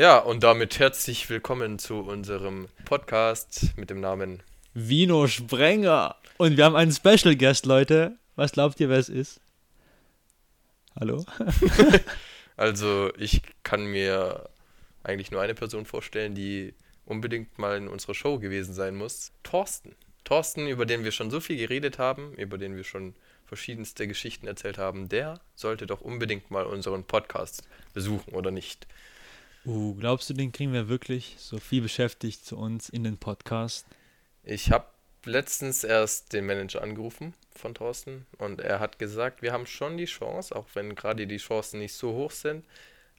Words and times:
Ja, 0.00 0.16
und 0.16 0.42
damit 0.42 0.78
herzlich 0.78 1.28
willkommen 1.28 1.78
zu 1.78 1.96
unserem 1.96 2.68
Podcast 2.86 3.76
mit 3.76 3.90
dem 3.90 4.00
Namen 4.00 4.42
Vino 4.72 5.26
Sprenger. 5.26 6.16
Und 6.38 6.56
wir 6.56 6.64
haben 6.64 6.74
einen 6.74 6.90
Special 6.90 7.36
Guest, 7.36 7.66
Leute. 7.66 8.16
Was 8.34 8.52
glaubt 8.52 8.80
ihr, 8.80 8.88
wer 8.88 8.96
es 8.96 9.10
ist? 9.10 9.42
Hallo? 10.98 11.26
Also, 12.56 13.12
ich 13.18 13.42
kann 13.62 13.84
mir 13.84 14.48
eigentlich 15.02 15.30
nur 15.32 15.42
eine 15.42 15.54
Person 15.54 15.84
vorstellen, 15.84 16.34
die 16.34 16.72
unbedingt 17.04 17.58
mal 17.58 17.76
in 17.76 17.86
unserer 17.86 18.14
Show 18.14 18.38
gewesen 18.38 18.72
sein 18.72 18.96
muss. 18.96 19.32
Thorsten. 19.42 19.94
Thorsten, 20.24 20.66
über 20.66 20.86
den 20.86 21.04
wir 21.04 21.12
schon 21.12 21.30
so 21.30 21.40
viel 21.40 21.58
geredet 21.58 21.98
haben, 21.98 22.32
über 22.36 22.56
den 22.56 22.74
wir 22.74 22.84
schon 22.84 23.14
verschiedenste 23.44 24.08
Geschichten 24.08 24.46
erzählt 24.46 24.78
haben, 24.78 25.10
der 25.10 25.40
sollte 25.54 25.86
doch 25.86 26.00
unbedingt 26.00 26.50
mal 26.50 26.64
unseren 26.64 27.04
Podcast 27.04 27.68
besuchen, 27.92 28.32
oder 28.32 28.50
nicht? 28.50 28.86
Uh, 29.66 29.94
glaubst 29.94 30.30
du, 30.30 30.34
den 30.34 30.52
kriegen 30.52 30.72
wir 30.72 30.88
wirklich 30.88 31.36
so 31.38 31.58
viel 31.58 31.82
beschäftigt 31.82 32.44
zu 32.44 32.56
uns 32.56 32.88
in 32.88 33.04
den 33.04 33.18
Podcast? 33.18 33.86
Ich 34.42 34.70
habe 34.70 34.86
letztens 35.24 35.84
erst 35.84 36.32
den 36.32 36.46
Manager 36.46 36.82
angerufen 36.82 37.34
von 37.54 37.74
Thorsten 37.74 38.26
und 38.38 38.60
er 38.60 38.80
hat 38.80 38.98
gesagt, 38.98 39.42
wir 39.42 39.52
haben 39.52 39.66
schon 39.66 39.98
die 39.98 40.06
Chance, 40.06 40.56
auch 40.56 40.66
wenn 40.74 40.94
gerade 40.94 41.26
die 41.26 41.36
Chancen 41.36 41.80
nicht 41.80 41.92
so 41.92 42.14
hoch 42.14 42.30
sind, 42.30 42.64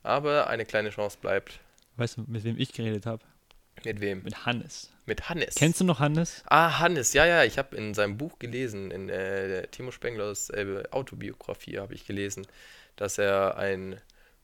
aber 0.02 0.48
eine 0.48 0.66
kleine 0.66 0.90
Chance 0.90 1.20
bleibt. 1.22 1.60
Weißt 1.98 2.18
du, 2.18 2.24
mit 2.26 2.44
wem 2.44 2.58
ich 2.58 2.74
geredet 2.74 3.06
habe? 3.06 3.24
Mit 3.86 4.02
wem? 4.02 4.24
Mit 4.24 4.46
Hannes. 4.46 4.92
Mit 5.06 5.30
Hannes. 5.30 5.56
Kennst 5.56 5.80
du 5.80 5.84
noch 5.84 6.00
Hannes? 6.00 6.44
Ah, 6.48 6.80
Hannes, 6.80 7.14
ja, 7.14 7.26
ja, 7.26 7.44
ich 7.44 7.58
habe 7.60 7.76
in 7.76 7.94
seinem 7.94 8.18
Buch 8.18 8.40
gelesen, 8.40 8.90
in 8.90 9.10
äh, 9.10 9.68
Timo 9.68 9.92
Spenglers 9.92 10.50
äh, 10.50 10.84
Autobiografie 10.90 11.80
habe 11.80 11.94
ich 11.94 12.06
gelesen, 12.06 12.48
dass 12.96 13.20
er 13.20 13.58
ein 13.58 14.02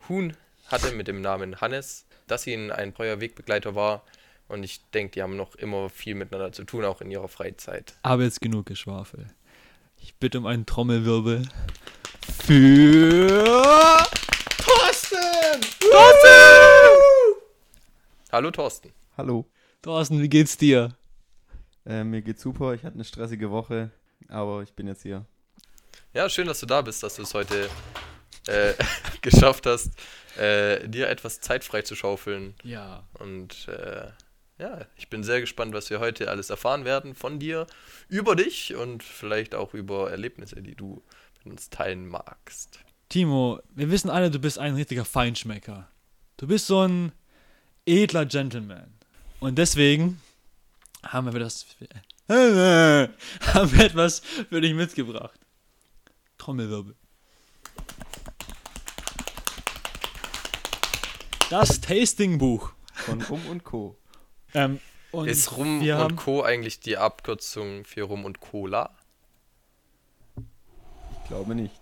Huhn 0.08 0.36
hatte 0.68 0.92
mit 0.92 1.08
dem 1.08 1.22
Namen 1.22 1.62
Hannes, 1.62 2.06
dass 2.28 2.46
ihn 2.46 2.72
ein 2.72 2.94
treuer 2.94 3.20
Wegbegleiter 3.20 3.76
war 3.76 4.04
und 4.48 4.64
ich 4.64 4.82
denke, 4.92 5.14
die 5.14 5.22
haben 5.22 5.36
noch 5.36 5.56
immer 5.56 5.90
viel 5.90 6.16
miteinander 6.16 6.52
zu 6.52 6.64
tun, 6.64 6.86
auch 6.86 7.02
in 7.02 7.12
ihrer 7.12 7.28
Freizeit. 7.28 7.96
Aber 8.04 8.24
jetzt 8.24 8.42
genug 8.42 8.66
Geschwafel. 8.66 9.28
Ich 9.98 10.16
bitte 10.16 10.38
um 10.38 10.46
einen 10.46 10.66
Trommelwirbel 10.66 11.48
für 12.46 13.44
Thorsten! 14.58 15.62
Hallo 18.32 18.52
Thorsten. 18.52 18.92
Hallo. 19.18 19.50
Thorsten, 19.82 20.22
wie 20.22 20.30
geht's 20.30 20.58
dir? 20.58 20.96
Äh, 21.86 22.04
mir 22.04 22.22
geht's 22.22 22.42
super. 22.42 22.74
Ich 22.74 22.84
hatte 22.84 22.96
eine 22.96 23.06
stressige 23.06 23.50
Woche, 23.52 23.92
aber 24.28 24.62
ich 24.64 24.74
bin 24.74 24.88
jetzt 24.88 25.04
hier. 25.04 25.26
Ja, 26.14 26.30
schön, 26.30 26.48
dass 26.48 26.60
du 26.60 26.66
da 26.66 26.82
bist, 26.82 27.02
dass 27.04 27.16
du 27.16 27.24
es 27.24 27.34
heute 27.34 27.70
äh, 28.48 28.74
geschafft 29.22 29.66
hast, 29.66 29.92
äh, 30.38 30.88
dir 30.88 31.10
etwas 31.10 31.40
Zeit 31.42 31.64
frei 31.64 31.82
zu 31.82 31.96
schaufeln. 31.96 32.56
Ja. 32.64 33.04
Und 33.20 33.68
äh, 33.68 34.08
ja, 34.60 34.86
ich 34.96 35.10
bin 35.10 35.24
sehr 35.24 35.40
gespannt, 35.40 35.74
was 35.74 35.90
wir 35.90 36.00
heute 36.00 36.30
alles 36.30 36.50
erfahren 36.50 36.86
werden 36.86 37.16
von 37.16 37.40
dir, 37.40 37.68
über 38.10 38.36
dich 38.36 38.76
und 38.76 39.04
vielleicht 39.04 39.54
auch 39.54 39.74
über 39.74 40.10
Erlebnisse, 40.10 40.62
die 40.62 40.76
du 40.76 41.04
mit 41.44 41.54
uns 41.54 41.70
teilen 41.70 42.08
magst. 42.08 42.80
Timo, 43.10 43.60
wir 43.74 43.90
wissen 43.90 44.10
alle, 44.10 44.32
du 44.32 44.40
bist 44.40 44.60
ein 44.60 44.76
richtiger 44.76 45.06
Feinschmecker. 45.06 45.88
Du 46.38 46.48
bist 46.48 46.68
so 46.68 46.82
ein 46.82 47.12
edler 47.86 48.26
Gentleman. 48.26 48.94
Und 49.40 49.58
deswegen 49.58 50.22
haben 51.04 51.32
wir 51.32 51.40
das 51.40 51.66
haben 52.30 53.72
wir 53.72 53.86
etwas 53.86 54.20
für 54.20 54.60
dich 54.60 54.74
mitgebracht. 54.74 55.40
Trommelwirbel. 56.38 56.96
Das 61.50 61.80
Tastingbuch. 61.80 62.74
Von 62.94 63.22
Rum 63.22 63.46
und 63.48 63.64
Co. 63.64 63.96
Ähm, 64.54 64.82
und 65.12 65.28
Ist 65.30 65.56
Rum 65.56 65.82
wir 65.82 65.96
und 65.96 66.02
haben, 66.02 66.16
Co. 66.18 66.44
eigentlich 66.44 66.82
die 66.82 66.98
Abkürzung 66.98 67.86
für 67.86 68.04
Rum 68.04 68.26
und 68.26 68.42
Cola? 68.42 68.94
Ich 70.36 71.28
glaube 71.30 71.56
nicht. 71.56 71.80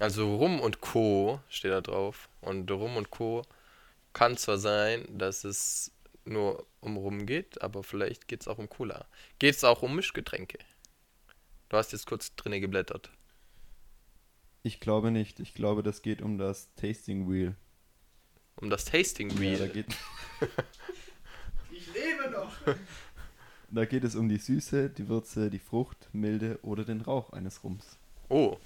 Also 0.00 0.36
Rum 0.36 0.58
und 0.58 0.80
Co. 0.80 1.40
steht 1.48 1.70
da 1.70 1.80
drauf. 1.80 2.28
Und 2.40 2.68
Rum 2.70 2.96
und 2.96 3.10
Co. 3.10 3.42
kann 4.12 4.36
zwar 4.36 4.58
sein, 4.58 5.06
dass 5.16 5.44
es 5.44 5.92
nur 6.24 6.66
um 6.80 6.96
Rum 6.96 7.26
geht, 7.26 7.62
aber 7.62 7.84
vielleicht 7.84 8.26
geht 8.26 8.40
es 8.40 8.48
auch 8.48 8.58
um 8.58 8.68
Cola. 8.68 9.06
Geht 9.38 9.54
es 9.54 9.62
auch 9.62 9.82
um 9.82 9.94
Mischgetränke? 9.94 10.58
Du 11.68 11.76
hast 11.76 11.92
jetzt 11.92 12.06
kurz 12.06 12.34
drinne 12.34 12.60
geblättert. 12.60 13.10
Ich 14.64 14.80
glaube 14.80 15.10
nicht. 15.12 15.38
Ich 15.38 15.54
glaube, 15.54 15.82
das 15.84 16.02
geht 16.02 16.20
um 16.20 16.38
das 16.38 16.74
Tasting 16.74 17.30
Wheel. 17.30 17.54
Um 18.56 18.70
das 18.70 18.84
Tasting 18.84 19.30
Ja, 19.30 19.38
Wheel. 19.40 19.58
da, 19.58 19.66
geht, 19.66 19.86
ich 21.70 21.86
lebe 21.92 22.30
noch. 22.30 22.52
da 23.70 23.84
geht 23.84 24.04
es 24.04 24.14
um 24.14 24.28
die 24.28 24.38
Süße, 24.38 24.90
die 24.90 25.08
Würze, 25.08 25.50
die 25.50 25.58
Frucht, 25.58 26.08
Milde 26.12 26.58
oder 26.62 26.84
den 26.84 27.00
Rauch 27.00 27.32
eines 27.32 27.62
Rums. 27.64 27.84
Oh, 28.28 28.56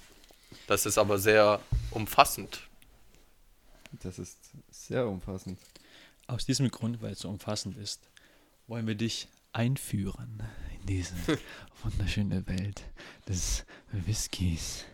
das 0.67 0.85
ist 0.85 0.97
aber 0.97 1.17
sehr 1.17 1.59
umfassend. 1.91 2.61
Das 4.03 4.19
ist 4.19 4.37
sehr 4.69 5.07
umfassend. 5.07 5.59
Aus 6.27 6.45
diesem 6.45 6.69
Grund, 6.69 7.01
weil 7.01 7.13
es 7.13 7.19
so 7.19 7.29
umfassend 7.29 7.75
ist, 7.77 8.07
wollen 8.67 8.85
wir 8.85 8.95
dich 8.95 9.27
einführen 9.51 10.43
in 10.79 10.85
diese 10.85 11.15
wunderschöne 11.83 12.45
Welt 12.47 12.83
des 13.27 13.65
Whiskys. 13.91 14.85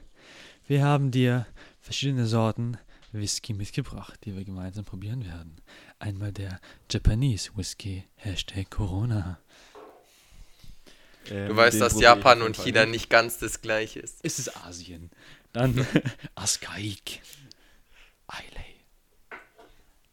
Wir 0.67 0.83
haben 0.85 1.11
dir 1.11 1.45
verschiedene 1.81 2.25
Sorten 2.25 2.77
Whisky 3.15 3.53
mitgebracht, 3.53 4.19
die 4.25 4.35
wir 4.35 4.43
gemeinsam 4.43 4.85
probieren 4.85 5.25
werden. 5.25 5.57
Einmal 5.99 6.31
der 6.31 6.59
Japanese 6.91 7.51
Whisky, 7.55 8.03
Hashtag 8.15 8.69
Corona. 8.69 9.39
Ähm, 11.29 11.49
Du 11.49 11.55
weißt, 11.55 11.81
dass 11.81 11.99
Japan 11.99 12.41
und 12.41 12.55
China 12.55 12.81
Fall 12.81 12.89
nicht 12.91 13.09
ganz 13.09 13.37
das 13.39 13.61
gleiche 13.61 13.99
ist. 13.99 14.19
Es 14.23 14.39
ist 14.39 14.55
Asien. 14.65 15.09
Dann 15.53 15.85
Askaik. 16.35 17.21
Islay. 18.31 18.75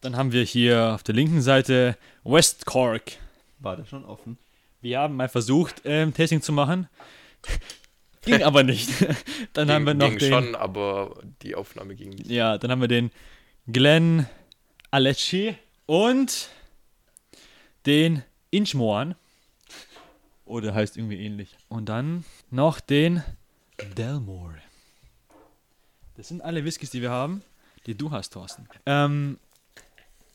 Dann 0.00 0.16
haben 0.16 0.32
wir 0.32 0.42
hier 0.44 0.94
auf 0.94 1.02
der 1.02 1.14
linken 1.14 1.42
Seite 1.42 1.96
West 2.24 2.66
Cork. 2.66 3.12
War 3.58 3.76
der 3.76 3.84
schon 3.84 4.04
offen? 4.04 4.38
Wir 4.80 4.98
haben 4.98 5.14
mal 5.16 5.28
versucht, 5.28 5.82
ähm, 5.84 6.12
Tasting 6.12 6.42
zu 6.42 6.52
machen. 6.52 6.88
Ging 8.24 8.42
aber 8.42 8.62
nicht. 8.62 8.88
Dann 9.52 9.70
haben 9.70 9.84
wir 9.84 9.94
noch 9.94 10.08
ging 10.10 10.18
den. 10.18 10.32
schon, 10.32 10.54
aber 10.54 11.20
die 11.42 11.54
Aufnahme 11.54 11.94
ging 11.94 12.10
nicht. 12.10 12.30
Ja, 12.30 12.56
dann 12.56 12.70
haben 12.70 12.80
wir 12.80 12.88
den 12.88 13.10
Glenn 13.66 14.26
Alecci 14.90 15.56
und 15.86 16.48
den 17.86 18.22
Inchmoan. 18.50 19.14
Oder 20.44 20.74
heißt 20.74 20.96
irgendwie 20.96 21.18
ähnlich. 21.24 21.56
Und 21.68 21.88
dann 21.88 22.24
noch 22.50 22.80
den 22.80 23.22
Delmore. 23.96 24.58
Das 26.16 26.28
sind 26.28 26.42
alle 26.42 26.64
Whiskys, 26.64 26.90
die 26.90 27.02
wir 27.02 27.10
haben, 27.10 27.42
die 27.86 27.96
du 27.96 28.10
hast, 28.10 28.30
Thorsten. 28.34 28.68
Ähm, 28.86 29.38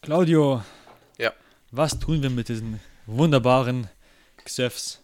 Claudio. 0.02 0.64
Ja. 1.18 1.34
Was 1.72 2.00
tun 2.00 2.22
wir 2.22 2.30
mit 2.30 2.50
diesen 2.50 2.80
wunderbaren 3.06 3.90
Gesöffs? 4.44 5.02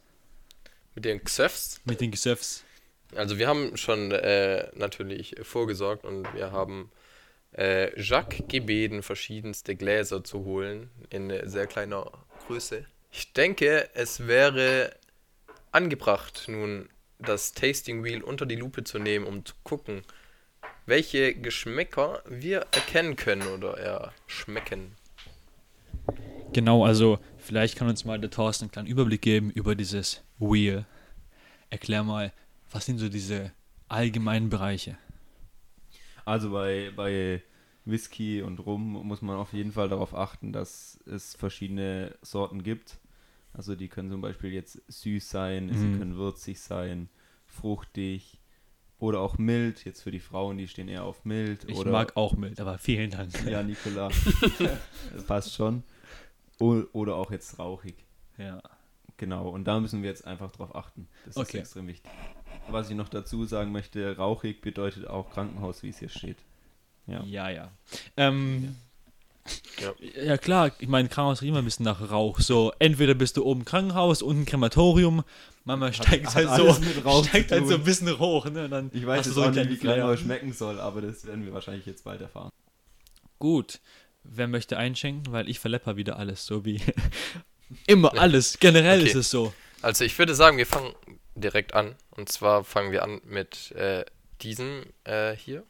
Mit 0.96 1.06
den 1.06 1.24
Xöfs, 1.24 1.80
Mit 1.86 2.02
den 2.02 2.12
Gesöffs? 2.12 2.64
Also 3.16 3.38
wir 3.38 3.48
haben 3.48 3.78
schon 3.78 4.12
äh, 4.12 4.68
natürlich 4.76 5.36
vorgesorgt 5.42 6.06
und 6.06 6.32
wir 6.34 6.52
haben 6.52 6.92
äh, 7.56 8.00
Jacques 8.00 8.44
gebeten, 8.48 9.04
verschiedenste 9.04 9.76
Gläser 9.76 10.24
zu 10.24 10.46
holen 10.46 10.90
in 11.10 11.32
sehr 11.48 11.68
kleiner 11.68 12.12
Größe. 12.48 12.86
Ich 13.12 13.34
denke, 13.34 13.90
es 13.94 14.28
wäre 14.28 14.96
angebracht, 15.72 16.46
nun 16.48 16.90
das 17.20 17.54
Tasting 17.54 18.04
Wheel 18.04 18.24
unter 18.24 18.46
die 18.46 18.56
Lupe 18.56 18.84
zu 18.84 19.00
nehmen, 19.00 19.26
um 19.26 19.46
zu 19.46 19.54
gucken, 19.64 20.04
welche 20.86 21.34
Geschmäcker 21.34 22.24
wir 22.28 22.66
erkennen 22.72 23.16
können 23.16 23.48
oder 23.48 23.78
erschmecken. 23.78 24.96
Genau, 26.52 26.86
also 26.86 27.20
vielleicht 27.38 27.78
kann 27.78 27.88
uns 27.88 28.06
mal 28.06 28.20
der 28.20 28.30
Thorsten 28.30 28.66
einen 28.66 28.72
kleinen 28.72 28.88
Überblick 28.88 29.22
geben 29.22 29.50
über 29.52 29.76
dieses 29.76 30.22
Wheel. 30.40 30.86
Erklär 31.70 32.04
mal, 32.04 32.32
was 32.74 32.86
sind 32.86 32.98
so 32.98 33.08
diese 33.10 33.52
allgemeinen 33.88 34.50
Bereiche? 34.50 34.98
Also 36.26 36.52
bei, 36.52 36.92
bei 36.96 37.42
Whisky 37.86 38.42
und 38.42 38.60
Rum 38.60 38.94
muss 39.08 39.22
man 39.22 39.36
auf 39.38 39.54
jeden 39.54 39.72
Fall 39.72 39.90
darauf 39.90 40.14
achten, 40.16 40.54
dass 40.54 41.00
es 41.06 41.36
verschiedene 41.36 42.16
Sorten 42.22 42.64
gibt. 42.64 43.00
Also 43.54 43.76
die 43.76 43.88
können 43.90 44.10
zum 44.10 44.22
Beispiel 44.22 44.52
jetzt 44.52 44.82
süß 44.88 45.30
sein, 45.30 45.70
sie 45.76 45.88
Mhm. 45.90 46.00
können 46.00 46.16
würzig 46.16 46.60
sein, 46.62 47.10
fruchtig 47.46 48.40
oder 49.00 49.20
auch 49.20 49.38
mild. 49.38 49.86
Jetzt 49.86 50.02
für 50.02 50.12
die 50.12 50.20
Frauen, 50.20 50.58
die 50.58 50.68
stehen 50.68 50.88
eher 50.88 51.04
auf 51.04 51.26
mild. 51.26 51.66
Ich 51.70 51.78
oder, 51.78 51.92
mag 51.92 52.18
auch 52.18 52.34
mild, 52.36 52.60
aber 52.60 52.78
vielen 52.80 53.12
Dank. 53.12 53.32
Ja, 53.48 53.62
Nikola. 53.62 54.08
das 55.14 55.24
passt 55.28 55.54
schon. 55.54 55.84
O 56.60 56.84
oder 56.94 57.16
auch 57.16 57.32
jetzt 57.32 57.60
rauchig. 57.60 57.96
Ja. 58.38 58.62
Genau, 59.18 59.50
und 59.50 59.66
da 59.66 59.80
müssen 59.80 60.02
wir 60.02 60.10
jetzt 60.10 60.26
einfach 60.26 60.52
drauf 60.52 60.76
achten. 60.76 61.08
Das 61.26 61.38
Okay. 61.38 61.58
ist 61.60 61.64
extrem 61.66 61.88
wichtig. 61.88 62.12
Was 62.70 62.90
ich 62.90 62.96
noch 62.96 63.10
dazu 63.10 63.46
sagen 63.46 63.72
möchte, 63.72 64.18
rauchig 64.18 64.62
bedeutet 64.62 65.08
auch 65.08 65.30
Krankenhaus, 65.32 65.84
wie 65.84 65.90
es 65.90 66.00
hier 66.00 66.10
steht. 66.10 66.38
Ja. 67.08 67.24
Ja, 67.24 67.50
ja. 67.50 67.72
Ähm, 68.18 68.76
Ja. 69.82 69.94
Ja 70.24 70.38
klar, 70.38 70.72
ich 70.80 70.88
meine, 70.88 71.10
Krankenhaus 71.10 71.42
riecht 71.42 71.50
immer 71.50 71.60
ein 71.60 71.66
bisschen 71.66 71.84
nach 71.84 72.10
Rauch. 72.12 72.40
So, 72.40 72.72
entweder 72.80 73.14
bist 73.14 73.36
du 73.38 73.44
oben 73.44 73.62
im 73.62 73.66
Krankenhaus, 73.66 74.22
unten 74.22 74.46
Krematorium, 74.46 75.24
Mama 75.66 75.92
steigt 75.94 76.28
hat 76.28 76.36
halt 76.36 76.50
so, 76.50 77.02
Rauch 77.02 77.26
steigt 77.26 77.50
zu 77.50 77.56
halt 77.56 77.68
so 77.68 77.76
ein 77.76 77.84
bisschen 77.84 78.18
hoch, 78.20 78.46
ne? 78.46 78.66
Und 78.66 78.72
dann 78.72 78.90
Ich 78.94 79.06
weiß 79.06 79.26
jetzt 79.26 79.36
so 79.36 79.44
auch 79.44 79.52
nicht, 79.52 79.70
wie 79.70 79.78
Krankenhaus 79.78 80.20
schmecken 80.20 80.54
soll, 80.54 80.80
aber 80.80 81.02
das 81.02 81.26
werden 81.26 81.46
wir 81.46 81.54
wahrscheinlich 81.54 81.86
jetzt 81.86 82.04
bald 82.04 82.22
erfahren. 82.22 82.50
Gut. 83.40 83.80
Wer 84.24 84.48
möchte 84.48 84.78
einschenken? 84.78 85.34
Weil 85.34 85.50
ich 85.50 85.60
verlepper 85.60 85.98
wieder 85.98 86.18
alles, 86.18 86.46
so 86.46 86.64
wie 86.64 86.80
immer 87.88 88.18
alles. 88.18 88.58
Generell 88.60 89.00
Okay. 89.02 89.10
ist 89.10 89.16
es 89.16 89.30
so. 89.30 89.54
Also 89.82 90.06
ich 90.06 90.18
würde 90.18 90.34
sagen, 90.36 90.58
wir 90.58 90.66
fangen 90.66 90.94
direkt 91.36 91.74
an. 91.74 91.96
Und 92.12 92.30
zwar 92.30 92.64
fangen 92.64 92.92
wir 92.92 93.04
an 93.04 93.22
mit 93.26 93.72
äh, 93.72 94.06
diesem 94.42 94.86
äh, 95.04 95.36
hier. 95.36 95.64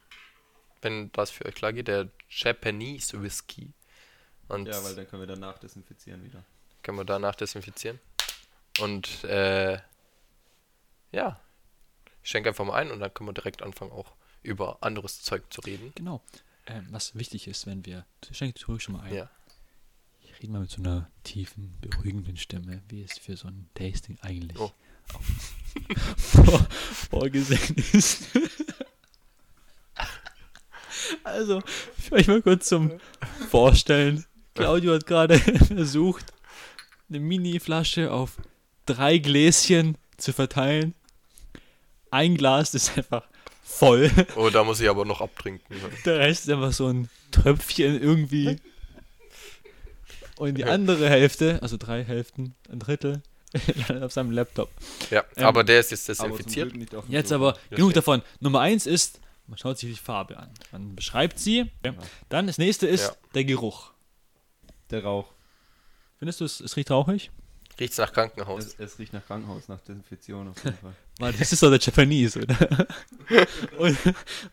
Wenn 0.81 1.12
das 1.13 1.31
für 1.31 1.45
euch 1.45 1.56
klar 1.56 1.71
geht, 1.74 1.88
der 1.88 2.10
Japanese 2.30 3.21
Whisky. 3.21 3.71
Und 4.50 4.68
Ja, 4.68 4.83
weil 4.83 4.95
dann 4.95 5.07
können 5.07 5.21
wir 5.21 5.27
danach 5.27 5.57
desinfizieren 5.60 6.24
wieder. 6.24 6.44
können 6.81 6.98
wir 6.98 7.06
danach 7.06 7.36
desinfizieren. 7.36 8.00
Und 8.80 9.24
äh, 9.24 9.80
ja, 11.12 11.39
ich 12.24 12.30
schenke 12.30 12.50
einfach 12.50 12.66
mal 12.66 12.75
ein 12.75 12.92
und 12.92 13.00
dann 13.00 13.13
können 13.13 13.30
wir 13.30 13.33
direkt 13.33 13.62
anfangen, 13.62 13.92
auch 13.92 14.13
über 14.42 14.77
anderes 14.81 15.21
Zeug 15.21 15.44
zu 15.54 15.62
reden. 15.62 15.94
Genau. 15.95 16.21
Ähm, 16.66 16.88
was 16.92 17.16
wichtig 17.16 17.48
ist, 17.48 17.66
wenn 17.66 17.86
wir. 17.86 18.06
Schenk 18.31 18.56
dir 18.56 18.66
ruhig 18.68 18.83
schon 18.83 18.95
mal 18.95 19.04
ein. 19.04 19.13
Ja. 19.13 19.30
Ich 20.21 20.33
rede 20.42 20.51
mal 20.51 20.59
mit 20.62 20.71
so 20.71 20.81
einer 20.81 21.09
tiefen, 21.24 21.77
beruhigenden 21.81 22.36
Stimme, 22.38 22.81
wie 22.89 23.04
es 23.04 23.18
für 23.18 23.38
so 23.38 23.48
ein 23.48 23.69
Tasting 23.75 24.18
eigentlich 24.21 24.59
Oh. 24.59 24.71
Vor, 26.18 26.68
vorgesehen 27.10 27.76
ist. 27.94 28.26
also, 31.24 31.62
für 31.98 32.16
euch 32.16 32.28
mal 32.28 32.42
kurz 32.42 32.68
zum 32.68 32.92
Vorstellen. 33.50 34.26
Claudio 34.56 34.94
hat 34.94 35.06
gerade 35.08 35.40
versucht, 35.68 36.26
eine 37.10 37.20
Mini-Flasche 37.20 38.12
auf 38.12 38.38
drei 38.86 39.18
Gläschen 39.18 39.98
zu 40.18 40.34
verteilen. 40.34 40.94
Ein 42.12 42.36
Glas 42.36 42.74
ist 42.74 42.98
einfach 42.98 43.24
voll. 43.64 44.12
Oh, 44.36 44.50
da 44.50 44.64
muss 44.64 44.80
ich 44.80 44.90
aber 44.90 45.06
noch 45.06 45.22
abtrinken. 45.22 45.76
Der 46.06 46.20
Rest 46.20 46.46
ist 46.46 46.52
einfach 46.52 46.74
so 46.74 46.88
ein 46.88 47.10
Tröpfchen 47.32 48.02
irgendwie. 48.02 48.60
Und 50.38 50.56
die 50.56 50.66
andere 50.66 51.10
Hälfte, 51.10 51.60
also 51.62 51.78
drei 51.78 52.04
Hälften, 52.04 52.56
ein 52.72 52.80
Drittel, 52.80 53.22
auf 54.02 54.12
seinem 54.14 54.32
Laptop. 54.32 54.70
Ja, 55.12 55.24
Ähm, 55.36 55.46
aber 55.46 55.64
der 55.64 55.80
ist 55.80 55.92
jetzt 55.92 56.10
Aber 56.20 56.30
desinfiziert. 56.30 56.74
Dem 56.74 56.88
Jetzt 57.10 57.30
Sofa. 57.30 57.36
aber 57.36 57.58
Ja, 57.70 57.78
genug 57.78 57.94
davon. 57.94 58.22
Nummer 58.40 58.62
eins 58.62 58.86
ist, 58.86 59.20
man 59.48 59.58
schaut 59.58 59.78
sich 59.78 59.90
die 59.92 60.00
Farbe 60.02 60.38
an. 60.38 60.50
Man 60.72 60.96
beschreibt 60.96 61.40
sie. 61.40 61.70
Dann 62.30 62.48
das 62.48 62.58
nächste 62.58 62.88
ist 62.88 63.04
Ja. 63.08 63.16
der 63.36 63.46
Geruch. 63.46 63.92
Der 64.90 65.04
Rauch. 65.04 65.32
Findest 66.18 66.42
du, 66.42 66.46
es, 66.46 66.60
es 66.62 66.76
riecht 66.78 66.90
rauchig? 66.92 67.32
Riecht's 67.80 67.98
nach 67.98 68.14
Krankenhaus. 68.14 68.66
Es, 68.66 68.76
es 68.80 69.00
riecht 69.00 69.14
nach 69.14 69.26
Krankenhaus, 69.26 69.68
nach 69.68 69.82
Desinfektion 69.82 70.48
auf 70.50 70.64
jeden 70.64 70.78
Fall. 70.78 70.94
Weil 71.20 71.34
das 71.34 71.52
ist 71.52 71.62
doch 71.64 71.70
der 71.70 71.80
Japanese, 71.80 72.42
oder? 72.44 72.88
und, 73.78 73.98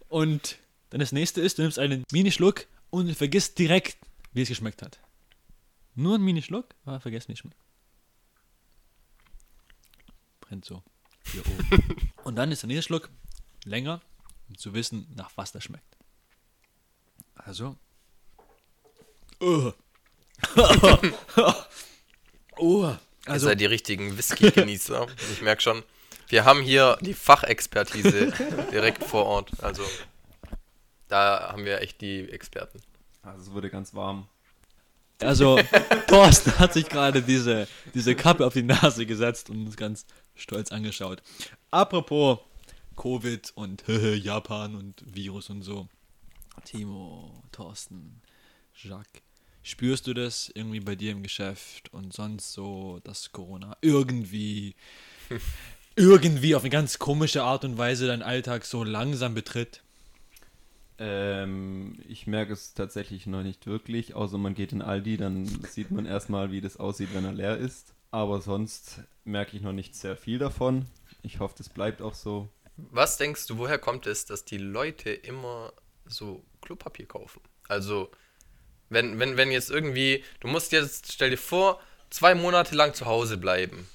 und 0.09 0.57
dann 0.91 1.01
das 1.01 1.13
nächste 1.13 1.41
ist, 1.41 1.59
du 1.59 1.63
nimmst 1.63 1.79
einen 1.79 2.05
Minischluck 2.13 2.67
und 2.91 3.15
vergisst 3.15 3.59
direkt, 3.59 3.99
wie 4.33 4.43
es 4.43 4.49
geschmeckt 4.49 4.83
hat. 4.83 4.99
Nur 5.95 6.17
ein 6.17 6.23
Minischluck, 6.23 6.67
aber 6.85 6.99
vergesst 7.01 7.29
nicht 7.29 7.41
schmeckt. 7.41 7.57
Brennt 10.51 10.65
so. 10.65 10.83
Hier 11.31 11.47
oben. 11.47 12.11
und 12.25 12.35
dann 12.35 12.51
ist 12.51 12.63
der 12.63 12.67
nächste 12.67 12.83
Schluck 12.83 13.09
länger, 13.65 14.01
um 14.49 14.59
zu 14.59 14.75
wissen, 14.75 15.07
nach 15.15 15.31
was 15.37 15.53
der 15.53 15.61
schmeckt. 15.61 15.97
Also. 17.37 17.77
Oh. 19.43 19.73
oh. 22.57 22.97
Also, 23.27 23.47
Ihr 23.47 23.51
seid 23.51 23.61
die 23.61 23.67
richtigen 23.67 24.17
Whisky-Genießer. 24.17 25.07
ich 25.33 25.43
merke 25.43 25.61
schon, 25.61 25.83
wir 26.29 26.47
haben 26.47 26.63
hier 26.63 26.99
die 27.03 27.13
Fachexpertise 27.13 28.33
direkt 28.73 29.05
vor 29.05 29.27
Ort. 29.27 29.51
Also 29.63 29.83
da 31.09 31.53
haben 31.53 31.67
wir 31.67 31.83
echt 31.83 32.01
die 32.01 32.29
Experten. 32.31 32.81
Also 33.23 33.43
es 33.43 33.53
wurde 33.53 33.69
ganz 33.69 33.95
warm. 33.95 34.29
Also, 35.21 35.61
Thorsten 36.07 36.59
hat 36.59 36.73
sich 36.73 36.89
gerade 36.89 37.21
diese, 37.23 37.69
diese 37.95 38.15
Kappe 38.15 38.47
auf 38.47 38.55
die 38.55 38.63
Nase 38.63 39.05
gesetzt 39.05 39.51
und 39.51 39.67
uns 39.67 39.77
ganz 39.77 40.07
stolz 40.35 40.73
angeschaut. 40.73 41.23
Apropos 41.71 42.39
Covid 42.97 43.53
und 43.55 43.85
Japan 43.89 44.75
und 44.75 45.03
Virus 45.07 45.51
und 45.51 45.63
so. 45.63 45.89
Timo, 46.65 47.43
Thorsten, 47.53 48.21
Jacques, 48.75 49.23
spürst 49.63 50.07
du 50.07 50.15
das 50.15 50.51
irgendwie 50.55 50.81
bei 50.81 50.97
dir 50.97 51.13
im 51.13 51.23
Geschäft 51.23 51.93
und 51.93 52.13
sonst 52.13 52.53
so, 52.53 53.01
dass 53.05 53.33
Corona 53.33 53.77
irgendwie, 53.81 54.75
irgendwie 55.97 56.55
auf 56.55 56.63
eine 56.63 56.71
ganz 56.71 56.99
komische 56.99 57.43
Art 57.43 57.65
und 57.65 57.79
Weise 57.79 58.07
deinen 58.07 58.23
Alltag 58.23 58.65
so 58.65 58.85
langsam 58.85 59.35
betritt? 59.35 59.83
Ähm, 60.99 61.99
ich 62.07 62.27
merke 62.27 62.53
es 62.53 62.75
tatsächlich 62.75 63.27
noch 63.27 63.43
nicht 63.43 63.67
wirklich, 63.67 64.15
außer 64.15 64.37
man 64.37 64.55
geht 64.55 64.73
in 64.73 64.83
Aldi, 64.83 65.17
dann 65.17 65.47
sieht 65.47 65.91
man 65.91 66.05
erstmal, 66.05 66.53
wie 66.53 66.61
das 66.61 66.77
aussieht, 66.77 67.09
wenn 67.15 67.25
er 67.25 67.33
leer 67.33 67.57
ist. 67.57 67.95
Aber 68.11 68.41
sonst 68.41 69.01
merke 69.25 69.57
ich 69.57 69.63
noch 69.63 69.73
nicht 69.73 69.95
sehr 69.95 70.17
viel 70.17 70.39
davon. 70.39 70.87
Ich 71.23 71.39
hoffe, 71.39 71.55
das 71.59 71.69
bleibt 71.69 72.03
auch 72.03 72.15
so. 72.15 72.49
Was 72.77 73.19
denkst 73.19 73.47
du, 73.47 73.59
woher 73.59 73.79
kommt 73.79 74.07
es, 74.07 74.25
dass 74.25 74.45
die 74.45 74.59
Leute 74.59 75.11
immer 75.11 75.73
so 76.07 76.43
Klopapier 76.63 77.07
kaufen? 77.07 77.41
Also, 77.69 78.11
wenn, 78.89 79.19
wenn, 79.19 79.37
wenn 79.37 79.53
jetzt 79.53 79.71
irgendwie, 79.71 80.25
du 80.41 80.49
musst 80.49 80.73
jetzt, 80.73 81.13
stell 81.13 81.31
dir 81.31 81.37
vor, 81.39 81.81
zwei 82.09 82.35
Monate 82.35 82.75
lang 82.75 82.95
zu 82.95 83.07
Hause 83.07 83.37
bleiben. 83.37 83.89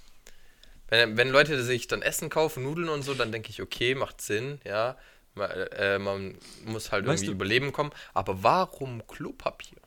Wenn, 0.88 1.18
wenn 1.18 1.30
Leute 1.30 1.62
sich 1.64 1.88
dann 1.88 2.02
Essen 2.02 2.30
kaufen, 2.30 2.64
Nudeln 2.64 2.90
und 2.90 3.02
so, 3.02 3.16
dann 3.16 3.32
denke 3.32 3.50
ich, 3.50 3.62
okay, 3.62 3.96
macht 3.96 4.22
Sinn, 4.22 4.62
ja. 4.64 4.98
Man, 5.34 5.50
äh, 5.52 6.00
man 6.00 6.38
muss 6.64 6.94
halt 6.94 7.06
Weißt 7.06 7.16
irgendwie 7.24 7.26
du- 7.26 7.32
überleben 7.34 7.74
kommen. 7.74 7.92
Aber 8.14 8.44
warum 8.44 9.06
Klopapier? 9.08 9.80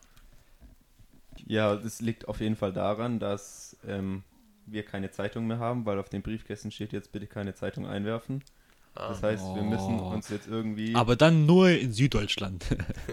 Ja, 1.49 1.75
das 1.77 2.01
liegt 2.01 2.29
auf 2.29 2.41
jeden 2.41 2.57
Fall 2.57 2.73
daran, 2.73 3.19
dass 3.19 3.77
ähm, 3.87 4.23
wir 4.67 4.85
keine 4.85 5.11
Zeitung 5.11 5.47
mehr 5.47 5.59
haben, 5.59 5.87
weil 5.87 5.99
auf 5.99 6.09
den 6.11 6.23
Briefkästen 6.23 6.71
steht 6.71 6.93
jetzt 6.93 7.11
bitte 7.11 7.27
keine 7.27 7.55
Zeitung 7.55 7.87
einwerfen. 7.87 8.45
Das 8.95 9.23
heißt, 9.23 9.55
wir 9.55 9.63
müssen 9.63 10.01
Oh. 10.01 10.11
uns 10.11 10.29
jetzt 10.29 10.49
irgendwie 10.49 10.95
Aber 10.97 11.15
dann 11.15 11.47
nur 11.47 11.69
in 11.71 11.93
Süddeutschland 11.93 12.67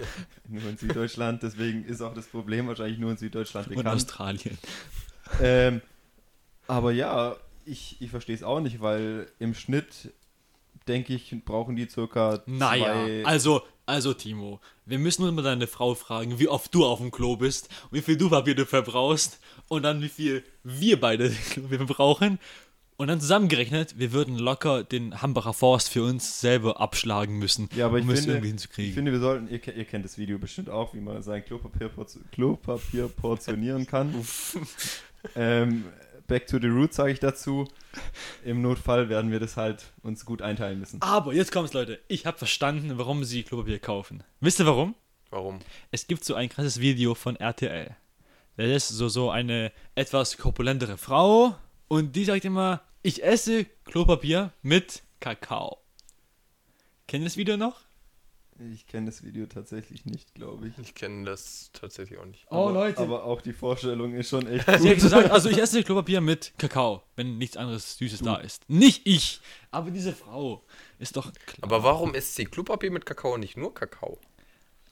nur 0.50 0.68
in 0.68 0.77
Süddeutschland, 0.77 1.44
deswegen 1.44 1.86
ist 1.86 2.01
auch 2.01 2.13
das 2.15 2.25
Problem 2.27 2.68
wahrscheinlich 2.68 2.98
nur 2.98 3.12
in 3.12 3.18
Süddeutschland 3.18 3.68
und 3.68 3.75
bekannt. 3.75 3.96
Australien. 3.96 4.58
Ähm, 5.42 5.82
aber 6.68 6.92
ja, 6.92 7.36
ich, 7.65 7.98
ich 8.01 8.10
verstehe 8.10 8.36
es 8.36 8.42
auch 8.44 8.60
nicht, 8.62 8.82
weil 8.82 9.27
im 9.39 9.54
Schnitt, 9.54 10.12
denke 10.88 11.13
ich, 11.13 11.36
brauchen 11.46 11.75
die 11.75 11.88
circa 11.89 12.42
Naja, 12.46 12.86
zwei... 13.06 13.25
also, 13.25 13.62
also 13.86 14.13
Timo, 14.13 14.60
wir 14.86 15.00
müssen 15.00 15.24
nur 15.24 15.32
mal 15.32 15.42
deine 15.44 15.68
Frau 15.68 15.94
fragen, 15.96 16.39
wie 16.39 16.48
oft 16.48 16.74
du 16.74 16.86
auf 16.86 17.00
dem 17.00 17.12
Klo 17.12 17.36
bist, 17.38 17.70
wie 17.92 18.01
viel 18.01 18.18
du 18.18 18.30
Papier 18.30 18.56
du 18.56 18.65
verbrauchst 18.65 19.39
und 19.68 19.84
dann 19.84 20.01
wie 20.01 20.10
viel 20.10 20.44
wir 20.63 21.00
beide 21.00 21.32
wir 21.70 21.80
brauchen. 21.86 22.39
Und 22.98 23.10
dann 23.10 23.20
zusammengerechnet, 23.20 24.00
wir 24.00 24.13
würden 24.13 24.38
locker 24.39 24.86
den 24.86 25.22
Hambacher 25.22 25.54
Forst 25.54 25.89
für 25.89 26.01
uns 26.04 26.39
selber 26.39 26.80
abschlagen 26.80 27.38
müssen, 27.39 27.68
Ja, 27.75 27.88
aber 27.88 27.98
ich 27.98 28.06
um 28.06 28.10
es 28.12 28.20
finde- 28.22 28.32
irgendwie 28.36 28.48
ich 28.48 28.51
hinzukriegen. 28.51 28.94
finde, 28.94 29.12
wir 29.12 29.20
sollten, 29.20 29.50
ihr, 29.50 29.75
ihr 29.75 29.84
kennt 29.84 30.06
das 30.06 30.18
Video 30.18 30.38
bestimmt 30.39 30.70
auch, 30.70 30.94
wie 30.94 31.01
man 31.01 31.22
sein 31.22 31.44
Klopapier, 31.44 31.92
Klopapier 32.32 33.08
portionieren 33.18 33.86
kann. 33.86 34.15
ähm, 35.36 35.84
back 36.27 36.48
to 36.48 36.60
the 36.60 36.67
roots 36.67 36.96
sage 36.96 37.12
ich 37.12 37.20
dazu. 37.20 37.67
Im 38.44 38.62
Notfall 38.62 39.10
werden 39.10 39.32
wir 39.32 39.39
das 39.39 39.58
halt 39.58 39.91
uns 40.03 40.25
gut 40.25 40.41
einteilen 40.41 40.79
müssen. 40.79 41.01
Aber 41.01 41.34
jetzt 41.34 41.51
kommt's, 41.51 41.74
Leute. 41.74 42.00
Ich 42.08 42.25
habe 42.25 42.38
verstanden, 42.38 42.98
warum 42.98 43.24
sie 43.24 43.44
Klopapier 43.44 43.79
kaufen. 43.79 44.24
Wisst 44.39 44.60
ihr 44.60 44.65
warum? 44.65 44.96
Warum? 45.29 45.60
Es 45.91 46.08
gibt 46.08 46.24
so 46.24 46.36
ein 46.36 46.50
krasses 46.50 46.79
Video 46.79 47.15
von 47.15 47.36
RTL. 47.36 47.96
Das 48.58 48.67
ist 48.67 48.89
so, 48.89 49.10
so 49.10 49.29
eine 49.29 49.72
etwas 49.96 50.38
korpulentere 50.38 50.98
Frau 50.98 51.55
und 51.88 52.15
die 52.15 52.24
sagt 52.24 52.46
immer, 52.46 52.82
ich 53.01 53.24
esse 53.24 53.65
Klopapier 53.84 54.51
mit 54.62 55.03
Kakao. 55.20 55.79
Kennt 57.08 57.24
ihr 57.24 57.27
das 57.27 57.38
Video 57.38 57.58
noch? 57.58 57.85
Ich 58.58 58.88
kenne 58.88 59.08
das 59.08 59.22
Video 59.24 59.46
tatsächlich 59.48 60.06
nicht, 60.06 60.34
glaube 60.34 60.68
ich. 60.68 60.78
Ich 60.78 60.96
kenne 60.96 61.26
das 61.26 61.72
tatsächlich 61.74 62.18
auch 62.20 62.26
nicht. 62.26 62.46
Oh, 62.50 62.56
aber, 62.56 62.72
Leute. 62.72 63.00
Aber 63.02 63.26
auch 63.26 63.42
die 63.42 63.52
Vorstellung 63.52 64.14
ist 64.14 64.30
schon 64.30 64.48
echt 64.48 64.66
gut. 64.80 64.96
gesagt, 64.96 65.30
also 65.30 65.50
ich 65.50 65.58
esse 65.58 65.84
Klopapier 65.84 66.22
mit 66.22 66.54
Kakao, 66.58 67.04
wenn 67.18 67.38
nichts 67.38 67.58
anderes 67.58 67.98
Süßes 67.98 68.22
da 68.22 68.38
ist. 68.38 68.64
Nicht 68.70 69.06
ich, 69.06 69.42
aber 69.72 69.92
diese 69.92 70.14
Frau 70.14 70.64
ist 71.00 71.18
doch 71.18 71.34
klar. 71.46 71.64
Aber 71.64 71.84
warum 71.84 72.16
isst 72.16 72.36
sie 72.36 72.46
Klopapier 72.46 72.92
mit 72.92 73.06
Kakao 73.06 73.34
und 73.34 73.42
nicht 73.42 73.58
nur 73.58 73.74
Kakao? 73.74 74.20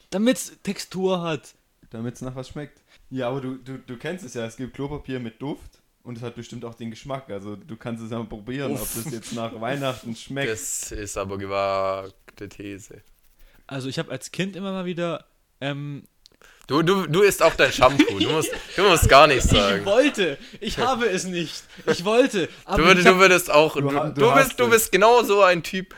Damit 0.09 0.37
es 0.37 0.57
Textur 0.61 1.21
hat. 1.21 1.55
Damit 1.89 2.15
es 2.15 2.21
nach 2.21 2.35
was 2.35 2.49
schmeckt. 2.49 2.81
Ja, 3.09 3.29
aber 3.29 3.39
du, 3.39 3.55
du, 3.55 3.77
du 3.77 3.97
kennst 3.97 4.25
es 4.25 4.33
ja, 4.33 4.45
es 4.45 4.57
gibt 4.57 4.73
Klopapier 4.73 5.21
mit 5.21 5.41
Duft 5.41 5.81
und 6.03 6.17
es 6.17 6.23
hat 6.23 6.35
bestimmt 6.35 6.65
auch 6.65 6.75
den 6.75 6.89
Geschmack. 6.89 7.29
Also 7.29 7.55
du 7.55 7.77
kannst 7.77 8.03
es 8.03 8.11
ja 8.11 8.17
mal 8.17 8.25
probieren, 8.25 8.73
ob 8.73 8.81
Uff. 8.81 9.03
das 9.03 9.13
jetzt 9.13 9.31
nach 9.31 9.59
Weihnachten 9.61 10.17
schmeckt. 10.17 10.51
Das 10.51 10.91
ist 10.91 11.17
aber 11.17 11.37
gewagte 11.37 12.49
These. 12.49 13.01
Also 13.67 13.89
ich 13.89 13.99
habe 13.99 14.11
als 14.11 14.31
Kind 14.31 14.55
immer 14.55 14.71
mal 14.71 14.85
wieder 14.85 15.25
ähm, 15.61 16.03
Du, 16.67 16.81
du, 16.81 17.05
du 17.07 17.21
isst 17.21 17.43
auch 17.43 17.55
dein 17.55 17.73
Shampoo. 17.73 18.19
Du 18.19 18.29
musst, 18.29 18.49
du 18.77 18.83
musst 18.83 19.09
gar 19.09 19.27
nichts 19.27 19.45
Ich 19.45 19.51
sagen. 19.51 19.83
wollte. 19.85 20.37
Ich 20.61 20.77
habe 20.77 21.07
es 21.07 21.25
nicht. 21.25 21.61
Ich 21.87 22.05
wollte. 22.05 22.47
Aber 22.63 22.77
Du, 22.77 22.83
würd, 22.87 22.97
ich 22.99 23.03
du 23.03 23.09
hab, 23.11 23.17
würdest 23.19 23.51
auch. 23.51 23.73
Du, 23.75 23.81
Du 23.81 23.89
du, 23.89 24.09
du 24.11 24.33
bist, 24.33 24.59
du 24.59 24.69
bist 24.69 24.91
genau 24.91 25.23
so 25.23 25.41
ein 25.43 25.61
Typ, 25.61 25.93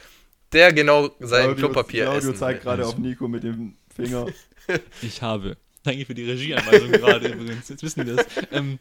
der 0.54 0.74
genau 0.74 1.12
sein 1.20 1.46
Claudio, 1.46 1.56
Klopapier 1.68 2.04
Claudio 2.06 2.20
essen 2.32 2.36
zeigt 2.36 2.66
will. 2.66 2.72
gerade 2.72 2.88
auf 2.88 2.98
Nico 2.98 3.28
mit 3.28 3.44
dem 3.44 3.78
Finger. 3.96 4.26
ich 5.04 5.22
habe. 5.22 5.56
Danke 5.84 6.04
für 6.04 6.16
die 6.16 6.28
Regieanweisung 6.28 6.92
gerade 6.94 7.28
übrigens. 7.28 7.70
Jetzt 7.70 7.84
wissen 7.84 8.08
wir 8.08 8.16
das. 8.16 8.26
Ähm, 8.52 8.80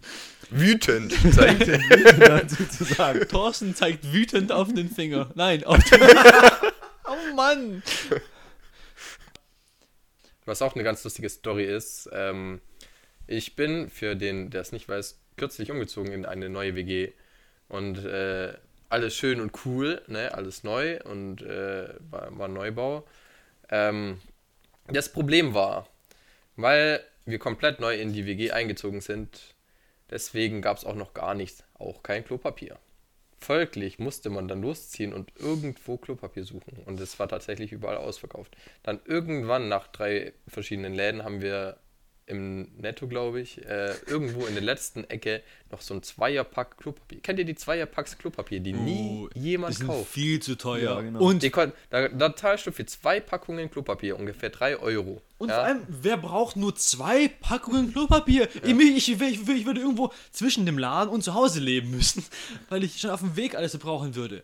Wütend. 0.49 1.13
Zeigt. 1.35 1.67
sagen. 2.97 3.29
Thorsten 3.29 3.75
zeigt 3.75 4.11
wütend 4.11 4.53
auf 4.53 4.73
den 4.73 4.89
Finger. 4.89 5.31
Nein, 5.35 5.65
auf 5.65 5.85
den. 5.85 6.01
oh 7.07 7.35
Mann. 7.37 7.83
Was 10.45 10.63
auch 10.63 10.75
eine 10.75 10.85
ganz 10.85 11.03
lustige 11.05 11.29
Story 11.29 11.65
ist, 11.65 12.09
ähm, 12.13 12.61
ich 13.27 13.57
bin 13.57 13.89
für 13.89 14.15
den, 14.15 14.51
der 14.51 14.61
es 14.61 14.73
nicht 14.73 14.89
weiß, 14.89 15.19
kürzlich 15.37 15.71
umgezogen 15.71 16.13
in 16.13 16.27
eine 16.27 16.49
neue 16.49 16.75
WG. 16.75 17.13
Und 17.69 18.05
äh, 18.05 18.55
alles 18.89 19.17
schön 19.17 19.41
und 19.41 19.53
cool, 19.65 20.03
ne? 20.07 20.33
alles 20.35 20.63
neu 20.63 21.01
und 21.03 21.43
äh, 21.43 21.89
war, 22.11 22.39
war 22.39 22.49
Neubau. 22.49 23.07
Ähm, 23.71 24.21
das 24.87 25.11
Problem 25.11 25.55
war, 25.55 25.89
weil 26.57 27.03
wir 27.25 27.39
komplett 27.39 27.81
neu 27.81 27.97
in 27.97 28.13
die 28.13 28.27
WG 28.27 28.51
eingezogen 28.51 29.01
sind, 29.01 29.55
deswegen 30.11 30.61
gab 30.61 30.77
es 30.77 30.85
auch 30.85 30.95
noch 30.95 31.15
gar 31.15 31.35
nichts, 31.35 31.65
auch 31.75 32.03
kein 32.03 32.25
Klopapier. 32.25 32.79
Folglich 33.45 33.99
musste 33.99 34.31
man 34.31 34.49
dann 34.49 34.63
losziehen 34.63 35.13
und 35.13 35.31
irgendwo 35.39 35.99
Klopapier 35.99 36.45
suchen. 36.45 36.79
Und 36.87 36.99
es 36.99 37.19
war 37.19 37.29
tatsächlich 37.29 37.73
überall 37.73 37.99
ausverkauft. 37.99 38.57
Dann 38.83 39.01
irgendwann 39.05 39.69
nach 39.69 39.87
drei 39.89 40.33
verschiedenen 40.49 40.95
Läden 40.95 41.25
haben 41.25 41.43
wir 41.43 41.77
im 42.27 42.69
Netto, 42.79 43.07
glaube 43.07 43.41
ich, 43.41 43.65
äh, 43.67 43.93
irgendwo 44.07 44.47
in 44.47 44.55
der 44.55 44.63
letzten 44.63 45.05
Ecke 45.05 45.43
noch 45.71 45.83
so 45.83 45.93
ein 45.95 46.03
Zweierpack 46.03 46.79
Klopapier. 46.79 47.21
Kennt 47.21 47.39
ihr 47.39 47.45
die 47.45 47.55
Zweierpacks 47.55 48.17
Klopapier, 48.17 48.61
die 48.61 48.73
nie 48.73 49.27
Oh, 49.27 49.39
jemand 49.39 49.75
Die 49.75 49.79
sind 49.79 49.87
kauft? 49.89 50.09
viel 50.11 50.41
zu 50.41 50.57
teuer. 50.57 50.95
Ja, 50.95 51.01
genau. 51.03 51.21
Und, 51.21 51.43
Die 51.43 51.51
da, 51.91 52.09
da 52.09 52.35
zahlst 52.35 52.67
du 52.67 52.73
für 52.73 52.87
zwei 52.87 53.21
Packungen 53.21 53.71
Klopapier 53.71 54.19
ungefähr 54.19 54.49
3 54.51 54.79
Euro. 54.79 55.21
und 55.39 55.51
ja? 55.51 55.55
vor 55.57 55.65
allem, 55.65 55.83
wer 55.89 56.17
braucht 56.17 56.57
nur 56.57 56.75
zwei 56.77 57.29
Packungen 57.29 57.93
Klopapier? 57.93 58.49
Ich, 58.63 58.71
ich, 58.73 59.09
ich, 59.11 59.21
ich, 59.21 59.49
ich 59.49 59.67
würde 59.67 59.81
irgendwo 59.81 60.11
zwischen 60.33 60.65
dem 60.65 60.79
Laden 60.79 61.11
und 61.11 61.23
zu 61.23 61.35
Hause 61.35 61.61
leben 61.61 61.91
müssen, 61.91 62.25
weil 62.71 62.85
ich 62.85 63.01
schon 63.01 63.11
auf 63.11 63.21
dem 63.21 63.37
Weg 63.37 63.55
alles 63.55 63.73
so 63.73 63.79
brauchen 63.79 64.15
würde. 64.15 64.43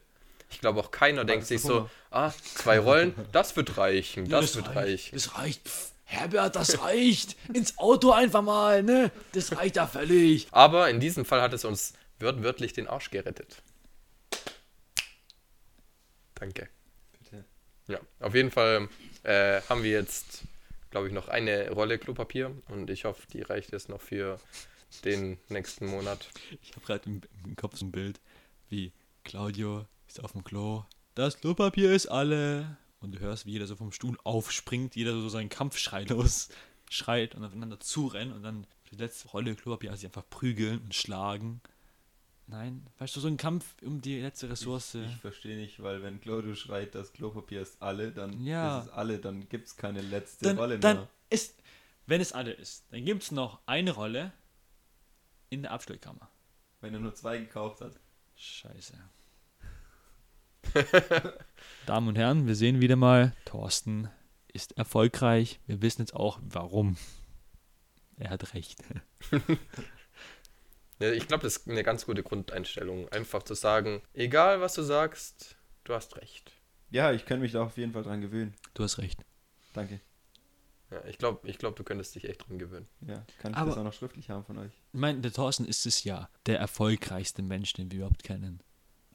Ich 0.51 0.61
glaube 0.61 0.81
auch 0.81 0.91
keiner 0.91 1.25
denkt 1.25 1.47
sich 1.47 1.63
Hunger. 1.63 1.75
so, 1.75 1.91
ah, 2.11 2.33
zwei 2.57 2.79
Rollen, 2.81 3.15
das 3.33 3.55
wird 3.57 3.79
reichen, 3.79 4.29
das, 4.29 4.57
wird 4.57 4.67
reicht. 4.71 4.77
reichen. 4.77 5.11
Das 5.15 5.39
reicht. 5.39 5.67
Pff, 5.69 5.93
Herbert, 6.11 6.57
das 6.57 6.83
reicht. 6.83 7.37
Ins 7.55 7.79
Auto 7.79 8.11
einfach 8.11 8.43
mal, 8.43 8.83
ne? 8.83 9.13
Das 9.33 9.57
reicht 9.57 9.77
ja 9.77 9.87
völlig. 9.87 10.49
Aber 10.51 10.91
in 10.91 10.99
diesem 10.99 11.25
Fall 11.25 11.41
hat 11.41 11.53
es 11.53 11.65
uns 11.65 11.93
wörtlich 12.19 12.73
den 12.73 12.89
Arsch 12.89 13.11
gerettet. 13.11 13.63
Danke. 16.35 16.69
Bitte. 17.13 17.45
Ja, 17.87 18.01
auf 18.19 18.35
jeden 18.35 18.51
Fall 18.51 18.89
äh, 19.23 19.61
haben 19.69 19.85
wir 19.85 19.93
jetzt, 19.93 20.43
glaube 20.91 21.07
ich, 21.07 21.13
noch 21.13 21.29
eine 21.29 21.71
Rolle 21.71 21.97
Klopapier 21.97 22.57
und 22.69 22.91
ich 22.91 23.05
hoffe, 23.05 23.23
die 23.33 23.43
reicht 23.43 23.71
jetzt 23.71 23.89
noch 23.89 24.01
für 24.01 24.41
den 25.05 25.39
nächsten 25.49 25.87
Monat. 25.87 26.29
Ich 26.61 26.73
habe 26.73 26.85
gerade 26.85 27.09
im, 27.09 27.21
im 27.45 27.55
Kopf 27.55 27.77
so 27.77 27.85
ein 27.85 27.93
Bild, 27.93 28.21
wie 28.69 28.93
Claudio 29.23 29.87
ist 30.09 30.23
auf 30.25 30.33
dem 30.33 30.43
Klo. 30.43 30.83
Das 31.15 31.41
Klopapier 31.41 31.93
ist 31.93 32.09
alle. 32.09 32.79
Und 33.01 33.13
du 33.13 33.19
hörst, 33.19 33.47
wie 33.47 33.53
jeder 33.53 33.67
so 33.67 33.77
vom 33.77 33.93
Stuhl 33.93 34.19
aufspringt, 34.25 34.95
jeder 34.95 35.13
so 35.13 35.29
seinen 35.29 35.49
Kampfschrei 35.49 36.05
los 36.09 36.49
schreit 36.91 37.35
und 37.35 37.45
aufeinander 37.45 37.79
zurennen 37.81 38.35
und 38.35 38.43
dann 38.43 38.67
die 38.91 38.97
letzte 38.97 39.29
Rolle 39.29 39.55
Klopapier 39.55 39.91
also 39.91 40.01
sich 40.01 40.07
einfach 40.07 40.29
prügeln 40.29 40.81
und 40.81 40.95
schlagen. 40.95 41.61
Nein, 42.49 42.85
weißt 42.99 43.15
du, 43.15 43.21
so 43.21 43.29
ein 43.29 43.37
Kampf 43.37 43.65
um 43.83 44.01
die 44.01 44.21
letzte 44.21 44.51
Ressource. 44.51 44.97
Ich 44.97 45.17
verstehe 45.19 45.57
nicht, 45.57 45.81
weil 45.85 46.03
wenn 46.03 46.21
Claudio 46.21 46.57
schreit, 46.57 46.97
das 46.97 47.13
Klopapier 47.13 47.63
ist 47.63 47.81
alle, 47.81 48.11
dann 48.11 48.45
Ja. 48.45 48.81
ist 48.81 48.87
es 48.87 48.93
alle, 48.93 49.19
dann 49.21 49.49
gibt 49.49 49.69
es 49.69 49.77
keine 49.77 50.01
letzte 50.01 50.47
dann, 50.47 50.59
Rolle 50.59 50.79
dann 50.81 50.97
mehr. 50.97 51.09
ist, 51.31 51.55
wenn 52.07 52.21
es 52.21 52.33
alle 52.33 52.51
ist, 52.51 52.87
dann 52.91 53.05
gibt 53.05 53.23
es 53.23 53.31
noch 53.31 53.61
eine 53.67 53.93
Rolle 53.93 54.33
in 55.49 55.63
der 55.63 55.71
Abstellkammer. 55.71 56.29
Wenn 56.81 56.93
er 56.93 56.99
nur 57.01 57.15
zwei 57.15 57.39
gekauft 57.39 57.83
hat. 57.83 57.93
Scheiße. 58.37 58.95
Damen 61.87 62.09
und 62.09 62.17
Herren, 62.19 62.47
wir 62.47 62.55
sehen 62.55 62.81
wieder 62.81 62.97
mal, 62.97 63.35
Thorsten 63.45 64.09
ist 64.53 64.77
erfolgreich. 64.79 65.61
Wir 65.67 65.81
wissen 65.83 66.03
jetzt 66.03 66.15
auch, 66.15 66.39
warum. 66.43 66.97
Er 68.17 68.31
hat 68.31 68.55
recht. 68.55 68.83
Ja, 71.03 71.11
ich 71.13 71.27
glaube, 71.27 71.43
das 71.45 71.57
ist 71.57 71.67
eine 71.69 71.83
ganz 71.83 72.05
gute 72.05 72.23
Grundeinstellung. 72.23 73.09
Einfach 73.09 73.43
zu 73.43 73.55
sagen, 73.55 74.03
egal 74.13 74.61
was 74.61 74.75
du 74.75 74.83
sagst, 74.83 75.57
du 75.85 75.95
hast 75.95 76.17
recht. 76.19 76.53
Ja, 76.91 77.11
ich 77.13 77.25
könnte 77.25 77.41
mich 77.41 77.53
da 77.53 77.63
auf 77.65 77.79
jeden 77.79 77.93
Fall 77.95 78.03
dran 78.03 78.21
gewöhnen. 78.21 78.55
Du 78.75 78.83
hast 78.83 78.99
recht. 78.99 79.25
Danke. 79.73 80.01
Ja, 80.91 81.03
ich 81.07 81.17
glaube, 81.17 81.49
ich 81.49 81.57
glaub, 81.57 81.75
du 81.77 81.85
könntest 81.85 82.15
dich 82.17 82.29
echt 82.29 82.47
dran 82.47 82.59
gewöhnen. 82.59 82.87
Ja, 83.01 83.25
kann 83.39 83.53
ich 83.53 83.57
Aber- 83.57 83.71
das 83.71 83.79
auch 83.79 83.85
noch 83.85 83.95
schriftlich 83.95 84.29
haben 84.29 84.45
von 84.45 84.59
euch? 84.59 84.73
Ich 84.93 85.01
meine, 85.01 85.21
der 85.23 85.33
Thorsten 85.33 85.65
ist 85.65 85.87
es 85.87 86.05
ja 86.05 86.29
der 86.45 86.59
erfolgreichste 86.59 87.41
Mensch, 87.43 87.73
den 87.73 87.91
wir 87.91 88.01
überhaupt 88.01 88.23
kennen. 88.23 88.63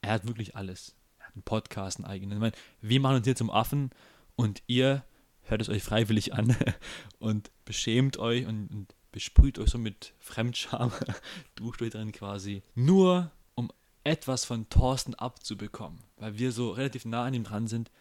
Er 0.02 0.14
hat 0.14 0.26
wirklich 0.26 0.56
alles. 0.56 0.96
Einen 1.36 1.44
Podcast, 1.44 1.98
einen 1.98 2.06
eigenen. 2.06 2.38
Ich 2.38 2.42
meine, 2.42 2.56
wir 2.82 3.00
machen 3.00 3.18
uns 3.18 3.26
hier 3.26 3.36
zum 3.36 3.52
Affen 3.52 3.92
und 4.36 4.64
ihr 4.68 5.04
hört 5.44 5.62
es 5.62 5.70
euch 5.70 5.84
freiwillig 5.84 6.34
an 6.34 6.56
und 7.20 7.52
beschämt 7.66 8.18
euch 8.18 8.46
und, 8.46 8.68
und 8.68 8.96
besprüht 9.12 9.60
euch 9.60 9.70
so 9.70 9.78
mit 9.78 10.14
Fremdscham, 10.20 10.92
duscht 11.56 11.82
euch 11.82 11.92
drin 11.92 12.12
quasi. 12.12 12.64
Nur 12.74 13.32
um 13.54 13.72
etwas 14.04 14.46
von 14.46 14.70
Thorsten 14.70 15.14
abzubekommen, 15.16 16.00
weil 16.18 16.38
wir 16.38 16.52
so 16.52 16.72
relativ 16.72 17.06
nah 17.06 17.26
an 17.26 17.34
ihm 17.34 17.44
dran 17.44 17.68
sind, 17.68 17.92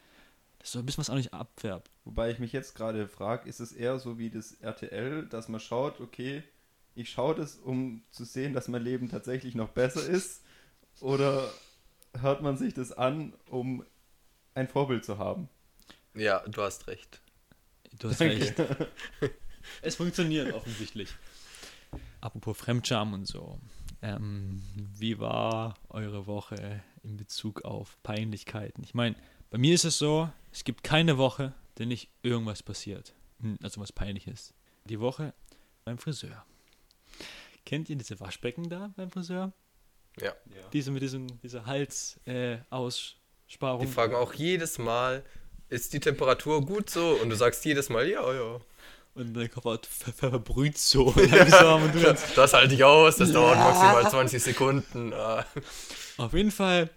dass 0.59 0.73
so 0.73 0.79
ein 0.79 0.87
bisschen 0.87 1.03
was 1.03 1.11
auch 1.11 1.17
nicht 1.17 1.35
abfärbt. 1.35 1.91
Wobei 2.05 2.31
ich 2.31 2.39
mich 2.39 2.53
jetzt 2.53 2.75
gerade 2.75 3.07
frage, 3.07 3.49
ist 3.49 3.61
es 3.61 3.73
eher 3.73 3.99
so 3.99 4.19
wie 4.19 4.31
das 4.31 4.53
RTL, 4.53 5.27
dass 5.27 5.49
man 5.49 5.61
schaut, 5.61 6.01
okay, 6.01 6.43
ich 6.95 7.11
schaue 7.11 7.35
das, 7.35 7.57
um 7.57 8.03
zu 8.11 8.25
sehen, 8.25 8.53
dass 8.53 8.69
mein 8.69 8.83
Leben 8.83 9.09
tatsächlich 9.09 9.55
noch 9.55 9.71
besser 9.71 10.07
ist? 10.07 10.43
Oder 11.01 11.51
hört 12.21 12.43
man 12.43 12.57
sich 12.57 12.75
das 12.75 12.93
an, 12.93 13.33
um 13.51 13.85
ein 14.55 14.69
Vorbild 14.69 15.05
zu 15.05 15.19
haben? 15.19 15.49
Ja, 16.15 16.41
du 16.49 16.63
hast 16.63 16.87
recht. 16.87 17.21
Du 17.99 18.09
hast 18.11 18.21
recht. 18.21 18.55
Es 19.81 19.97
funktioniert 19.97 20.53
offensichtlich. 20.53 21.09
Apropos 22.21 22.59
Fremdscham 22.59 23.15
und 23.15 23.27
so. 23.27 23.59
Ähm, 24.03 24.63
wie 24.75 25.19
war 25.19 25.75
eure 25.89 26.27
Woche 26.27 26.83
in 27.03 27.17
Bezug 27.17 27.65
auf 27.65 27.97
Peinlichkeiten? 28.03 28.85
Ich 28.85 28.93
meine, 28.93 29.17
bei 29.49 29.57
mir 29.57 29.75
ist 29.75 29.85
es 29.87 29.97
so, 29.97 30.31
es 30.53 30.65
gibt 30.65 30.85
keine 30.85 31.17
Woche, 31.17 31.55
der 31.79 31.87
nicht 31.87 32.11
irgendwas 32.23 32.63
passiert. 32.63 33.15
Hm, 33.41 33.59
Also 33.63 33.81
was 33.81 33.91
Peinliches. 33.91 34.53
Die 34.85 35.01
Woche 35.01 35.33
beim 35.87 35.97
Friseur. 35.97 36.45
Kennt 37.65 37.89
ihr 37.89 37.97
diese 37.97 38.21
Waschbecken 38.21 38.69
da 38.69 38.93
beim 38.97 39.11
Friseur? 39.11 39.53
Ja. 40.21 40.33
Diese 40.73 40.91
mit 40.91 41.03
diesem, 41.03 41.27
dieser 41.43 41.67
Hals-Aussparung. 41.67 43.83
Äh. 43.83 43.87
Die 43.87 43.93
fragen 43.93 44.15
auch 44.15 44.33
jedes 44.35 44.79
Mal, 44.79 45.25
ist 45.69 45.93
die 45.93 46.01
Temperatur 46.01 46.65
gut 46.65 46.91
so? 46.91 47.19
Und 47.21 47.31
du 47.31 47.37
sagst 47.37 47.65
jedes 47.65 47.89
Mal, 47.89 48.09
ja, 48.09 48.33
ja. 48.33 48.61
und 49.15 49.35
dein 49.35 49.51
Kopfhaut 49.51 49.87
ver 49.87 50.13
ver 50.13 50.31
verbrüht 50.31 50.79
so 50.79 51.11
du 51.13 51.27
dann 51.27 52.17
Das 52.37 52.53
halte 52.53 52.75
ich 52.75 52.85
aus, 52.85 53.17
das 53.17 53.33
dauert 53.33 53.59
maximal 53.59 54.09
20 54.09 54.43
Sekunden. 54.43 55.13
Ah. 55.13 55.45
Auf 56.17 56.33
jeden 56.33 56.51
Fall, 56.51 56.91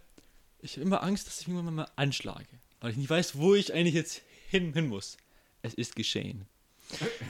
ich 0.62 0.74
habe 0.74 0.84
immer 0.84 1.04
Angst, 1.04 1.28
dass 1.28 1.42
ich 1.42 1.48
irgendwann 1.48 1.74
mal 1.74 1.88
anschlage. 1.96 2.46
Weil 2.80 2.92
ich 2.92 2.98
nicht 2.98 3.10
weiß, 3.10 3.38
wo 3.38 3.56
ich 3.56 3.74
eigentlich 3.74 3.96
jetzt 3.96 4.22
hin, 4.50 4.74
hin 4.74 4.88
muss. 4.88 5.18
Es 5.64 5.74
ist 5.74 5.96
geschehen. 5.96 6.46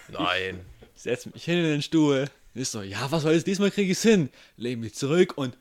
Nein. 0.10 0.66
Ich 0.96 1.04
setze 1.04 1.30
mich 1.30 1.46
hin 1.46 1.60
in 1.60 1.64
den 1.64 1.82
Stuhl. 1.82 2.30
Ist 2.54 2.72
so, 2.72 2.82
ja, 2.82 3.10
was 3.12 3.24
soll 3.24 3.34
jetzt? 3.34 3.48
Diesmal 3.48 3.72
kriege 3.72 3.92
ich 3.92 4.00
es 4.00 4.04
hin. 4.04 4.30
Lege 4.58 4.78
mich 4.78 4.96
zurück 4.96 5.38
und 5.38 5.58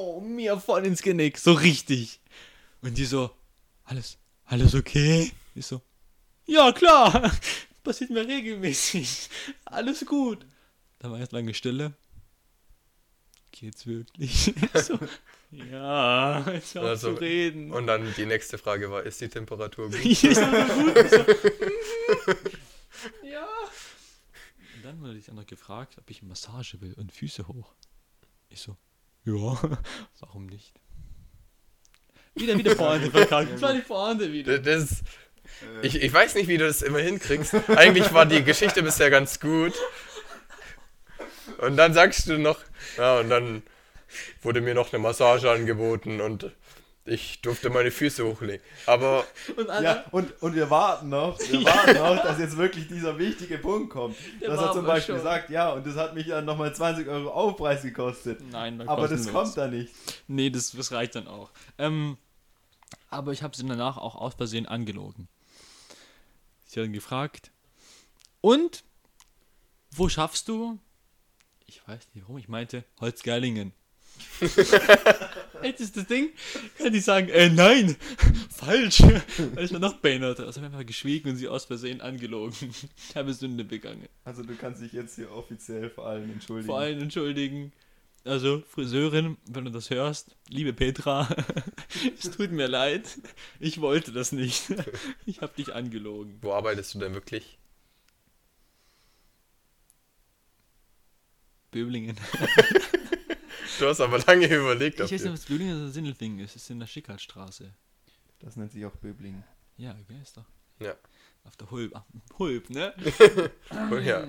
BAU! 0.00 0.20
Mir 0.20 0.58
voll 0.58 0.86
ins 0.86 1.02
Genick. 1.02 1.38
So 1.38 1.52
richtig. 1.52 2.20
Und 2.82 2.96
die 2.96 3.04
so, 3.04 3.30
alles, 3.84 4.18
alles 4.46 4.74
okay? 4.74 5.30
Ich 5.54 5.66
so, 5.66 5.82
ja, 6.46 6.72
klar. 6.72 7.30
Passiert 7.82 8.10
mir 8.10 8.26
regelmäßig. 8.26 9.30
Alles 9.64 10.04
gut. 10.04 10.44
Dann 10.98 11.12
war 11.12 11.18
erst 11.18 11.32
lange 11.32 11.54
Stille. 11.54 11.94
Geht's 13.52 13.86
wirklich? 13.86 14.54
Ich 14.74 14.82
so, 14.82 14.98
ja, 15.50 16.44
hör 16.44 16.54
auf 16.54 16.76
Also, 16.76 17.14
zu 17.14 17.20
reden. 17.20 17.72
Und 17.72 17.86
dann 17.86 18.12
die 18.16 18.26
nächste 18.26 18.58
Frage 18.58 18.90
war, 18.90 19.02
ist 19.02 19.20
die 19.20 19.28
Temperatur 19.28 19.90
gut? 19.90 20.04
Ist. 20.04 20.24
Ich 20.24 20.36
so, 20.36 20.44
ja. 23.24 23.48
Und 24.76 24.84
dann 24.84 25.00
wurde 25.00 25.16
ich 25.16 25.24
dann 25.24 25.36
noch 25.36 25.46
gefragt, 25.46 25.96
ob 25.98 26.08
ich 26.10 26.22
Massage 26.22 26.80
will 26.80 26.92
und 26.94 27.12
Füße 27.12 27.48
hoch. 27.48 27.72
Ich 28.50 28.60
so, 28.60 28.76
ja, 29.24 29.34
warum 30.20 30.46
nicht? 30.46 30.72
Wieder, 32.34 32.56
wieder 32.56 32.74
Pointe 32.74 33.10
verkackt. 33.10 33.50
Das 33.52 33.62
war 33.62 33.72
die 33.74 33.80
Pointe 33.80 34.32
wieder. 34.32 34.58
Das, 34.58 34.90
Äh, 34.92 35.86
Ich, 35.86 35.96
ich 35.96 36.12
weiß 36.12 36.36
nicht, 36.36 36.48
wie 36.48 36.58
du 36.58 36.66
das 36.66 36.80
immer 36.80 37.00
hinkriegst. 37.00 37.54
Eigentlich 37.70 38.12
war 38.14 38.24
die 38.24 38.42
Geschichte 38.44 38.82
bisher 38.82 39.10
ganz 39.10 39.40
gut. 39.40 39.74
Und 41.58 41.76
dann 41.76 41.92
sagst 41.92 42.28
du 42.28 42.38
noch, 42.38 42.60
ja, 42.96 43.18
und 43.18 43.28
dann 43.28 43.62
wurde 44.42 44.60
mir 44.60 44.74
noch 44.74 44.92
eine 44.92 45.02
Massage 45.02 45.50
angeboten 45.50 46.20
und 46.20 46.50
ich 47.04 47.40
durfte 47.40 47.70
meine 47.70 47.90
Füße 47.90 48.24
hochlegen. 48.24 48.64
Aber 48.86 49.24
Und 49.56 49.70
alle, 49.70 49.84
ja, 49.84 50.04
und, 50.10 50.42
und 50.42 50.54
wir 50.54 50.70
warten 50.70 51.08
noch, 51.08 51.38
wir 51.38 51.64
warten 51.64 51.94
noch, 51.94 52.22
dass 52.22 52.38
jetzt 52.38 52.56
wirklich 52.56 52.88
dieser 52.88 53.18
wichtige 53.18 53.58
Punkt 53.58 53.90
kommt. 53.90 54.16
Der 54.40 54.50
dass 54.50 54.60
er 54.60 54.72
zum 54.72 54.86
Beispiel 54.86 55.16
schon. 55.16 55.24
sagt, 55.24 55.50
ja, 55.50 55.70
und 55.72 55.86
das 55.86 55.96
hat 55.96 56.14
mich 56.14 56.26
dann 56.26 56.44
nochmal 56.44 56.74
20 56.74 57.08
Euro 57.08 57.30
Aufpreis 57.30 57.82
gekostet. 57.82 58.40
Nein, 58.50 58.86
Aber 58.88 59.08
das 59.08 59.28
kommt 59.28 59.56
da 59.56 59.66
nicht. 59.66 59.92
Nee, 60.28 60.50
das, 60.50 60.72
das 60.72 60.92
reicht 60.92 61.14
dann 61.14 61.26
auch. 61.26 61.50
Ähm, 61.78 62.16
aber 63.08 63.32
ich 63.32 63.42
habe 63.42 63.56
sie 63.56 63.66
danach 63.66 63.96
auch 63.96 64.14
aus 64.14 64.34
Versehen 64.34 64.66
angelogen. 64.66 65.28
Sie 66.66 66.80
haben 66.80 66.92
gefragt, 66.92 67.50
und 68.40 68.84
wo 69.90 70.08
schaffst 70.08 70.48
du? 70.48 70.78
Ich 71.66 71.86
weiß 71.86 72.00
nicht 72.14 72.22
warum, 72.24 72.38
ich 72.38 72.48
meinte 72.48 72.84
Holzgerlingen. 73.00 73.72
Jetzt 75.62 75.80
ist 75.80 75.96
das 75.96 76.06
Ding, 76.06 76.30
kann 76.78 76.92
die 76.92 77.00
sagen, 77.00 77.28
äh, 77.28 77.48
nein, 77.48 77.96
falsch. 78.50 79.02
Weil 79.02 79.64
ich 79.64 79.72
war 79.72 79.80
noch 79.80 79.98
behindert. 79.98 80.40
Also 80.40 80.50
ich 80.50 80.56
habe 80.56 80.66
einfach 80.66 80.86
geschwiegen 80.86 81.30
und 81.30 81.36
sie 81.36 81.48
aus 81.48 81.64
Versehen 81.64 82.00
angelogen. 82.00 82.54
Ich 83.08 83.14
habe 83.16 83.32
Sünde 83.34 83.64
begangen. 83.64 84.08
Also 84.24 84.42
du 84.42 84.54
kannst 84.56 84.82
dich 84.82 84.92
jetzt 84.92 85.16
hier 85.16 85.30
offiziell 85.32 85.90
vor 85.90 86.06
allen 86.06 86.30
entschuldigen. 86.32 86.66
Vor 86.66 86.78
allem 86.78 87.00
entschuldigen. 87.00 87.72
Also, 88.22 88.62
Friseurin, 88.68 89.38
wenn 89.46 89.64
du 89.64 89.70
das 89.70 89.88
hörst, 89.88 90.36
liebe 90.48 90.74
Petra, 90.74 91.26
es 92.18 92.30
tut 92.30 92.52
mir 92.52 92.66
leid. 92.66 93.18
Ich 93.58 93.80
wollte 93.80 94.12
das 94.12 94.32
nicht. 94.32 94.74
Ich 95.24 95.40
habe 95.40 95.54
dich 95.56 95.74
angelogen. 95.74 96.38
wo 96.42 96.52
arbeitest 96.52 96.94
du 96.94 96.98
denn 96.98 97.14
wirklich? 97.14 97.58
Böblingen. 101.70 102.16
Du 103.80 103.88
hast 103.88 104.00
aber 104.02 104.18
lange 104.18 104.46
überlegt. 104.46 105.00
Ich 105.00 105.10
weiß 105.10 105.22
nicht, 105.22 105.32
was 105.32 105.46
Böblingen 105.46 105.80
oder 105.80 105.90
Sindelfingen 105.90 106.38
ist. 106.40 106.54
Es 106.54 106.64
ist 106.64 106.70
in 106.70 106.80
der 106.80 106.86
Schickhaltstraße. 106.86 107.72
Das 108.40 108.56
nennt 108.56 108.72
sich 108.72 108.84
auch 108.84 108.94
Böblingen. 108.96 109.42
Ja, 109.78 109.92
okay, 109.92 110.20
ist 110.20 110.36
doch. 110.36 110.44
Ja. 110.80 110.94
Auf 111.44 111.56
der 111.56 111.70
Hulb. 111.70 111.96
ah, 111.96 112.04
Hulb, 112.38 112.68
ne? 112.68 112.94
Oh, 113.90 113.96
ja. 113.96 114.28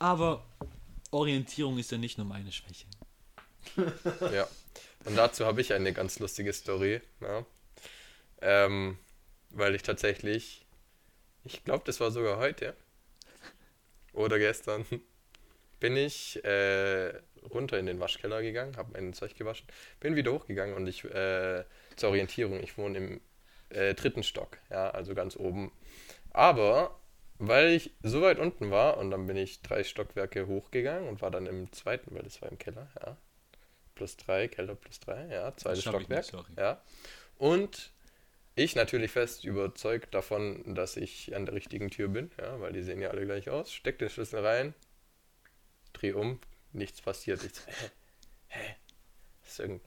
Aber 0.00 0.44
Orientierung 1.12 1.78
ist 1.78 1.92
ja 1.92 1.98
nicht 1.98 2.18
nur 2.18 2.26
meine 2.26 2.50
Schwäche. 2.50 2.86
Ja. 4.32 4.48
Und 5.04 5.14
dazu 5.14 5.46
habe 5.46 5.60
ich 5.60 5.72
eine 5.72 5.92
ganz 5.92 6.18
lustige 6.18 6.52
Story. 6.52 7.00
Ja. 7.20 7.46
Ähm, 8.40 8.98
weil 9.50 9.76
ich 9.76 9.84
tatsächlich, 9.84 10.66
ich 11.44 11.62
glaube, 11.62 11.84
das 11.86 12.00
war 12.00 12.10
sogar 12.10 12.38
heute 12.38 12.74
oder 14.12 14.40
gestern, 14.40 14.84
bin 15.78 15.96
ich 15.96 16.44
äh, 16.44 17.12
runter 17.50 17.78
in 17.78 17.86
den 17.86 18.00
Waschkeller 18.00 18.42
gegangen, 18.42 18.76
habe 18.76 18.92
mein 18.92 19.12
Zeug 19.12 19.36
gewaschen, 19.36 19.66
bin 20.00 20.16
wieder 20.16 20.32
hochgegangen 20.32 20.74
und 20.74 20.86
ich, 20.86 21.04
äh, 21.04 21.64
zur 21.96 22.10
Orientierung, 22.10 22.62
ich 22.62 22.78
wohne 22.78 22.98
im 22.98 23.20
äh, 23.70 23.94
dritten 23.94 24.22
Stock, 24.22 24.58
ja, 24.70 24.90
also 24.90 25.14
ganz 25.14 25.36
oben. 25.36 25.72
Aber 26.30 26.98
weil 27.38 27.68
ich 27.70 27.92
so 28.02 28.22
weit 28.22 28.38
unten 28.38 28.70
war 28.70 28.98
und 28.98 29.10
dann 29.10 29.26
bin 29.26 29.36
ich 29.36 29.62
drei 29.62 29.84
Stockwerke 29.84 30.46
hochgegangen 30.46 31.08
und 31.08 31.22
war 31.22 31.30
dann 31.30 31.46
im 31.46 31.72
zweiten, 31.72 32.14
weil 32.14 32.22
das 32.22 32.42
war 32.42 32.50
im 32.50 32.58
Keller, 32.58 32.88
ja. 33.00 33.16
Plus 33.94 34.16
drei, 34.16 34.48
Keller 34.48 34.74
plus 34.74 35.00
drei, 35.00 35.26
ja, 35.26 35.54
zweites 35.56 35.82
Stockwerk. 35.82 36.32
nicht. 36.32 36.58
Ja. 36.58 36.80
Und 37.36 37.92
ich 38.54 38.74
natürlich 38.74 39.12
fest 39.12 39.44
überzeugt 39.44 40.14
davon, 40.14 40.74
dass 40.74 40.96
ich 40.96 41.34
an 41.34 41.46
der 41.46 41.54
richtigen 41.54 41.90
Tür 41.90 42.08
bin, 42.08 42.30
ja, 42.40 42.60
weil 42.60 42.72
die 42.72 42.82
sehen 42.82 43.00
ja 43.00 43.10
alle 43.10 43.24
gleich 43.24 43.48
aus. 43.50 43.72
Steck 43.72 43.98
den 43.98 44.08
Schlüssel 44.08 44.44
rein, 44.44 44.74
dreh 45.92 46.12
um, 46.12 46.40
nichts 46.72 47.00
passiert. 47.00 47.42
Ich 47.44 47.54
so, 47.54 47.62
hä? 47.66 47.90
Hä? 48.48 48.76
Ist 49.46 49.60
irgend... 49.60 49.82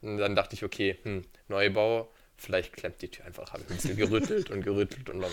Und 0.00 0.18
dann 0.18 0.36
dachte 0.36 0.54
ich, 0.54 0.62
okay, 0.62 0.98
hm, 1.02 1.24
Neubau, 1.48 2.12
vielleicht 2.36 2.72
klemmt 2.72 3.02
die 3.02 3.10
Tür 3.10 3.24
einfach. 3.24 3.52
Habe 3.52 3.64
ich 3.64 3.70
ein 3.70 3.76
bisschen 3.76 3.96
gerüttelt 3.96 4.50
und 4.50 4.62
gerüttelt 4.62 5.10
und 5.10 5.20
dann, 5.20 5.32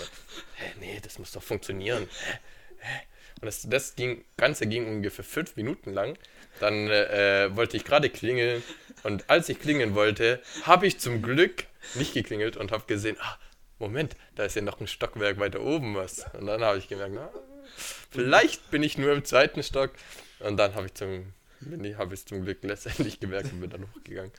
hä, 0.55 0.71
nee, 0.79 0.99
das 1.03 1.19
muss 1.19 1.31
doch 1.31 1.43
funktionieren. 1.43 2.07
Hä? 2.21 2.39
Hä? 2.79 3.01
Und 3.41 3.45
das, 3.45 3.61
das 3.69 3.95
ging, 3.95 4.23
Ganze 4.37 4.65
ging 4.65 4.87
ungefähr 4.87 5.25
fünf 5.25 5.55
Minuten 5.55 5.93
lang. 5.93 6.17
Dann 6.59 6.89
äh, 6.89 7.55
wollte 7.55 7.77
ich 7.77 7.83
gerade 7.83 8.09
klingeln 8.09 8.63
und 9.03 9.29
als 9.29 9.49
ich 9.49 9.59
klingeln 9.59 9.93
wollte, 9.93 10.41
habe 10.63 10.87
ich 10.87 10.99
zum 10.99 11.21
Glück 11.21 11.65
nicht 11.95 12.13
geklingelt 12.13 12.55
und 12.55 12.71
habe 12.71 12.85
gesehen, 12.87 13.17
ah, 13.19 13.37
Moment, 13.77 14.15
da 14.35 14.45
ist 14.45 14.55
ja 14.55 14.61
noch 14.61 14.79
ein 14.79 14.87
Stockwerk 14.87 15.37
weiter 15.37 15.61
oben 15.61 15.95
was. 15.95 16.25
Und 16.33 16.47
dann 16.47 16.63
habe 16.63 16.77
ich 16.77 16.87
gemerkt, 16.87 17.13
na, 17.13 17.29
vielleicht 18.09 18.71
bin 18.71 18.83
ich 18.83 18.97
nur 18.97 19.11
im 19.11 19.25
zweiten 19.25 19.61
Stock. 19.63 19.91
Und 20.45 20.57
dann 20.57 20.75
habe 20.75 20.85
ich 20.85 20.93
zum, 20.93 21.33
habe 21.97 22.13
ich 22.13 22.25
zum 22.25 22.43
Glück 22.43 22.59
letztendlich 22.61 23.19
gemerkt 23.19 23.51
und 23.51 23.61
bin 23.61 23.69
dann 23.69 23.87
hochgegangen. 23.95 24.31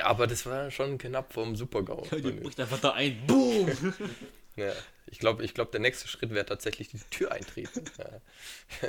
Aber 0.00 0.26
das 0.26 0.46
war 0.46 0.70
schon 0.70 0.98
knapp 0.98 1.32
vom 1.32 1.56
Super-GAU. 1.56 2.06
Die 2.12 2.32
bricht 2.32 2.60
einfach 2.60 2.80
da 2.80 2.92
ein. 2.92 3.26
Boom! 3.26 3.70
Ja, 4.56 4.70
ich 5.06 5.18
glaube, 5.18 5.44
ich 5.44 5.52
glaub, 5.52 5.72
der 5.72 5.80
nächste 5.80 6.06
Schritt 6.06 6.30
wäre 6.32 6.46
tatsächlich 6.46 6.86
die 6.88 7.00
Tür 7.10 7.32
eintreten. 7.32 7.84
Ja. 7.98 8.88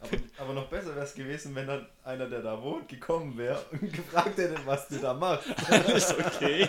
Aber, 0.00 0.10
aber 0.38 0.52
noch 0.54 0.68
besser 0.68 0.96
wäre 0.96 1.04
es 1.04 1.14
gewesen, 1.14 1.54
wenn 1.54 1.68
dann 1.68 1.86
einer, 2.02 2.28
der 2.28 2.42
da 2.42 2.60
wohnt, 2.60 2.88
gekommen 2.88 3.38
wäre 3.38 3.64
und 3.70 3.92
gefragt 3.92 4.36
hätte, 4.38 4.56
was 4.64 4.88
du 4.88 4.96
da 4.98 5.14
machst. 5.14 5.48
ist 5.94 6.18
okay. 6.18 6.68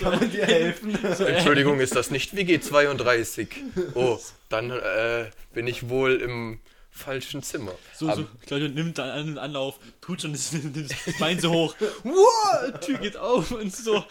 Kann 0.00 0.18
man 0.18 0.30
dir 0.32 0.46
helfen? 0.46 0.98
Entschuldigung, 1.04 1.78
ist 1.78 1.94
das 1.94 2.10
nicht 2.10 2.34
WG32? 2.34 3.48
Oh, 3.94 4.18
dann 4.48 4.70
äh, 4.70 5.30
bin 5.54 5.68
ich 5.68 5.88
wohl 5.88 6.16
im 6.16 6.60
falschen 6.94 7.42
Zimmer. 7.42 7.72
So, 7.94 8.06
Aber- 8.06 8.16
so, 8.16 8.26
ich 8.40 8.46
glaube, 8.46 8.68
nimmt 8.68 8.98
dann 8.98 9.10
einen 9.10 9.38
Anlauf, 9.38 9.78
tut 10.00 10.20
schon 10.22 10.32
das, 10.32 10.50
das 10.52 11.18
Bein 11.18 11.40
so 11.40 11.50
hoch. 11.50 11.74
Wow, 12.04 12.78
Tür 12.80 12.98
geht 12.98 13.16
auf 13.16 13.50
und 13.50 13.74
so. 13.74 14.04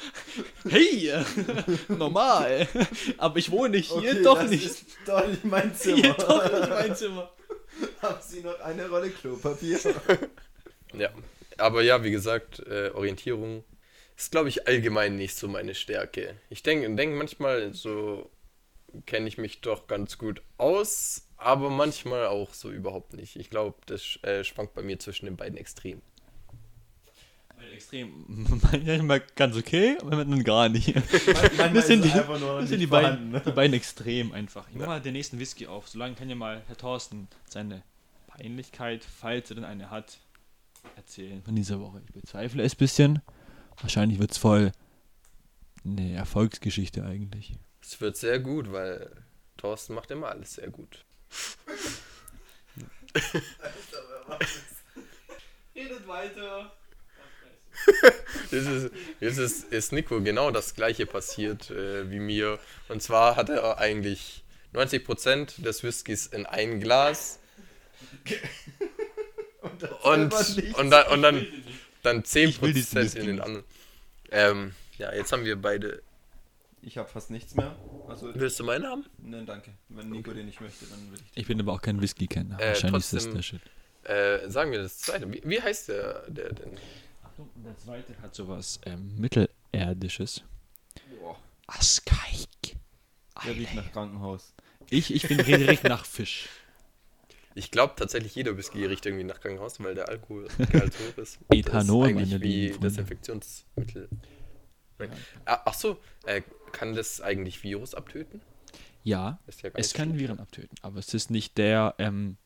Hey, 0.67 1.13
normal. 1.87 2.67
Aber 3.17 3.37
ich 3.37 3.51
wohne 3.51 3.77
nicht 3.77 3.91
hier, 3.91 4.11
Okay, 4.11 4.23
doch 4.23 4.39
das 4.39 4.49
nicht. 4.49 4.65
Ist 4.65 4.85
doch 5.05 5.25
nicht 5.27 5.45
mein 5.45 5.73
Zimmer. 5.75 5.97
Hier 5.97 6.13
doch 6.13 6.43
nicht 6.59 6.69
mein 6.69 6.95
Zimmer. 6.95 7.31
Haben 8.01 8.17
Sie 8.21 8.41
noch 8.41 8.59
eine 8.59 8.89
Rolle 8.89 9.09
Klopapier? 9.11 9.79
Ja, 10.93 11.09
aber 11.57 11.83
ja, 11.83 12.03
wie 12.03 12.11
gesagt, 12.11 12.59
äh, 12.67 12.89
Orientierung 12.93 13.63
ist, 14.17 14.31
glaube 14.31 14.49
ich, 14.49 14.67
allgemein 14.67 15.15
nicht 15.15 15.35
so 15.35 15.47
meine 15.47 15.73
Stärke. 15.75 16.35
Ich 16.49 16.63
denke 16.63 16.93
denk 16.95 17.15
manchmal, 17.15 17.73
so 17.73 18.29
kenne 19.05 19.27
ich 19.27 19.37
mich 19.37 19.61
doch 19.61 19.87
ganz 19.87 20.17
gut 20.17 20.41
aus, 20.57 21.27
aber 21.41 21.69
manchmal 21.69 22.27
auch 22.27 22.53
so 22.53 22.71
überhaupt 22.71 23.13
nicht. 23.13 23.35
Ich 23.35 23.49
glaube, 23.49 23.77
das 23.85 24.19
äh, 24.23 24.43
schwankt 24.43 24.73
bei 24.73 24.81
mir 24.81 24.99
zwischen 24.99 25.25
den 25.25 25.37
beiden 25.37 25.57
Extremen. 25.57 26.01
Extrem. 27.73 28.25
Manchmal 28.71 29.23
ganz 29.35 29.55
okay, 29.55 29.97
aber 30.01 30.11
dann 30.17 30.43
gar 30.43 30.69
nicht. 30.69 30.93
Manchmal 31.27 31.73
Das 31.73 31.87
sind 31.87 32.03
die, 32.03 32.11
einfach 32.11 32.39
nur 32.39 32.53
das 32.53 32.61
nicht 32.61 32.69
sind 32.69 32.79
die, 32.79 32.87
beiden, 32.87 33.31
ne? 33.31 33.41
die 33.45 33.51
beiden 33.51 33.73
extrem 33.73 34.31
einfach. 34.33 34.67
Ich 34.69 34.75
mach 34.75 34.87
mal 34.87 35.01
den 35.01 35.13
nächsten 35.13 35.39
Whisky 35.39 35.67
auf. 35.67 35.87
Solange 35.87 36.15
kann 36.15 36.29
ja 36.29 36.35
mal 36.35 36.61
Herr 36.67 36.77
Thorsten 36.77 37.27
seine 37.47 37.83
Peinlichkeit, 38.27 39.03
falls 39.03 39.51
er 39.51 39.55
denn 39.55 39.65
eine 39.65 39.89
hat, 39.89 40.17
erzählen 40.95 41.41
von 41.43 41.55
dieser 41.55 41.79
Woche. 41.79 42.01
Ich 42.05 42.13
bezweifle 42.13 42.63
es 42.63 42.73
ein 42.73 42.77
bisschen. 42.77 43.21
Wahrscheinlich 43.79 44.19
wird 44.19 44.31
es 44.31 44.37
voll 44.37 44.71
eine 45.85 46.13
Erfolgsgeschichte 46.13 47.03
eigentlich. 47.03 47.57
Es 47.81 47.99
wird 48.01 48.17
sehr 48.17 48.39
gut, 48.39 48.71
weil 48.71 49.09
Thorsten 49.57 49.93
macht 49.93 50.11
immer 50.11 50.29
alles 50.29 50.55
sehr 50.55 50.69
gut. 50.69 51.05
Redet 55.75 56.07
weiter. 56.07 56.71
Jetzt 58.51 58.67
ist, 58.67 58.91
jetzt 59.19 59.37
ist, 59.37 59.63
ist 59.71 59.91
Nico 59.91 60.21
genau 60.21 60.51
das 60.51 60.75
gleiche 60.75 61.05
passiert 61.05 61.71
äh, 61.71 62.09
wie 62.11 62.19
mir. 62.19 62.59
Und 62.89 63.01
zwar 63.01 63.35
hat 63.35 63.49
er 63.49 63.79
eigentlich 63.79 64.43
90% 64.73 65.61
des 65.63 65.83
Whiskys 65.83 66.27
in 66.27 66.45
ein 66.45 66.79
Glas 66.79 67.39
Und, 69.61 69.83
das 70.33 70.57
und, 70.57 70.75
und, 70.75 70.89
dann, 70.89 71.07
und 71.07 71.21
dann, 71.21 71.47
dann 72.03 72.23
Ich 72.33 72.61
will 72.61 72.73
diesen 72.73 72.97
10% 72.97 73.03
Whisky 73.03 73.19
in 73.19 73.25
den 73.27 73.41
anderen. 73.41 73.65
Ähm, 74.31 74.73
ja, 74.97 75.13
jetzt 75.13 75.31
haben 75.31 75.45
wir 75.45 75.55
beide. 75.55 76.01
Ich 76.83 76.97
habe 76.97 77.07
fast 77.07 77.29
nichts 77.29 77.53
mehr. 77.55 77.75
Also, 78.07 78.33
Willst 78.33 78.59
du 78.59 78.63
meinen 78.63 78.85
haben? 78.87 79.05
nein, 79.19 79.45
danke. 79.45 79.71
Wenn 79.89 80.09
Nico 80.09 80.33
den 80.33 80.47
nicht 80.47 80.59
möchte, 80.61 80.85
dann 80.87 80.99
will 81.11 81.19
ich 81.23 81.31
den. 81.31 81.41
Ich 81.41 81.47
bin 81.47 81.59
aber 81.59 81.73
auch 81.73 81.81
kein 81.81 82.01
Whisky-Kenner. 82.01 82.59
Äh, 82.59 82.69
Wahrscheinlich 82.69 82.99
ist 83.01 83.13
das 83.13 83.23
trotzdem- 83.23 83.35
der 83.35 83.41
Shit. 83.43 83.61
Äh, 84.03 84.49
sagen 84.49 84.71
wir 84.71 84.81
das 84.81 84.97
zweite. 84.97 85.31
Wie, 85.31 85.41
wie 85.45 85.61
heißt 85.61 85.89
der, 85.89 86.23
der 86.27 86.53
denn? 86.53 86.71
Achtung, 87.23 87.49
der 87.55 87.77
zweite 87.77 88.19
hat 88.21 88.33
sowas 88.33 88.79
ähm, 88.85 89.15
Mittelerdisches. 89.19 90.43
Boah, 91.19 91.37
Askaik. 91.67 92.75
der 93.45 93.55
riecht 93.55 93.75
nach 93.75 93.91
Krankenhaus. 93.91 94.53
Ich, 94.89 95.13
ich 95.13 95.27
bin 95.27 95.37
direkt 95.37 95.83
nach 95.83 96.03
Fisch. 96.05 96.49
Ich 97.53 97.69
glaube 97.69 97.93
tatsächlich, 97.95 98.33
jeder 98.33 98.57
Whisky 98.57 98.83
riecht 98.85 99.05
irgendwie 99.05 99.23
nach 99.25 99.39
Krankenhaus, 99.39 99.79
weil 99.83 99.93
der 99.93 100.09
Alkoholgehalt 100.09 100.93
so 100.93 100.99
hoch 101.11 101.17
ist. 101.17 101.37
Ethanol, 101.51 102.11
das 102.13 102.21
ist 102.23 102.27
eigentlich 102.27 102.31
meine 102.31 102.43
wie. 102.43 102.79
Desinfektionsmittel. 102.79 104.09
Ah, 105.45 105.61
ach 105.65 105.73
so, 105.73 105.97
äh, 106.25 106.41
kann 106.71 106.95
das 106.95 107.21
eigentlich 107.21 107.63
Virus 107.63 107.93
abtöten? 107.93 108.41
Ja, 109.03 109.39
Ist 109.47 109.61
ja 109.63 109.71
es 109.73 109.93
kann. 109.93 110.17
Viren 110.19 110.39
abtöten, 110.39 110.77
aber 110.81 110.99
es 110.99 111.13
ist 111.13 111.31
nicht 111.31 111.57
der, 111.57 111.95
ähm, 111.97 112.37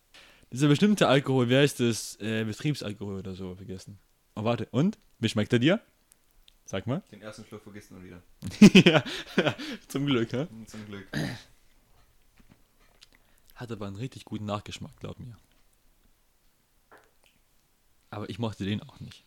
dieser 0.51 0.67
bestimmte 0.69 1.07
Alkohol, 1.07 1.49
wie 1.49 1.57
heißt 1.57 1.79
das? 1.81 2.17
Äh, 2.21 2.45
Betriebsalkohol 2.45 3.15
oder 3.19 3.35
so, 3.35 3.55
vergessen. 3.55 3.99
Oh, 4.35 4.43
warte, 4.43 4.67
und? 4.71 4.97
Wie 5.19 5.29
schmeckt 5.29 5.51
er 5.53 5.59
dir? 5.59 5.81
Sag 6.65 6.87
mal. 6.87 7.03
Den 7.11 7.21
ersten 7.21 7.45
Schluck 7.45 7.61
vergisst 7.61 7.91
man 7.91 8.03
wieder. 8.03 8.21
ja, 8.85 9.03
zum 9.87 10.05
Glück, 10.05 10.31
ne? 10.33 10.47
Zum 10.65 10.85
Glück. 10.85 11.07
Hat 13.55 13.71
aber 13.71 13.87
einen 13.87 13.95
richtig 13.97 14.25
guten 14.25 14.45
Nachgeschmack, 14.45 14.95
glaub 14.99 15.19
mir. 15.19 15.37
Aber 18.09 18.29
ich 18.29 18.39
mochte 18.39 18.65
den 18.65 18.81
auch 18.81 18.99
nicht. 18.99 19.25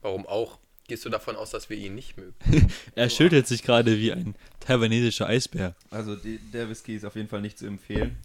Warum 0.00 0.26
auch? 0.26 0.58
Gehst 0.88 1.04
du 1.04 1.10
davon 1.10 1.36
aus, 1.36 1.50
dass 1.50 1.68
wir 1.68 1.76
ihn 1.76 1.94
nicht 1.94 2.16
mögen? 2.16 2.34
Er 2.94 3.10
schüttelt 3.10 3.46
sich 3.46 3.62
gerade 3.62 3.98
wie 3.98 4.10
ein 4.10 4.34
taiwanesischer 4.60 5.26
Eisbär. 5.26 5.74
Also 5.90 6.16
die, 6.16 6.38
der 6.38 6.70
Whisky 6.70 6.96
ist 6.96 7.04
auf 7.04 7.14
jeden 7.14 7.28
Fall 7.28 7.42
nicht 7.42 7.58
zu 7.58 7.66
empfehlen. 7.66 8.16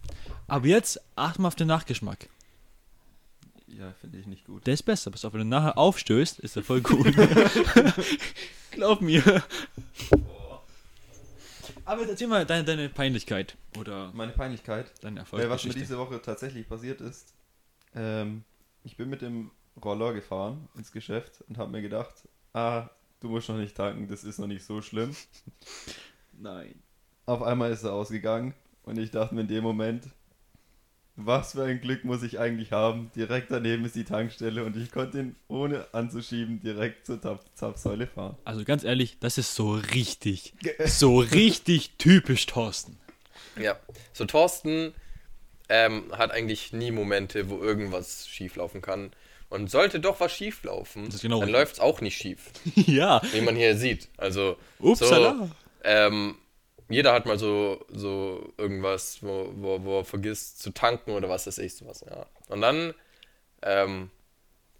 Aber 0.47 0.65
jetzt 0.65 1.02
acht 1.17 1.39
mal 1.39 1.49
auf 1.49 1.56
den 1.56 1.67
Nachgeschmack. 1.67 2.30
Ja, 3.67 3.93
finde 3.99 4.17
ich 4.19 4.28
nicht 4.28 4.45
gut. 4.45 4.65
Der 4.65 4.76
ist 4.76 4.84
besser. 4.84 5.12
Pass 5.12 5.26
auf, 5.26 5.34
wenn 5.34 5.41
du 5.41 5.45
nachher 5.45 5.78
aufstößt, 5.78 6.39
ist 6.39 6.56
er 6.56 6.63
voll 6.63 6.80
gut. 6.80 7.13
Glaub 8.71 9.02
mir. 9.02 9.43
Aber 11.84 12.02
jetzt 12.02 12.12
erzähl 12.12 12.28
mal 12.28 12.45
deine, 12.45 12.63
deine 12.63 12.88
Peinlichkeit 12.88 13.58
oder 13.78 14.10
Meine 14.13 14.32
Peinlichkeit. 14.32 14.89
deine 15.02 15.19
Äh, 15.19 15.49
was 15.49 15.65
mir 15.65 15.73
diese 15.73 15.97
Woche 15.97 16.21
tatsächlich 16.21 16.69
passiert 16.69 17.02
ist, 17.02 17.34
ähm, 17.93 18.45
ich 18.86 18.95
bin 18.95 19.10
mit 19.10 19.21
dem 19.21 19.52
Roller 19.84 20.13
gefahren 20.13 20.69
ins 20.78 20.93
Geschäft 20.93 21.43
und 21.49 21.58
habe 21.58 21.71
mir 21.71 21.82
gedacht, 21.82 22.13
ah, 22.54 22.89
du 23.20 23.30
musst 23.30 23.50
noch 23.50 23.58
nicht 23.58 23.76
tanken, 23.76 24.08
das 24.08 24.24
ist 24.24 24.39
noch 24.39 24.48
nicht 24.48 24.63
so 24.63 24.82
schlimm. 24.82 25.16
Nein. 26.34 26.76
Auf 27.26 27.42
einmal 27.42 27.72
ist 27.72 27.84
er 27.84 27.94
ausgegangen 27.94 28.54
und 28.84 28.98
ich 28.98 29.12
dachte 29.12 29.36
mir 29.36 29.42
in 29.42 29.48
dem 29.48 29.63
Moment, 29.63 30.04
was 31.16 31.52
für 31.54 31.63
ein 31.63 31.80
Glück 31.80 32.04
muss 32.06 32.24
ich 32.24 32.39
eigentlich 32.39 32.72
haben. 32.72 33.12
Direkt 33.16 33.52
daneben 33.52 33.86
ist 33.86 33.96
die 33.96 34.04
Tankstelle 34.04 34.63
und 34.63 34.76
ich 34.76 34.92
konnte 34.92 35.20
ihn 35.20 35.36
ohne 35.48 35.86
anzuschieben 35.94 36.62
direkt 36.62 37.06
zur 37.06 37.22
Zap 37.22 37.46
Zapfsäule 37.54 38.08
fahren. 38.08 38.36
Also 38.46 38.63
ganz 38.66 38.84
ehrlich, 38.84 39.18
das 39.20 39.38
ist 39.38 39.54
so 39.54 39.74
richtig, 39.74 40.54
so 40.86 41.20
richtig 41.20 41.98
typisch 41.98 42.46
Thorsten. 42.48 42.98
Ja. 43.56 43.78
So, 44.12 44.26
Thorsten 44.26 44.94
ähm, 45.70 46.12
hat 46.18 46.32
eigentlich 46.32 46.74
nie 46.74 46.92
Momente, 46.92 47.50
wo 47.50 47.62
irgendwas 47.62 48.28
schief 48.28 48.56
laufen 48.56 48.82
kann. 48.82 49.12
Und 49.54 49.70
sollte 49.70 50.00
doch 50.00 50.20
was 50.20 50.32
schief 50.32 50.63
laufen, 50.63 51.10
genau 51.22 51.42
dann 51.42 51.50
läuft 51.50 51.74
es 51.74 51.80
auch 51.80 52.02
nicht 52.02 52.18
schief. 52.18 52.50
ja. 52.76 53.22
Wie 53.34 53.42
man 53.42 53.56
hier 53.56 53.78
sieht. 53.78 54.10
Also, 54.18 54.58
Upsala. 54.80 55.36
so, 55.38 55.50
ähm, 55.84 56.38
jeder 56.89 57.13
hat 57.13 57.28
mal 57.28 57.38
so, 57.38 57.86
so 57.88 58.52
irgendwas, 58.58 59.20
wo, 59.22 59.52
wo, 59.56 59.84
wo 59.84 60.00
er 60.00 60.06
vergisst 60.06 60.60
zu 60.60 60.72
tanken 60.72 61.12
oder 61.12 61.30
was 61.30 61.46
weiß 61.46 61.60
ich, 61.60 61.76
sowas. 61.76 62.04
Ja. 62.10 62.26
Und 62.50 62.62
dann 62.62 62.96
ähm, 63.62 64.10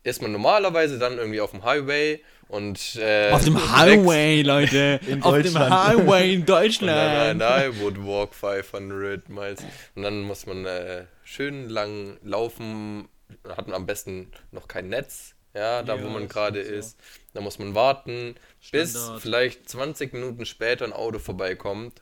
ist 0.02 0.24
man 0.24 0.32
normalerweise 0.32 0.98
dann 0.98 1.20
irgendwie 1.20 1.40
auf 1.42 1.52
dem 1.52 1.64
Highway 1.64 2.22
und. 2.48 2.96
Äh, 2.96 3.30
Auf 3.30 3.44
dem 3.44 3.58
Highway, 3.78 4.42
Leute. 4.42 5.00
Auf 5.22 5.40
dem. 5.40 5.58
Highway 5.58 6.34
in 6.34 6.40
Nein, 6.40 6.46
Deutschland. 6.48 7.38
nein, 7.38 7.72
I 7.72 7.80
would 7.80 8.04
walk 8.04 8.34
500 8.34 9.30
miles. 9.30 9.60
Und 9.94 10.02
dann 10.02 10.22
muss 10.22 10.48
man 10.48 10.66
äh, 10.66 11.06
schön 11.24 11.70
lang 11.70 12.18
laufen. 12.24 13.08
Da 13.44 13.58
hat 13.58 13.68
man 13.68 13.76
am 13.76 13.86
besten 13.86 14.32
noch 14.52 14.68
kein 14.68 14.90
Netz, 14.90 15.36
ja, 15.54 15.84
da 15.84 16.02
wo 16.02 16.08
Ja, 16.08 16.10
man 16.10 16.28
das 16.28 16.30
gerade 16.30 16.64
stimmt, 16.64 16.70
ja. 16.70 16.80
ist. 16.80 17.00
Da 17.34 17.42
muss 17.42 17.60
man 17.60 17.76
warten, 17.76 18.36
bis 18.72 18.92
Standard. 18.92 19.22
vielleicht 19.22 19.70
20 19.70 20.14
Minuten 20.14 20.46
später 20.46 20.86
ein 20.86 20.94
Auto 20.94 21.20
vorbeikommt. 21.20 22.02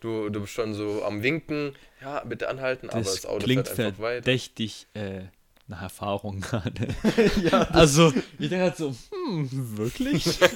Du, 0.00 0.28
du 0.30 0.40
bist 0.40 0.52
schon 0.52 0.74
so 0.74 1.04
am 1.04 1.22
Winken, 1.22 1.76
ja, 2.00 2.24
bitte 2.24 2.48
anhalten, 2.48 2.90
aber 2.90 3.04
Das 3.04 3.14
das 3.14 3.26
Auto 3.26 3.44
klingt 3.44 3.68
fährt 3.68 3.78
einfach 3.78 4.02
weiter. 4.02 4.22
verdächtig 4.22 4.88
äh, 4.94 5.24
nach 5.68 5.82
Erfahrung 5.82 6.40
gerade. 6.40 6.88
also, 7.72 8.12
ich 8.38 8.48
denke 8.48 8.60
halt 8.64 8.76
so, 8.76 8.94
hm, 9.10 9.76
wirklich? 9.78 10.38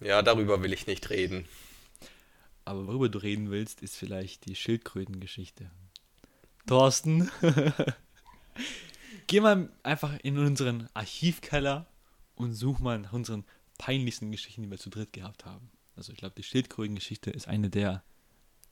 Ja, 0.00 0.22
darüber 0.22 0.62
will 0.62 0.72
ich 0.72 0.86
nicht 0.86 1.10
reden. 1.10 1.48
Aber 2.64 2.86
worüber 2.86 3.08
du 3.08 3.18
reden 3.18 3.50
willst, 3.50 3.82
ist 3.82 3.96
vielleicht 3.96 4.46
die 4.46 4.54
Schildkrötengeschichte. 4.56 5.70
Thorsten, 6.66 7.30
geh 9.26 9.40
mal 9.40 9.68
einfach 9.82 10.18
in 10.22 10.38
unseren 10.38 10.88
Archivkeller 10.94 11.86
und 12.34 12.54
such 12.54 12.78
mal 12.78 12.98
nach 12.98 13.12
unseren 13.12 13.44
peinlichsten 13.78 14.30
Geschichten, 14.30 14.62
die 14.62 14.70
wir 14.70 14.78
zu 14.78 14.90
dritt 14.90 15.12
gehabt 15.12 15.44
haben. 15.44 15.70
Also 15.96 16.12
ich 16.12 16.18
glaube, 16.18 16.34
die 16.36 16.42
Schildkrötengeschichte 16.42 17.30
ist 17.30 17.48
eine 17.48 17.70
der 17.70 18.02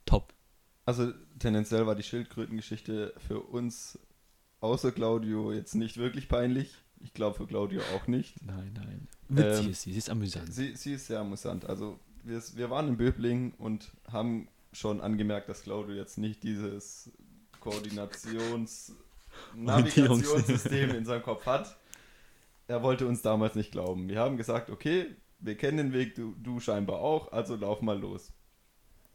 Top. 0.06 0.34
Also 0.84 1.12
tendenziell 1.38 1.86
war 1.86 1.94
die 1.94 2.02
Schildkrötengeschichte 2.02 3.14
für 3.26 3.40
uns 3.40 3.98
außer 4.60 4.92
Claudio 4.92 5.52
jetzt 5.52 5.74
nicht 5.74 5.96
wirklich 5.96 6.28
peinlich. 6.28 6.74
Ich 7.00 7.14
glaube 7.14 7.36
für 7.36 7.46
Claudio 7.46 7.80
auch 7.94 8.06
nicht. 8.06 8.40
Nein, 8.44 8.72
nein. 8.74 9.08
Witzig 9.28 9.64
Ähm, 9.64 9.70
ist 9.72 9.82
sie, 9.82 9.92
sie 9.92 9.98
ist 9.98 10.10
amüsant. 10.10 10.52
Sie, 10.52 10.76
sie 10.76 10.94
ist 10.94 11.06
sehr 11.06 11.20
amüsant. 11.20 11.64
Also 11.66 11.98
wir, 12.22 12.42
wir 12.54 12.70
waren 12.70 12.88
in 12.88 12.96
Böbling 12.96 13.54
und 13.58 13.90
haben 14.10 14.48
schon 14.72 15.00
angemerkt, 15.00 15.48
dass 15.48 15.62
Claudio 15.62 15.94
jetzt 15.94 16.18
nicht 16.18 16.42
dieses 16.42 17.10
Koordinations 17.60 18.94
Navigationssystem 19.54 20.90
in 20.90 21.04
seinem 21.04 21.22
Kopf 21.22 21.46
hat. 21.46 21.76
Er 22.68 22.82
wollte 22.82 23.06
uns 23.06 23.22
damals 23.22 23.54
nicht 23.54 23.72
glauben. 23.72 24.08
Wir 24.08 24.20
haben 24.20 24.36
gesagt, 24.36 24.70
okay, 24.70 25.06
wir 25.40 25.56
kennen 25.56 25.78
den 25.78 25.92
Weg, 25.92 26.14
du, 26.14 26.34
du 26.42 26.60
scheinbar 26.60 27.00
auch, 27.00 27.32
also 27.32 27.56
lauf 27.56 27.82
mal 27.82 27.98
los. 27.98 28.32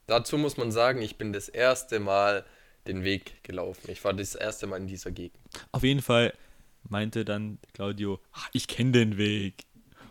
Dazu 0.06 0.38
muss 0.38 0.58
man 0.58 0.72
sagen, 0.72 1.02
ich 1.02 1.18
bin 1.18 1.34
das 1.34 1.50
erste 1.50 2.00
Mal 2.00 2.46
den 2.88 3.04
Weg 3.04 3.44
gelaufen. 3.44 3.92
Ich 3.92 4.04
war 4.04 4.14
das 4.14 4.36
erste 4.36 4.68
Mal 4.68 4.78
in 4.78 4.88
dieser 4.88 5.12
Gegend. 5.12 5.38
Auf 5.72 5.84
jeden 5.84 6.02
Fall 6.02 6.34
meinte 6.88 7.26
dann 7.26 7.60
Claudio, 7.74 8.20
"Ach, 8.32 8.50
ich 8.54 8.68
kenne 8.68 8.92
den 8.92 9.18
Weg. 9.18 9.66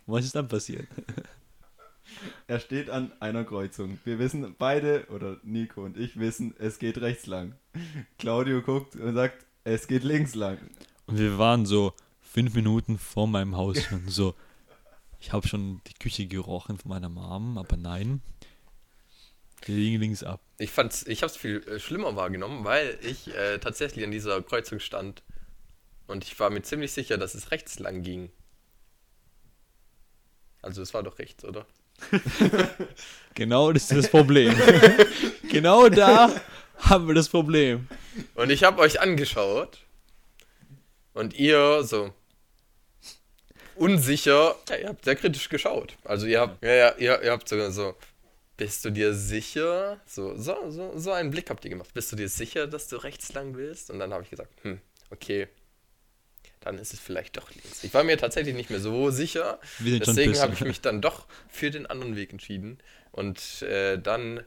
Und 0.06 0.14
was 0.14 0.24
ist 0.24 0.34
dann 0.34 0.48
passiert? 0.48 0.86
Er 2.46 2.60
steht 2.60 2.88
an 2.90 3.12
einer 3.20 3.44
Kreuzung. 3.44 3.98
Wir 4.04 4.18
wissen 4.18 4.54
beide, 4.58 5.06
oder 5.10 5.38
Nico 5.42 5.84
und 5.84 5.98
ich 5.98 6.18
wissen, 6.18 6.54
es 6.58 6.78
geht 6.78 6.98
rechts 7.00 7.26
lang. 7.26 7.54
Claudio 8.18 8.62
guckt 8.62 8.96
und 8.96 9.14
sagt, 9.14 9.45
es 9.66 9.88
geht 9.88 10.04
links 10.04 10.34
lang. 10.34 10.58
Und 11.06 11.18
wir 11.18 11.38
waren 11.38 11.66
so 11.66 11.92
fünf 12.20 12.54
Minuten 12.54 12.98
vor 12.98 13.26
meinem 13.26 13.56
Haus 13.56 13.82
schon 13.82 14.08
so. 14.08 14.34
Ich 15.18 15.32
habe 15.32 15.48
schon 15.48 15.80
die 15.88 15.94
Küche 15.94 16.26
gerochen 16.26 16.78
von 16.78 16.90
meiner 16.90 17.08
Mom, 17.08 17.58
aber 17.58 17.76
nein. 17.76 18.22
Wir 19.64 19.74
liegen 19.74 20.00
links 20.00 20.22
ab. 20.22 20.40
Ich 20.58 20.70
fand's, 20.70 21.04
ich 21.06 21.22
habe 21.22 21.30
es 21.30 21.36
viel 21.36 21.66
äh, 21.66 21.80
schlimmer 21.80 22.14
wahrgenommen, 22.14 22.64
weil 22.64 22.98
ich 23.02 23.34
äh, 23.34 23.58
tatsächlich 23.58 24.04
an 24.04 24.12
dieser 24.12 24.40
Kreuzung 24.42 24.78
stand 24.78 25.22
und 26.06 26.22
ich 26.24 26.38
war 26.38 26.50
mir 26.50 26.62
ziemlich 26.62 26.92
sicher, 26.92 27.18
dass 27.18 27.34
es 27.34 27.50
rechts 27.50 27.78
lang 27.80 28.02
ging. 28.02 28.30
Also 30.62 30.82
es 30.82 30.94
war 30.94 31.02
doch 31.02 31.18
rechts, 31.18 31.44
oder? 31.44 31.66
Genau 33.34 33.70
das 33.70 33.90
ist 33.90 34.04
das 34.04 34.10
Problem. 34.10 34.54
genau 35.50 35.90
da 35.90 36.30
haben 36.78 37.06
wir 37.06 37.14
das 37.14 37.28
Problem. 37.28 37.88
Und 38.34 38.50
ich 38.50 38.64
habe 38.64 38.80
euch 38.80 39.00
angeschaut 39.00 39.78
und 41.14 41.34
ihr 41.34 41.82
so 41.82 42.12
unsicher, 43.74 44.56
ja, 44.68 44.76
ihr 44.76 44.88
habt 44.88 45.04
sehr 45.04 45.16
kritisch 45.16 45.48
geschaut. 45.48 45.96
Also 46.04 46.26
ihr 46.26 46.40
habt, 46.40 46.64
ja, 46.64 46.74
ja, 46.74 46.94
ihr, 46.96 47.22
ihr 47.22 47.30
habt 47.30 47.48
sogar 47.48 47.70
so, 47.70 47.94
bist 48.56 48.84
du 48.84 48.90
dir 48.90 49.14
sicher? 49.14 50.00
So, 50.06 50.36
so, 50.36 50.70
so, 50.70 50.96
so 50.96 51.12
einen 51.12 51.30
Blick 51.30 51.50
habt 51.50 51.64
ihr 51.64 51.70
gemacht. 51.70 51.92
Bist 51.92 52.10
du 52.12 52.16
dir 52.16 52.28
sicher, 52.28 52.66
dass 52.66 52.88
du 52.88 52.96
rechts 52.96 53.32
lang 53.34 53.56
willst? 53.56 53.90
Und 53.90 53.98
dann 53.98 54.12
habe 54.12 54.22
ich 54.22 54.30
gesagt, 54.30 54.52
hm, 54.62 54.80
okay, 55.10 55.48
dann 56.60 56.78
ist 56.78 56.92
es 56.92 57.00
vielleicht 57.00 57.36
doch 57.36 57.50
links. 57.50 57.84
Ich 57.84 57.94
war 57.94 58.02
mir 58.02 58.18
tatsächlich 58.18 58.54
nicht 58.54 58.70
mehr 58.70 58.80
so 58.80 59.10
sicher. 59.10 59.60
Deswegen 59.78 60.38
habe 60.40 60.54
ich 60.54 60.62
mich 60.62 60.80
dann 60.80 61.00
doch 61.00 61.26
für 61.48 61.70
den 61.70 61.86
anderen 61.86 62.16
Weg 62.16 62.32
entschieden. 62.32 62.78
Und 63.12 63.62
äh, 63.62 63.98
dann 63.98 64.42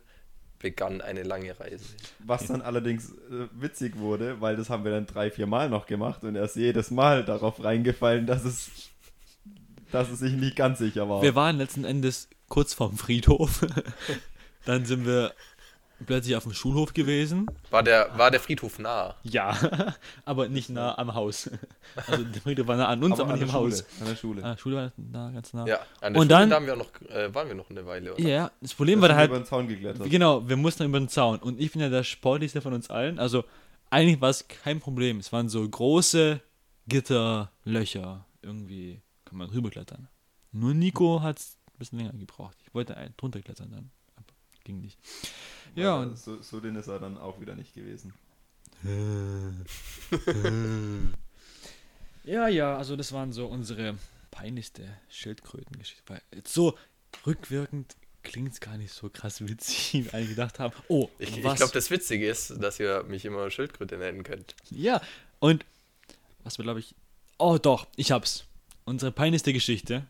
begann 0.60 1.02
eine 1.02 1.24
lange 1.24 1.58
Reise. 1.60 1.86
Was 2.20 2.48
dann 2.48 2.62
allerdings 2.62 3.12
äh, 3.12 3.48
witzig 3.54 3.98
wurde, 3.98 4.42
weil 4.42 4.58
das 4.58 4.70
haben 4.70 4.84
wir 4.84 4.92
dann 4.92 5.06
drei, 5.08 5.32
vier 5.32 5.48
Mal 5.48 5.70
noch 5.70 5.86
gemacht 5.86 6.24
und 6.24 6.36
er 6.36 6.44
ist 6.44 6.56
jedes 6.56 6.92
Mal 6.92 7.24
darauf 7.24 7.64
reingefallen, 7.64 8.28
dass 8.28 8.44
es, 8.44 8.70
dass 9.92 10.10
es 10.10 10.20
sich 10.20 10.34
nicht 10.34 10.56
ganz 10.56 10.80
sicher 10.80 11.10
war. 11.10 11.22
Wir 11.22 11.36
waren 11.36 11.58
letzten 11.58 11.86
Endes 11.86 12.30
kurz 12.50 12.74
vorm 12.74 12.98
Friedhof. 12.98 13.66
Dann 14.66 14.86
sind 14.86 15.06
wir 15.06 15.34
plötzlich 16.06 16.36
auf 16.36 16.44
dem 16.44 16.54
Schulhof 16.54 16.94
gewesen. 16.94 17.46
War 17.70 17.84
der, 17.84 18.18
war 18.18 18.32
der 18.32 18.40
Friedhof 18.40 18.80
nah? 18.80 19.16
Ja, 19.24 19.58
aber 20.26 20.48
nicht 20.50 20.70
nah 20.70 20.98
am 20.98 21.14
Haus. 21.14 21.50
Also 22.08 22.24
der 22.24 22.42
Friedhof 22.42 22.68
war 22.68 22.78
nah 22.78 22.88
an 22.88 23.04
uns, 23.04 23.20
aber, 23.20 23.34
an 23.34 23.40
nicht 23.40 23.50
der 23.52 23.56
am 23.56 23.62
Schule. 23.62 23.76
Haus. 23.76 23.86
An 24.02 24.08
der 24.08 24.16
Schule. 24.16 24.44
Ah, 24.44 24.58
Schule 24.58 24.76
war 24.76 24.92
nah, 24.98 25.32
ganz 25.32 25.54
nah. 25.54 25.66
Ja, 25.68 25.80
an 26.02 26.14
der 26.14 26.22
Und 26.22 26.28
Schule 26.28 26.28
dann- 26.28 26.50
da 26.50 26.56
haben 26.56 26.66
wir 26.66 26.76
noch, 26.76 26.92
äh, 27.10 27.34
waren 27.34 27.48
wir 27.48 27.56
noch 27.56 27.70
eine 27.70 27.86
Weile, 27.86 28.14
oder? 28.14 28.22
Ja, 28.22 28.52
das 28.62 28.74
Problem 28.74 29.00
Da 29.00 29.04
war 29.04 29.10
wir 29.10 29.16
halt, 29.18 29.30
über 29.30 29.40
den 29.40 29.46
Zaun 29.46 29.68
geklettert. 29.68 30.10
genau, 30.10 30.48
wir 30.48 30.58
mussten 30.58 30.84
über 30.86 31.00
den 31.00 31.10
Zaun. 31.10 31.40
Und 31.40 31.60
ich 31.60 31.72
bin 31.72 31.82
ja 31.82 31.90
der 31.90 32.04
sportlichste 32.04 32.62
von 32.62 32.74
uns 32.74 32.90
allen. 32.90 33.20
Also 33.20 33.44
eigentlich 33.90 34.22
war 34.22 34.30
es 34.30 34.48
kein 34.48 34.80
Problem. 34.80 35.18
Es 35.20 35.32
waren 35.34 35.50
so 35.50 35.68
große 35.68 36.40
Gitterlöcher. 36.88 38.26
Irgendwie 38.42 39.02
kann 39.26 39.38
man 39.38 39.50
rüberklettern. 39.50 40.08
Nur 40.52 40.74
Nico 40.74 41.22
hat 41.22 41.40
bisschen 41.78 42.00
länger 42.00 42.12
gebraucht. 42.14 42.58
Ich 42.66 42.74
wollte 42.74 42.98
ein, 42.98 43.14
drunter 43.18 43.42
klettern 43.42 43.72
dann. 43.72 43.92
Ging 44.70 44.82
nicht. 44.82 45.00
Ja, 45.74 45.96
und 45.96 46.16
so, 46.16 46.40
so 46.44 46.60
dünn 46.60 46.76
ist 46.76 46.86
er 46.88 47.00
dann 47.00 47.18
auch 47.18 47.42
wieder 47.42 47.56
nicht 47.56 47.74
gewesen. 47.74 48.14
Ja, 52.24 52.48
ja, 52.48 52.78
also 52.78 52.96
das 52.96 53.12
waren 53.14 53.34
so 53.34 53.48
unsere 53.48 53.98
peinlichste 54.30 54.88
Schildkrötengeschichte. 55.10 56.04
Weil 56.06 56.22
jetzt 56.36 56.54
so 56.54 56.78
rückwirkend 57.26 57.96
klingt 58.22 58.54
es 58.54 58.60
gar 58.60 58.78
nicht 58.78 58.94
so 58.94 59.10
krass 59.10 59.42
witzig, 59.48 60.06
wie 60.06 60.10
alle 60.12 60.28
gedacht 60.28 60.60
haben. 60.60 60.76
Oh, 60.90 61.10
Ich, 61.18 61.36
ich 61.38 61.42
glaube, 61.42 61.72
das 61.74 61.90
Witzige 61.90 62.30
ist, 62.30 62.62
dass 62.62 62.80
ihr 62.80 63.02
mich 63.04 63.26
immer 63.26 63.50
Schildkröte 63.50 63.98
nennen 63.98 64.22
könnt. 64.22 64.56
ja, 64.70 65.02
und 65.40 65.66
was 66.44 66.60
wir, 66.60 66.64
glaube 66.64 66.82
ich. 66.82 66.94
Oh, 67.40 67.58
doch, 67.58 67.88
ich 67.96 68.12
hab's. 68.12 68.46
Unsere 68.86 69.12
peinlichste 69.12 69.52
Geschichte 69.52 70.06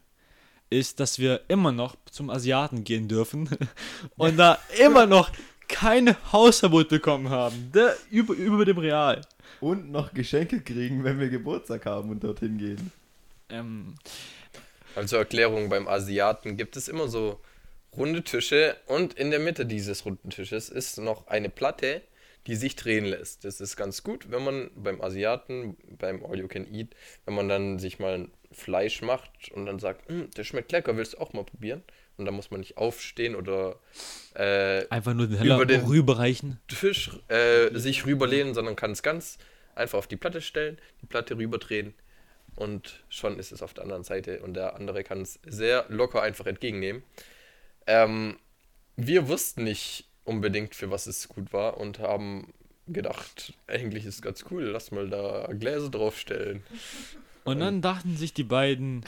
ist, 0.69 0.99
dass 0.99 1.19
wir 1.19 1.41
immer 1.47 1.71
noch 1.71 1.95
zum 2.11 2.29
Asiaten 2.29 2.83
gehen 2.83 3.07
dürfen 3.07 3.49
und 4.17 4.37
da 4.37 4.59
immer 4.79 5.05
noch 5.05 5.31
kein 5.67 6.15
Hausverbot 6.31 6.89
bekommen 6.89 7.29
haben. 7.29 7.71
Der, 7.73 7.95
über, 8.09 8.33
über 8.33 8.65
dem 8.65 8.77
Real. 8.77 9.21
Und 9.61 9.91
noch 9.91 10.13
Geschenke 10.13 10.61
kriegen, 10.61 11.03
wenn 11.03 11.19
wir 11.19 11.29
Geburtstag 11.29 11.85
haben 11.85 12.09
und 12.09 12.23
dorthin 12.23 12.57
gehen. 12.57 12.91
Ähm, 13.49 13.95
Also 14.95 15.17
Erklärung, 15.17 15.69
beim 15.69 15.87
Asiaten 15.87 16.57
gibt 16.57 16.75
es 16.75 16.87
immer 16.87 17.07
so 17.07 17.39
runde 17.95 18.23
Tische 18.23 18.75
und 18.87 19.13
in 19.13 19.31
der 19.31 19.39
Mitte 19.39 19.65
dieses 19.65 20.05
runden 20.05 20.29
Tisches 20.29 20.69
ist 20.69 20.97
noch 20.97 21.27
eine 21.27 21.49
Platte, 21.49 22.01
die 22.47 22.55
sich 22.55 22.75
drehen 22.75 23.05
lässt. 23.05 23.45
Das 23.45 23.61
ist 23.61 23.75
ganz 23.75 24.03
gut, 24.03 24.31
wenn 24.31 24.43
man 24.43 24.71
beim 24.75 25.01
Asiaten, 25.01 25.77
beim 25.97 26.25
All 26.25 26.39
You 26.39 26.47
Can 26.47 26.71
Eat, 26.73 26.95
wenn 27.25 27.35
man 27.35 27.49
dann 27.49 27.79
sich 27.79 27.99
mal 27.99 28.13
ein 28.13 28.31
Fleisch 28.59 29.01
macht 29.01 29.51
und 29.53 29.65
dann 29.65 29.79
sagt, 29.79 30.07
"Hm, 30.09 30.29
das 30.35 30.45
schmeckt 30.47 30.71
lecker, 30.71 30.95
willst 30.97 31.13
du 31.13 31.17
auch 31.19 31.33
mal 31.33 31.43
probieren? 31.43 31.83
Und 32.17 32.25
dann 32.25 32.33
muss 32.33 32.51
man 32.51 32.59
nicht 32.59 32.77
aufstehen 32.77 33.33
oder 33.35 33.77
äh, 34.35 34.85
einfach 34.89 35.13
nur 35.13 35.27
den 35.27 35.37
Teller 35.37 35.55
Über 35.55 35.65
den- 35.65 35.85
rüberreichen. 35.85 36.59
Tisch 36.67 37.11
äh, 37.29 37.69
sich 37.77 38.05
rüberlehnen, 38.05 38.53
sondern 38.53 38.75
kann 38.75 38.91
es 38.91 39.01
ganz 39.01 39.37
einfach 39.73 39.97
auf 39.97 40.07
die 40.07 40.17
Platte 40.17 40.41
stellen, 40.41 40.77
die 41.01 41.05
Platte 41.05 41.37
rüberdrehen 41.37 41.93
und 42.55 43.03
schon 43.07 43.39
ist 43.39 43.53
es 43.53 43.61
auf 43.63 43.73
der 43.73 43.83
anderen 43.83 44.03
Seite 44.03 44.41
und 44.41 44.53
der 44.55 44.75
andere 44.75 45.03
kann 45.05 45.21
es 45.21 45.39
sehr 45.45 45.85
locker 45.87 46.21
einfach 46.21 46.45
entgegennehmen. 46.45 47.03
Ähm, 47.87 48.37
wir 48.97 49.29
wussten 49.29 49.63
nicht 49.63 50.05
unbedingt, 50.25 50.75
für 50.75 50.91
was 50.91 51.07
es 51.07 51.29
gut 51.29 51.53
war 51.53 51.77
und 51.77 51.99
haben 51.99 52.53
gedacht, 52.87 53.53
eigentlich 53.67 54.05
ist 54.05 54.15
es 54.15 54.21
ganz 54.21 54.43
cool, 54.51 54.63
lass 54.63 54.91
mal 54.91 55.09
da 55.09 55.47
Gläser 55.53 55.89
draufstellen. 55.89 56.63
Und 57.43 57.59
dann 57.59 57.81
dachten 57.81 58.17
sich 58.17 58.33
die 58.33 58.43
beiden 58.43 59.03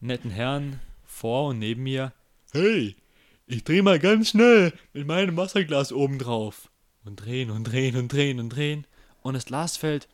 netten 0.00 0.30
Herren 0.30 0.80
vor 1.04 1.48
und 1.48 1.58
neben 1.58 1.82
mir, 1.82 2.12
hey, 2.52 2.96
ich 3.46 3.64
dreh 3.64 3.82
mal 3.82 3.98
ganz 3.98 4.30
schnell 4.30 4.72
mit 4.92 5.06
meinem 5.06 5.36
Wasserglas 5.36 5.92
oben 5.92 6.18
drauf. 6.18 6.70
Und 7.04 7.16
drehen 7.16 7.50
und 7.50 7.64
drehen 7.64 7.96
und 7.96 8.12
drehen 8.12 8.38
und 8.38 8.50
drehen. 8.50 8.86
Und 9.22 9.34
das 9.34 9.46
Glas 9.46 9.76
fällt 9.76 10.08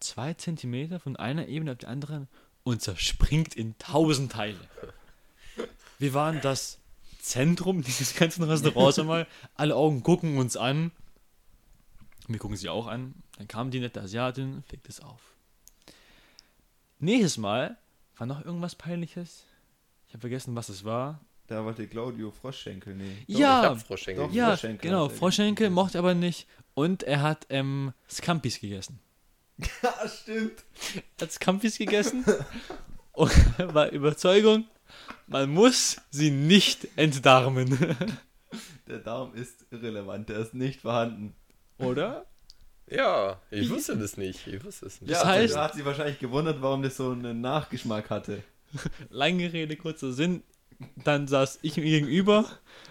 zwei 0.00 0.34
Zentimeter 0.34 1.00
von 1.00 1.16
einer 1.16 1.48
Ebene 1.48 1.72
auf 1.72 1.78
die 1.78 1.86
andere 1.86 2.28
und 2.62 2.82
zerspringt 2.82 3.54
in 3.54 3.76
tausend 3.78 4.32
Teile. 4.32 4.58
Wir 5.98 6.14
waren 6.14 6.40
das 6.40 6.78
Zentrum 7.20 7.82
dieses 7.82 8.14
ganzen 8.14 8.44
Restaurants 8.44 8.98
einmal. 8.98 9.26
Alle 9.54 9.76
Augen 9.76 10.02
gucken 10.02 10.38
uns 10.38 10.56
an. 10.56 10.90
Wir 12.28 12.38
gucken 12.38 12.56
sie 12.56 12.68
auch 12.68 12.86
an. 12.86 13.14
Dann 13.38 13.48
kam 13.48 13.70
die 13.70 13.80
nette 13.80 14.00
Asiatin, 14.00 14.62
fegt 14.68 14.88
es 14.88 15.00
auf. 15.00 15.20
Nächstes 17.02 17.36
Mal 17.36 17.76
war 18.16 18.28
noch 18.28 18.44
irgendwas 18.44 18.76
Peinliches. 18.76 19.44
Ich 20.06 20.14
habe 20.14 20.20
vergessen, 20.20 20.54
was 20.54 20.68
es 20.68 20.84
war. 20.84 21.18
Da 21.48 21.64
wollte 21.64 21.88
Claudio 21.88 22.30
Froschschenkel. 22.30 22.96
Ich 23.26 23.38
ja, 23.38 23.62
hab 23.62 23.80
Froschschenkel. 23.80 24.28
Doch. 24.28 24.32
ja, 24.32 24.50
Froschschenkel 24.50 24.88
genau. 24.88 25.06
er 25.06 25.10
Froschschenkel 25.10 25.70
mochte 25.70 25.98
aber 25.98 26.14
nicht. 26.14 26.46
Und 26.74 27.02
er 27.02 27.22
hat 27.22 27.46
ähm, 27.50 27.92
Scampis 28.08 28.60
gegessen. 28.60 29.00
Ja, 29.82 30.08
stimmt. 30.08 30.64
Er 31.18 31.22
hat 31.22 31.32
Scampis 31.32 31.76
gegessen 31.76 32.24
und 33.12 33.32
war 33.58 33.90
Überzeugung, 33.90 34.66
man 35.26 35.50
muss 35.50 35.96
sie 36.10 36.30
nicht 36.30 36.86
entdarmen. 36.94 37.96
Der 38.86 38.98
Darm 39.00 39.34
ist 39.34 39.66
irrelevant, 39.72 40.28
der 40.28 40.38
ist 40.38 40.54
nicht 40.54 40.82
vorhanden. 40.82 41.34
Oder? 41.78 42.26
Ja, 42.90 43.40
ich 43.50 43.70
wusste 43.70 43.96
das 43.96 44.16
nicht. 44.16 44.46
Ich 44.46 44.62
wusste 44.64 44.86
es 44.86 45.00
nicht. 45.00 45.10
Das 45.12 45.22
ja, 45.22 45.28
heißt- 45.30 45.54
da 45.54 45.64
hat 45.64 45.74
sie 45.74 45.84
wahrscheinlich 45.84 46.18
gewundert, 46.18 46.60
warum 46.60 46.82
das 46.82 46.96
so 46.96 47.10
einen 47.12 47.40
Nachgeschmack 47.40 48.10
hatte. 48.10 48.42
Lange 49.10 49.52
Rede, 49.52 49.76
kurzer 49.76 50.12
Sinn. 50.12 50.42
Dann 51.04 51.28
saß 51.28 51.60
ich 51.62 51.78
ihm 51.78 51.84
gegenüber, 51.84 52.44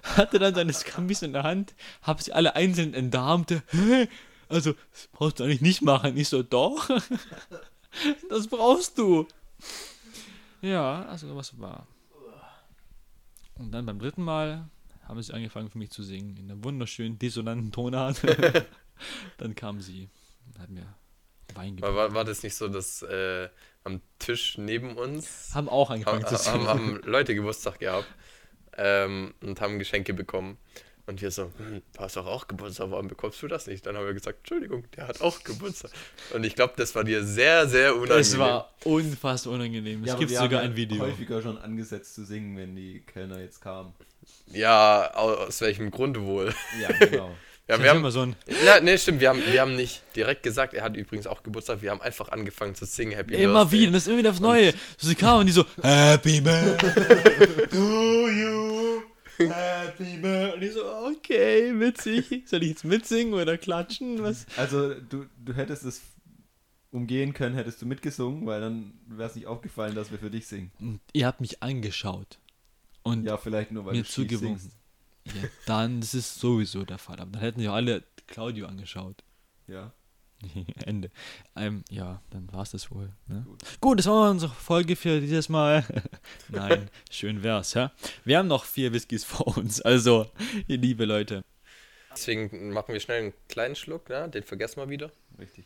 hatte 0.04 0.40
dann 0.40 0.56
seine 0.56 0.72
Scampis 0.72 1.22
in 1.24 1.34
der 1.34 1.44
Hand, 1.44 1.74
hab 2.02 2.22
sie 2.22 2.32
alle 2.32 2.56
einzeln 2.56 2.94
entdarmte. 2.94 3.64
Hä? 3.72 4.08
Also, 4.48 4.74
das 4.92 5.10
brauchst 5.12 5.40
du 5.40 5.44
eigentlich 5.44 5.62
nicht 5.62 5.82
machen. 5.82 6.16
Ich 6.18 6.30
so, 6.30 6.44
doch. 6.44 6.90
Das 8.30 8.48
brauchst 8.48 8.98
du. 8.98 9.28
Ja, 10.62 11.04
also 11.08 11.36
was 11.36 11.60
war. 11.60 11.88
Und 13.56 13.72
dann 13.74 13.86
beim 13.86 14.00
dritten 14.00 14.24
Mal 14.24 14.70
haben 15.04 15.22
sie 15.22 15.34
angefangen 15.34 15.70
für 15.70 15.78
mich 15.78 15.90
zu 15.92 16.02
singen, 16.02 16.38
in 16.38 16.50
einer 16.50 16.64
wunderschönen, 16.64 17.20
dissonanten 17.20 17.74
Tonart. 17.74 18.22
dann 19.38 19.56
kam 19.56 19.82
sie 19.82 20.10
und 20.48 20.60
hat 20.60 20.70
mir 20.70 20.96
Wein 21.56 21.82
War, 21.82 21.90
gebracht. 21.90 21.96
war, 21.96 22.14
war 22.14 22.26
das 22.26 22.44
nicht 22.44 22.56
so, 22.56 22.68
dass 22.68 23.02
äh, 23.02 23.50
am 23.84 24.02
Tisch 24.20 24.58
neben 24.58 24.96
uns 24.98 25.54
Haben 25.54 25.70
auch 25.70 25.90
haben, 25.90 25.96
angefangen 26.06 26.28
zu 26.28 26.38
singen. 26.38 26.68
haben, 26.68 26.96
haben 26.96 27.02
Leute 27.04 27.36
Geburtstag 27.36 27.80
gehabt 27.80 28.08
ähm, 28.78 29.34
und 29.42 29.60
haben 29.62 29.80
Geschenke 29.80 30.14
bekommen. 30.14 30.58
Und 31.08 31.22
wir 31.22 31.32
so, 31.32 31.52
hm, 31.58 31.82
du 31.94 32.00
hast 32.00 32.16
doch 32.16 32.28
auch 32.28 32.48
Geburtstag, 32.48 32.92
warum 32.92 33.08
bekommst 33.08 33.42
du 33.42 33.48
das 33.48 33.66
nicht? 33.68 33.86
Dann 33.86 33.98
haben 33.98 34.06
wir 34.06 34.14
gesagt, 34.14 34.38
Entschuldigung, 34.40 34.86
der 34.96 35.08
hat 35.08 35.20
auch 35.20 35.44
Geburtstag. 35.44 35.92
Und 36.34 36.44
ich 36.46 36.56
glaube, 36.56 36.74
das 36.78 36.96
war 36.96 37.04
dir 37.04 37.24
sehr, 37.24 37.68
sehr 37.68 37.96
unangenehm. 37.96 38.22
Es 38.22 38.38
war 38.38 38.74
unfassbar 38.86 39.56
unangenehm. 39.56 40.04
es 40.04 40.12
aber 40.12 40.20
gibt 40.20 40.38
haben 40.38 40.46
sogar 40.46 40.62
ja 40.62 40.70
ein 40.70 40.76
Video. 40.76 41.00
häufiger 41.02 41.42
schon 41.42 41.58
angesetzt 41.58 42.16
zu 42.16 42.24
singen, 42.24 42.56
wenn 42.56 42.76
die 42.76 43.02
Kellner 43.02 43.40
jetzt 43.42 43.60
kamen. 43.62 43.94
Ja, 44.46 45.12
aus 45.16 45.60
welchem 45.62 45.90
Grund 45.92 46.20
wohl? 46.22 46.54
Ja, 46.80 46.90
genau. 47.06 47.36
Ja, 47.72 47.78
wir 47.80 47.86
hab 47.86 47.96
haben, 47.96 48.00
immer 48.02 48.12
so 48.12 48.22
ein 48.22 48.36
ja, 48.66 48.80
nee, 48.82 48.98
stimmt, 48.98 49.20
wir 49.22 49.30
haben, 49.30 49.42
wir 49.50 49.62
haben 49.62 49.76
nicht 49.76 50.02
direkt 50.16 50.44
gesagt, 50.44 50.74
er 50.74 50.84
hat 50.84 50.96
übrigens 50.98 51.26
auch 51.28 51.42
Geburtstag. 51.44 51.82
Wir 51.82 51.92
haben 51.92 52.02
einfach 52.02 52.30
angefangen 52.30 52.76
zu 52.76 52.86
singen 52.86 53.14
Happy 53.14 53.36
immer 53.36 53.66
Birthday. 53.66 53.80
wieder, 53.80 53.92
das 53.94 54.04
ist 54.04 54.08
immer 54.10 54.18
wieder 54.18 54.30
aufs 54.32 54.40
Neue. 54.42 54.74
So 54.98 55.08
sie 55.08 55.16
kamen 55.16 55.40
und 55.42 55.46
die 55.48 55.52
so 55.54 55.66
Happy 55.82 56.42
Birthday 56.42 57.68
to 57.68 58.28
you. 58.30 59.02
Happy 59.38 60.18
Birthday. 60.18 60.54
Und 60.54 60.62
ich 60.64 60.74
so, 60.74 60.86
okay, 60.86 61.72
witzig. 61.80 62.44
Soll 62.48 62.64
ich 62.64 62.70
jetzt 62.70 62.84
mitsingen 62.86 63.34
oder 63.34 63.58
klatschen? 63.58 64.22
Was? 64.22 64.46
Also, 64.58 64.94
du, 64.94 65.26
du 65.44 65.54
hättest 65.54 65.84
es 65.86 66.02
umgehen 66.92 67.34
können, 67.34 67.56
hättest 67.56 67.82
du 67.82 67.86
mitgesungen, 67.86 68.46
weil 68.46 68.60
dann 68.62 68.94
wäre 69.08 69.30
es 69.30 69.36
nicht 69.36 69.48
aufgefallen, 69.48 69.96
dass 69.96 70.12
wir 70.12 70.20
für 70.20 70.30
dich 70.30 70.46
singen. 70.48 70.72
Und 70.80 71.00
ihr 71.14 71.26
habt 71.26 71.40
mich 71.42 71.64
angeschaut. 71.64 72.38
Und 73.04 73.26
Ja, 73.26 73.38
vielleicht 73.38 73.72
nur, 73.72 73.86
weil 73.86 73.94
mir 73.94 74.04
du 74.04 74.10
zugewunken. 74.10 74.60
singst. 74.60 74.78
Ja, 75.26 75.50
dann 75.66 76.02
ist 76.02 76.14
es 76.14 76.36
sowieso 76.36 76.84
der 76.84 76.98
Fall. 76.98 77.20
Aber 77.20 77.32
dann 77.32 77.42
hätten 77.42 77.62
ja 77.62 77.74
alle 77.74 78.04
Claudio 78.28 78.68
angeschaut. 78.68 79.24
Ja. 79.68 79.94
Ende. 80.86 81.12
Ähm, 81.56 81.84
ja, 81.90 82.22
dann 82.32 82.52
war 82.52 82.64
es 82.64 82.72
das 82.72 82.90
wohl. 82.92 83.12
Ne? 83.28 83.44
Gut. 83.46 83.64
Gut. 83.80 84.00
das 84.00 84.08
war 84.08 84.32
unsere 84.32 84.52
Folge 84.52 84.96
für 84.96 85.22
dieses 85.22 85.50
Mal. 85.50 85.86
Nein, 86.50 86.90
schön 87.12 87.44
wär's, 87.44 87.74
ja. 87.74 87.92
Wir 88.26 88.40
haben 88.40 88.48
noch 88.48 88.66
vier 88.66 88.92
Whiskys 88.94 89.24
vor 89.24 89.58
uns, 89.58 89.82
also, 89.82 90.32
ihr 90.68 90.78
liebe 90.78 91.06
Leute. 91.06 91.44
Deswegen 92.12 92.72
machen 92.72 92.92
wir 92.94 93.00
schnell 93.00 93.22
einen 93.22 93.34
kleinen 93.48 93.76
Schluck, 93.76 94.10
ne? 94.10 94.28
den 94.30 94.44
vergessen 94.44 94.78
wir 94.78 94.90
wieder. 94.90 95.12
Richtig. 95.40 95.66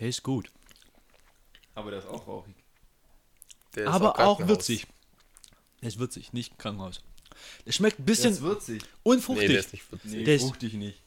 Der 0.00 0.08
ist 0.08 0.22
gut. 0.22 0.50
Aber 1.74 1.90
der 1.90 2.00
ist 2.00 2.08
auch 2.08 2.26
rauchig. 2.26 2.54
Der 3.74 3.84
ist 3.84 3.90
aber 3.90 4.10
auch 4.12 4.38
Krankenhaus. 4.38 4.48
würzig. 4.48 4.86
Der 5.86 5.92
ist 5.92 6.00
würzig, 6.00 6.32
nicht 6.32 6.58
Krankenhaus. 6.58 7.00
Der 7.64 7.70
schmeckt 7.70 8.00
ein 8.00 8.06
Der 8.06 8.12
bisschen 8.12 8.32
ist 8.32 8.40
würzig. 8.40 8.82
unfruchtig. 9.04 9.42
Nee, 9.46 9.52
der 9.52 9.60
ist 9.60 9.72
nicht 9.72 9.92
würzig. 9.92 10.10
Nee, 10.10 10.24
Der 10.24 10.34
ist- 10.34 10.42
fruchtig 10.42 10.72
nicht. 10.74 11.00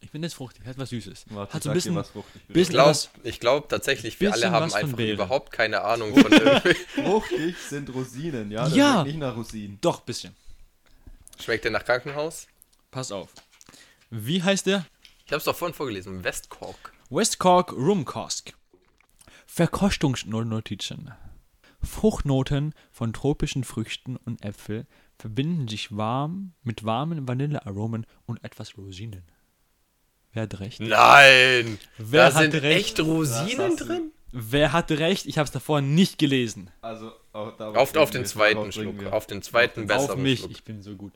ich 0.00 0.08
finde 0.10 0.26
das 0.26 0.34
fruchtig, 0.34 0.64
hat 0.66 0.78
was 0.78 0.90
Süßes. 0.90 1.24
Warte, 1.30 1.52
hat 1.52 1.62
so 1.64 1.70
ein 1.70 1.74
bisschen, 1.74 1.96
was 1.96 2.10
fruchtig 2.10 2.42
Ich 2.46 2.54
bisschen- 2.54 2.74
glaube 2.74 2.90
was- 2.90 3.10
glaub 3.40 3.68
tatsächlich, 3.68 4.20
wir 4.20 4.32
alle 4.32 4.52
haben 4.52 4.72
einfach 4.72 4.96
überhaupt 5.00 5.50
keine 5.50 5.80
Ahnung 5.82 6.14
von. 6.16 6.30
Fruchtig 6.94 7.56
sind 7.68 7.92
Rosinen, 7.92 8.52
ja? 8.52 8.68
Der 8.68 8.76
Ja. 8.76 8.92
schmeckt 8.92 9.06
nicht 9.08 9.18
nach 9.18 9.34
Rosinen. 9.36 9.78
doch, 9.80 10.00
bisschen. 10.02 10.36
Schmeckt 11.42 11.64
der 11.64 11.72
nach 11.72 11.84
Krankenhaus? 11.84 12.46
Pass 12.92 13.10
auf. 13.10 13.30
Wie 14.10 14.40
heißt 14.44 14.66
der? 14.66 14.86
Ich 15.26 15.32
habe 15.32 15.38
es 15.38 15.44
doch 15.44 15.56
vorhin 15.56 15.74
vorgelesen. 15.74 16.22
Westcork. 16.22 16.92
West 17.10 17.40
Cork 17.40 17.72
Rum 17.72 18.04
Cask. 18.04 18.52
Verkostungsnotizen. 19.46 21.10
Fruchtnoten 21.84 22.74
von 22.90 23.12
tropischen 23.12 23.64
Früchten 23.64 24.16
und 24.16 24.44
Äpfel 24.44 24.86
verbinden 25.18 25.68
sich 25.68 25.96
warm 25.96 26.52
mit 26.62 26.84
warmen 26.84 27.28
Vanillearomen 27.28 28.06
und 28.26 28.42
etwas 28.44 28.76
Rosinen. 28.76 29.22
Wer 30.32 30.44
hat 30.44 30.60
recht? 30.60 30.80
Nein! 30.80 31.78
Wer 31.98 32.30
da 32.30 32.34
hat 32.36 32.42
sind 32.42 32.54
recht? 32.62 32.98
echt 32.98 33.00
Rosinen 33.00 33.76
drin? 33.76 34.12
Wer 34.32 34.72
hatte 34.72 34.98
recht? 34.98 35.26
Ich 35.26 35.36
habe 35.36 35.44
es 35.44 35.50
davor 35.52 35.82
nicht 35.82 36.18
gelesen. 36.18 36.70
Also 36.80 37.12
Auf, 37.32 37.56
bringen 37.58 37.76
auf 37.76 38.10
den 38.10 38.24
zweiten 38.24 38.72
Schluck. 38.72 38.98
wir. 39.00 39.12
Auf 39.12 39.26
den 39.26 39.42
zweiten 39.42 39.82
Auf 39.82 39.86
besseren 39.88 40.10
Auf 40.12 40.16
mich, 40.16 40.38
Schluck. 40.40 40.50
ich 40.52 40.64
bin 40.64 40.82
so 40.82 40.96
gut. 40.96 41.12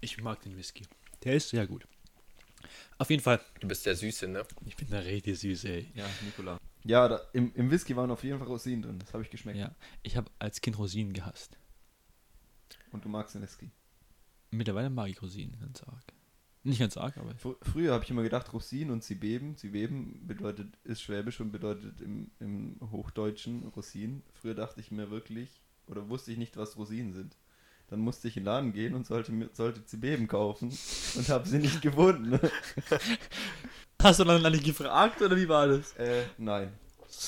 Ich 0.00 0.20
mag 0.20 0.40
den 0.42 0.56
Whisky. 0.56 0.84
Der 1.24 1.34
ist 1.34 1.50
sehr 1.50 1.66
gut. 1.66 1.86
Auf 2.98 3.10
jeden 3.10 3.22
Fall. 3.22 3.40
Du 3.60 3.68
bist 3.68 3.86
der 3.86 3.96
Süße, 3.96 4.28
ne? 4.28 4.44
Ich 4.66 4.76
bin 4.76 4.88
der 4.88 5.04
richtig 5.04 5.38
süß, 5.38 5.64
ey. 5.64 5.90
Ja, 5.94 6.06
Nikola. 6.24 6.58
Ja, 6.84 7.08
da, 7.08 7.20
im, 7.32 7.52
im 7.54 7.70
Whisky 7.70 7.96
waren 7.96 8.10
auf 8.10 8.24
jeden 8.24 8.38
Fall 8.38 8.48
Rosinen 8.48 8.82
drin. 8.82 8.98
Das 8.98 9.12
habe 9.12 9.22
ich 9.22 9.30
geschmeckt. 9.30 9.58
Ja, 9.58 9.74
ich 10.02 10.16
habe 10.16 10.30
als 10.38 10.60
Kind 10.60 10.78
Rosinen 10.78 11.12
gehasst. 11.12 11.58
Und 12.92 13.04
du 13.04 13.08
magst 13.08 13.34
den 13.34 13.42
Whisky. 13.42 13.70
Mittlerweile 14.50 14.90
mag 14.90 15.08
ich 15.08 15.20
Rosinen 15.22 15.58
ganz 15.60 15.82
arg. 15.82 16.04
Nicht 16.62 16.78
ganz 16.78 16.96
arg, 16.96 17.16
aber 17.16 17.34
Fr 17.36 17.56
früher 17.62 17.94
habe 17.94 18.04
ich 18.04 18.10
immer 18.10 18.22
gedacht, 18.22 18.52
Rosinen 18.52 18.90
und 18.90 19.02
sie 19.02 19.14
beben. 19.14 19.56
Sie 19.56 19.70
beben 19.70 20.26
bedeutet, 20.26 20.68
ist 20.84 21.00
schwäbisch 21.00 21.40
und 21.40 21.52
bedeutet 21.52 22.00
im, 22.02 22.30
im 22.38 22.76
Hochdeutschen 22.90 23.66
Rosinen. 23.68 24.22
Früher 24.34 24.54
dachte 24.54 24.80
ich 24.80 24.90
mir 24.90 25.10
wirklich, 25.10 25.62
oder 25.86 26.08
wusste 26.10 26.32
ich 26.32 26.38
nicht, 26.38 26.56
was 26.56 26.76
Rosinen 26.76 27.14
sind. 27.14 27.36
Dann 27.90 27.98
musste 28.00 28.28
ich 28.28 28.36
in 28.36 28.44
den 28.44 28.46
Laden 28.46 28.72
gehen 28.72 28.94
und 28.94 29.06
sollte, 29.06 29.32
sollte 29.52 29.84
Zibeben 29.84 30.28
kaufen 30.28 30.76
und 31.16 31.28
habe 31.28 31.48
sie 31.48 31.58
nicht 31.58 31.82
gefunden. 31.82 32.38
Hast 34.02 34.20
du 34.20 34.24
dann 34.24 34.40
nicht 34.52 34.64
gefragt 34.64 35.20
oder 35.20 35.36
wie 35.36 35.48
war 35.48 35.66
das? 35.68 35.92
äh, 35.96 36.22
nein. 36.38 36.72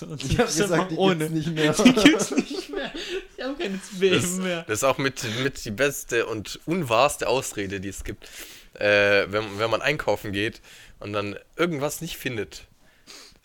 Und 0.08 0.22
Ich 0.24 0.38
habe 0.38 0.46
gesagt, 0.52 0.92
die 0.92 0.96
ohne. 0.96 1.28
gibt's 1.28 1.34
nicht 1.34 1.54
mehr. 1.54 1.72
Die 1.84 1.92
gibt's 1.92 2.30
nicht 2.30 2.70
mehr. 2.70 2.92
Ich 3.36 3.44
habe 3.44 3.54
keine 3.58 3.76
Das, 3.78 3.88
Zweben 3.98 4.42
mehr. 4.44 4.62
das 4.62 4.78
ist 4.78 4.84
auch 4.84 4.96
mit, 4.98 5.24
mit 5.42 5.64
die 5.64 5.72
beste 5.72 6.26
und 6.26 6.60
unwahrste 6.64 7.28
Ausrede, 7.28 7.80
die 7.80 7.88
es 7.88 8.04
gibt. 8.04 8.28
Äh, 8.74 9.26
wenn, 9.30 9.58
wenn 9.58 9.70
man 9.70 9.82
einkaufen 9.82 10.30
geht 10.32 10.62
und 11.00 11.12
dann 11.12 11.36
irgendwas 11.56 12.00
nicht 12.00 12.16
findet. 12.16 12.68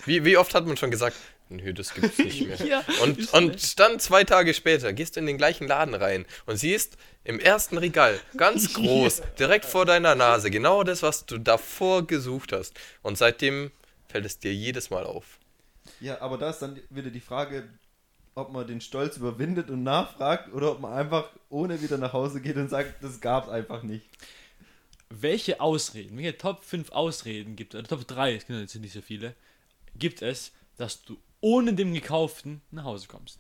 Wie, 0.06 0.24
wie 0.24 0.38
oft 0.38 0.54
hat 0.54 0.66
man 0.68 0.78
schon 0.78 0.92
gesagt, 0.92 1.18
nö, 1.50 1.74
das 1.74 1.94
gibt's 1.94 2.18
nicht 2.18 2.48
mehr. 2.48 2.58
Ja, 2.68 2.84
und, 3.04 3.34
und 3.34 3.80
dann 3.80 4.00
zwei 4.00 4.24
Tage 4.24 4.54
später 4.54 4.94
gehst 4.94 5.16
du 5.16 5.20
in 5.20 5.26
den 5.26 5.38
gleichen 5.38 5.68
Laden 5.68 5.94
rein 5.94 6.26
und 6.46 6.58
siehst 6.58 6.98
im 7.24 7.40
ersten 7.40 7.78
Regal, 7.78 8.20
ganz 8.36 8.74
groß, 8.76 9.22
direkt 9.40 9.66
vor 9.66 9.86
deiner 9.86 10.16
Nase, 10.16 10.50
genau 10.50 10.84
das, 10.84 11.04
was 11.04 11.26
du 11.26 11.38
davor 11.38 12.06
gesucht 12.08 12.54
hast. 12.54 12.74
Und 13.02 13.18
seitdem 13.18 13.72
fällt 14.08 14.26
es 14.26 14.40
dir 14.40 14.54
jedes 14.54 14.90
Mal 14.90 15.06
auf. 15.06 15.40
Ja, 16.00 16.22
aber 16.22 16.38
da 16.38 16.50
ist 16.50 16.60
dann 16.60 16.80
wieder 16.90 17.10
die 17.10 17.20
Frage, 17.20 17.68
ob 18.36 18.52
man 18.52 18.68
den 18.68 18.82
Stolz 18.82 19.18
überwindet 19.18 19.70
und 19.70 19.84
nachfragt 19.84 20.54
oder 20.54 20.72
ob 20.72 20.80
man 20.80 20.94
einfach 20.94 21.30
ohne 21.50 21.82
wieder 21.82 21.98
nach 21.98 22.14
Hause 22.14 22.40
geht 22.40 22.56
und 22.56 22.70
sagt, 22.70 23.04
das 23.04 23.20
gab's 23.20 23.50
einfach 23.50 23.84
nicht. 23.84 24.06
Welche 25.10 25.60
Ausreden, 25.60 26.18
welche 26.18 26.38
Top 26.38 26.64
5 26.64 26.92
Ausreden 26.92 27.56
gibt 27.56 27.74
es, 27.74 27.80
oder 27.80 27.88
Top 27.88 28.08
3, 28.08 28.36
es 28.36 28.46
sind 28.46 28.60
jetzt 28.60 28.76
nicht 28.76 28.94
so 28.94 29.02
viele, 29.02 29.34
gibt 29.96 30.22
es, 30.22 30.52
dass 30.78 31.02
du 31.04 31.18
ohne 31.42 31.74
dem 31.74 31.94
Gekauften 31.94 32.62
nach 32.72 32.84
Hause 32.86 33.08
kommst? 33.08 33.40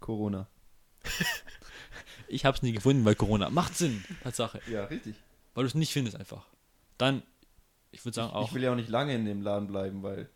Corona. 0.00 0.46
Ich 2.28 2.44
habe 2.44 2.56
es 2.56 2.62
nie 2.64 2.72
gefunden, 2.72 3.04
weil 3.04 3.14
Corona 3.14 3.50
macht 3.50 3.76
Sinn, 3.78 4.04
Tatsache. 4.24 4.60
Ja, 4.68 4.86
richtig. 4.86 5.14
Weil 5.54 5.62
du 5.62 5.68
es 5.68 5.74
nicht 5.76 5.92
findest 5.92 6.16
einfach. 6.16 6.44
Dann, 6.98 7.22
ich 7.92 8.04
würde 8.04 8.16
sagen 8.16 8.32
auch, 8.32 8.48
Ich 8.48 8.54
will 8.54 8.64
ja 8.64 8.72
auch 8.72 8.76
nicht 8.76 8.88
lange 8.88 9.14
in 9.14 9.24
dem 9.24 9.42
Laden 9.42 9.68
bleiben, 9.68 10.02
weil 10.02 10.28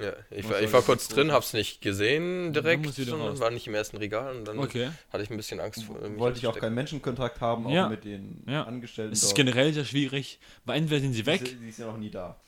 Ja, 0.00 0.14
ich, 0.30 0.44
Was 0.44 0.52
war, 0.52 0.62
ich 0.62 0.72
war 0.72 0.80
kurz 0.80 1.08
drin, 1.08 1.30
hab's 1.32 1.52
nicht 1.52 1.82
gesehen 1.82 2.54
direkt, 2.54 2.86
raus. 2.86 3.38
war 3.38 3.50
nicht 3.50 3.66
im 3.66 3.74
ersten 3.74 3.98
Regal 3.98 4.34
und 4.34 4.46
dann 4.46 4.58
okay. 4.58 4.90
hatte 5.12 5.24
ich 5.24 5.30
ein 5.30 5.36
bisschen 5.36 5.60
Angst 5.60 5.84
vor 5.84 5.96
wollte 5.96 6.08
ich 6.08 6.16
auch 6.16 6.22
anzustecken. 6.22 6.60
keinen 6.60 6.74
Menschenkontakt 6.74 7.40
haben, 7.42 7.66
auch 7.66 7.70
Ja. 7.70 7.88
mit 7.90 8.04
den 8.04 8.42
Ja. 8.48 8.64
Angestellten 8.64 9.12
Es 9.12 9.18
ist 9.22 9.28
dort. 9.32 9.36
generell 9.36 9.74
sehr 9.74 9.84
schwierig, 9.84 10.40
weil 10.64 10.78
entweder 10.78 11.02
sind 11.02 11.12
sie 11.12 11.26
weg. 11.26 11.46
sind- 11.46 11.60
die 11.60 11.68
ist 11.68 11.78
ja 11.78 11.86
noch 11.86 11.98
nie 11.98 12.10
da. 12.10 12.40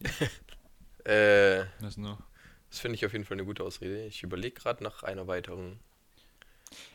Äh, 1.04 1.64
Das 1.80 1.96
noch. 1.96 2.18
Das 2.72 2.80
finde 2.80 2.96
ich 2.96 3.04
auf 3.04 3.12
jeden 3.12 3.26
Fall 3.26 3.34
eine 3.34 3.44
gute 3.44 3.62
Ausrede. 3.62 4.06
Ich 4.06 4.22
überlege 4.22 4.58
gerade 4.58 4.82
nach 4.82 5.02
einer 5.02 5.26
weiteren. 5.26 5.78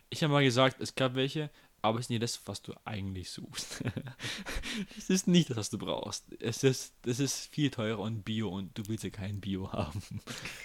Ich 0.09 0.23
habe 0.23 0.33
mal 0.33 0.43
gesagt, 0.43 0.81
es 0.81 0.95
gab 0.95 1.13
welche, 1.13 1.51
aber 1.83 1.99
es 1.99 2.05
ist 2.05 2.09
nicht 2.09 2.23
das, 2.23 2.41
was 2.45 2.63
du 2.63 2.73
eigentlich 2.83 3.29
suchst. 3.29 3.83
Es 4.97 5.11
ist 5.11 5.27
nicht 5.27 5.51
das, 5.51 5.57
was 5.57 5.69
du 5.69 5.77
brauchst. 5.77 6.25
Es 6.39 6.63
ist, 6.63 6.93
es 7.05 7.19
ist 7.19 7.53
viel 7.53 7.69
teurer 7.69 7.99
und 7.99 8.23
Bio 8.23 8.49
und 8.49 8.75
du 8.75 8.87
willst 8.87 9.03
ja 9.03 9.11
kein 9.11 9.39
Bio 9.39 9.71
haben. 9.71 10.01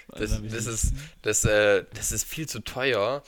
Das, 0.08 0.32
Also, 0.32 0.38
das, 0.48 0.66
ist, 0.66 0.94
das, 1.20 1.44
äh, 1.44 1.84
das 1.92 2.10
ist 2.12 2.24
viel 2.24 2.48
zu 2.48 2.60
teuer. 2.60 3.22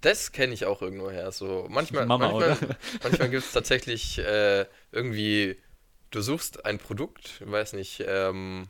Das 0.00 0.32
kenne 0.32 0.52
ich 0.52 0.66
auch 0.66 0.82
irgendwo 0.82 1.10
her. 1.10 1.30
So, 1.30 1.66
manchmal 1.70 2.06
Mama, 2.06 2.32
manchmal, 2.32 2.58
oder? 2.58 2.76
manchmal 3.04 3.30
gibt 3.30 3.44
es 3.44 3.52
tatsächlich 3.52 4.18
äh, 4.18 4.66
irgendwie, 4.90 5.58
du 6.10 6.20
suchst 6.22 6.64
ein 6.64 6.78
Produkt, 6.78 7.40
weiß 7.48 7.74
nicht, 7.74 8.02
ähm, 8.04 8.68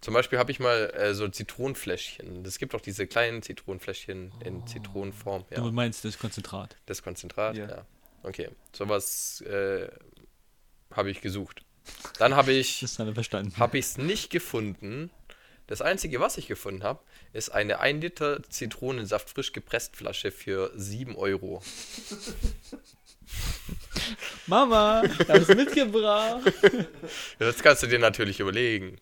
zum 0.00 0.14
Beispiel 0.14 0.38
habe 0.38 0.50
ich 0.52 0.60
mal 0.60 0.92
äh, 0.94 1.14
so 1.14 1.28
Zitronenfläschchen. 1.28 2.44
Es 2.44 2.58
gibt 2.58 2.74
auch 2.74 2.80
diese 2.80 3.06
kleinen 3.06 3.42
Zitronenfläschchen 3.42 4.32
in 4.44 4.66
Zitronenform. 4.66 5.44
Ja. 5.50 5.60
Du 5.60 5.72
meinst 5.72 6.04
das 6.04 6.18
Konzentrat. 6.18 6.76
Das 6.86 7.02
Konzentrat, 7.02 7.56
Ja. 7.56 7.68
ja. 7.68 7.86
Okay, 8.22 8.50
sowas 8.72 9.40
äh, 9.42 9.88
habe 10.92 11.10
ich 11.10 11.20
gesucht. 11.20 11.62
Dann 12.18 12.34
habe 12.36 12.52
ich 12.52 12.82
es 12.82 13.98
nicht 13.98 14.30
gefunden. 14.30 15.10
Das 15.68 15.82
einzige, 15.82 16.18
was 16.18 16.38
ich 16.38 16.48
gefunden 16.48 16.82
habe, 16.82 17.00
ist 17.32 17.50
eine 17.50 17.78
1 17.80 18.02
Liter 18.02 18.42
Zitronensaft 18.48 19.30
frisch 19.30 19.52
gepresst 19.52 19.96
Flasche 19.96 20.30
für 20.32 20.72
7 20.74 21.14
Euro. 21.14 21.62
Mama, 24.46 25.02
ich 25.04 25.28
hab's 25.28 25.48
mitgebracht. 25.48 26.52
Das 27.38 27.62
kannst 27.62 27.82
du 27.82 27.86
dir 27.86 27.98
natürlich 27.98 28.40
überlegen. 28.40 28.98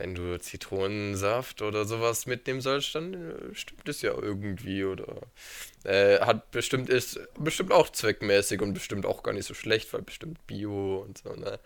Wenn 0.00 0.14
du 0.14 0.40
Zitronensaft 0.40 1.60
oder 1.60 1.84
sowas 1.84 2.24
mitnehmen 2.24 2.62
sollst, 2.62 2.94
dann 2.94 3.12
äh, 3.12 3.54
stimmt 3.54 3.86
es 3.86 4.00
ja 4.00 4.14
irgendwie 4.14 4.82
oder 4.82 5.14
äh, 5.84 6.20
hat 6.20 6.50
bestimmt 6.52 6.88
ist 6.88 7.20
bestimmt 7.38 7.70
auch 7.70 7.90
zweckmäßig 7.90 8.62
und 8.62 8.72
bestimmt 8.72 9.04
auch 9.04 9.22
gar 9.22 9.34
nicht 9.34 9.44
so 9.44 9.52
schlecht, 9.52 9.92
weil 9.92 10.00
bestimmt 10.00 10.46
Bio 10.46 11.04
und 11.06 11.18
so, 11.18 11.34
ne? 11.34 11.60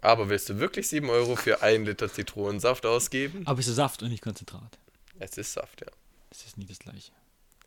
Aber 0.00 0.28
willst 0.28 0.48
du 0.48 0.58
wirklich 0.58 0.88
7 0.88 1.08
Euro 1.08 1.36
für 1.36 1.62
1 1.62 1.86
Liter 1.86 2.12
Zitronensaft 2.12 2.84
ausgeben? 2.84 3.46
Aber 3.46 3.60
es 3.60 3.68
ist 3.68 3.76
Saft 3.76 4.02
und 4.02 4.08
nicht 4.10 4.24
Konzentrat. 4.24 4.76
Es 5.20 5.38
ist 5.38 5.52
Saft, 5.52 5.80
ja. 5.80 5.86
Das 6.30 6.44
ist 6.46 6.58
nicht 6.58 6.70
das 6.70 6.80
gleiche. 6.80 7.12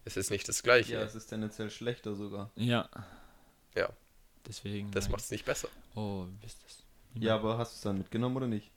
Es 0.03 0.17
ist 0.17 0.29
nicht 0.29 0.49
das 0.49 0.61
gleiche. 0.61 0.91
Ja, 0.91 1.03
es 1.03 1.15
ist 1.15 1.27
tendenziell 1.27 1.69
schlechter 1.69 2.15
sogar. 2.15 2.51
Ja. 2.57 2.89
Ja. 3.75 3.89
Deswegen. 4.45 4.91
Das 4.91 5.07
macht 5.07 5.21
es 5.21 5.31
nicht 5.31 5.45
besser. 5.45 5.69
Oh, 5.95 6.25
wisst 6.41 6.57
das. 6.65 6.83
Ja, 7.13 7.35
aber 7.35 7.57
hast 7.57 7.71
du 7.71 7.75
es 7.75 7.81
dann 7.81 7.97
mitgenommen 7.97 8.35
oder 8.35 8.47
nicht? 8.47 8.71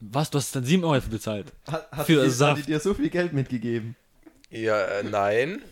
Was? 0.00 0.30
Du 0.30 0.38
hast 0.38 0.54
dann 0.56 0.64
7 0.64 0.82
Euro 0.84 0.94
dafür 0.94 1.10
bezahlt. 1.10 1.52
Hat, 1.70 1.90
hat, 1.92 2.06
Für 2.06 2.22
die, 2.22 2.28
hat 2.28 2.30
Saft. 2.32 2.62
die 2.62 2.66
dir 2.66 2.80
so 2.80 2.94
viel 2.94 3.10
Geld 3.10 3.32
mitgegeben? 3.32 3.96
Ja, 4.50 4.80
äh, 4.80 5.02
nein. 5.02 5.62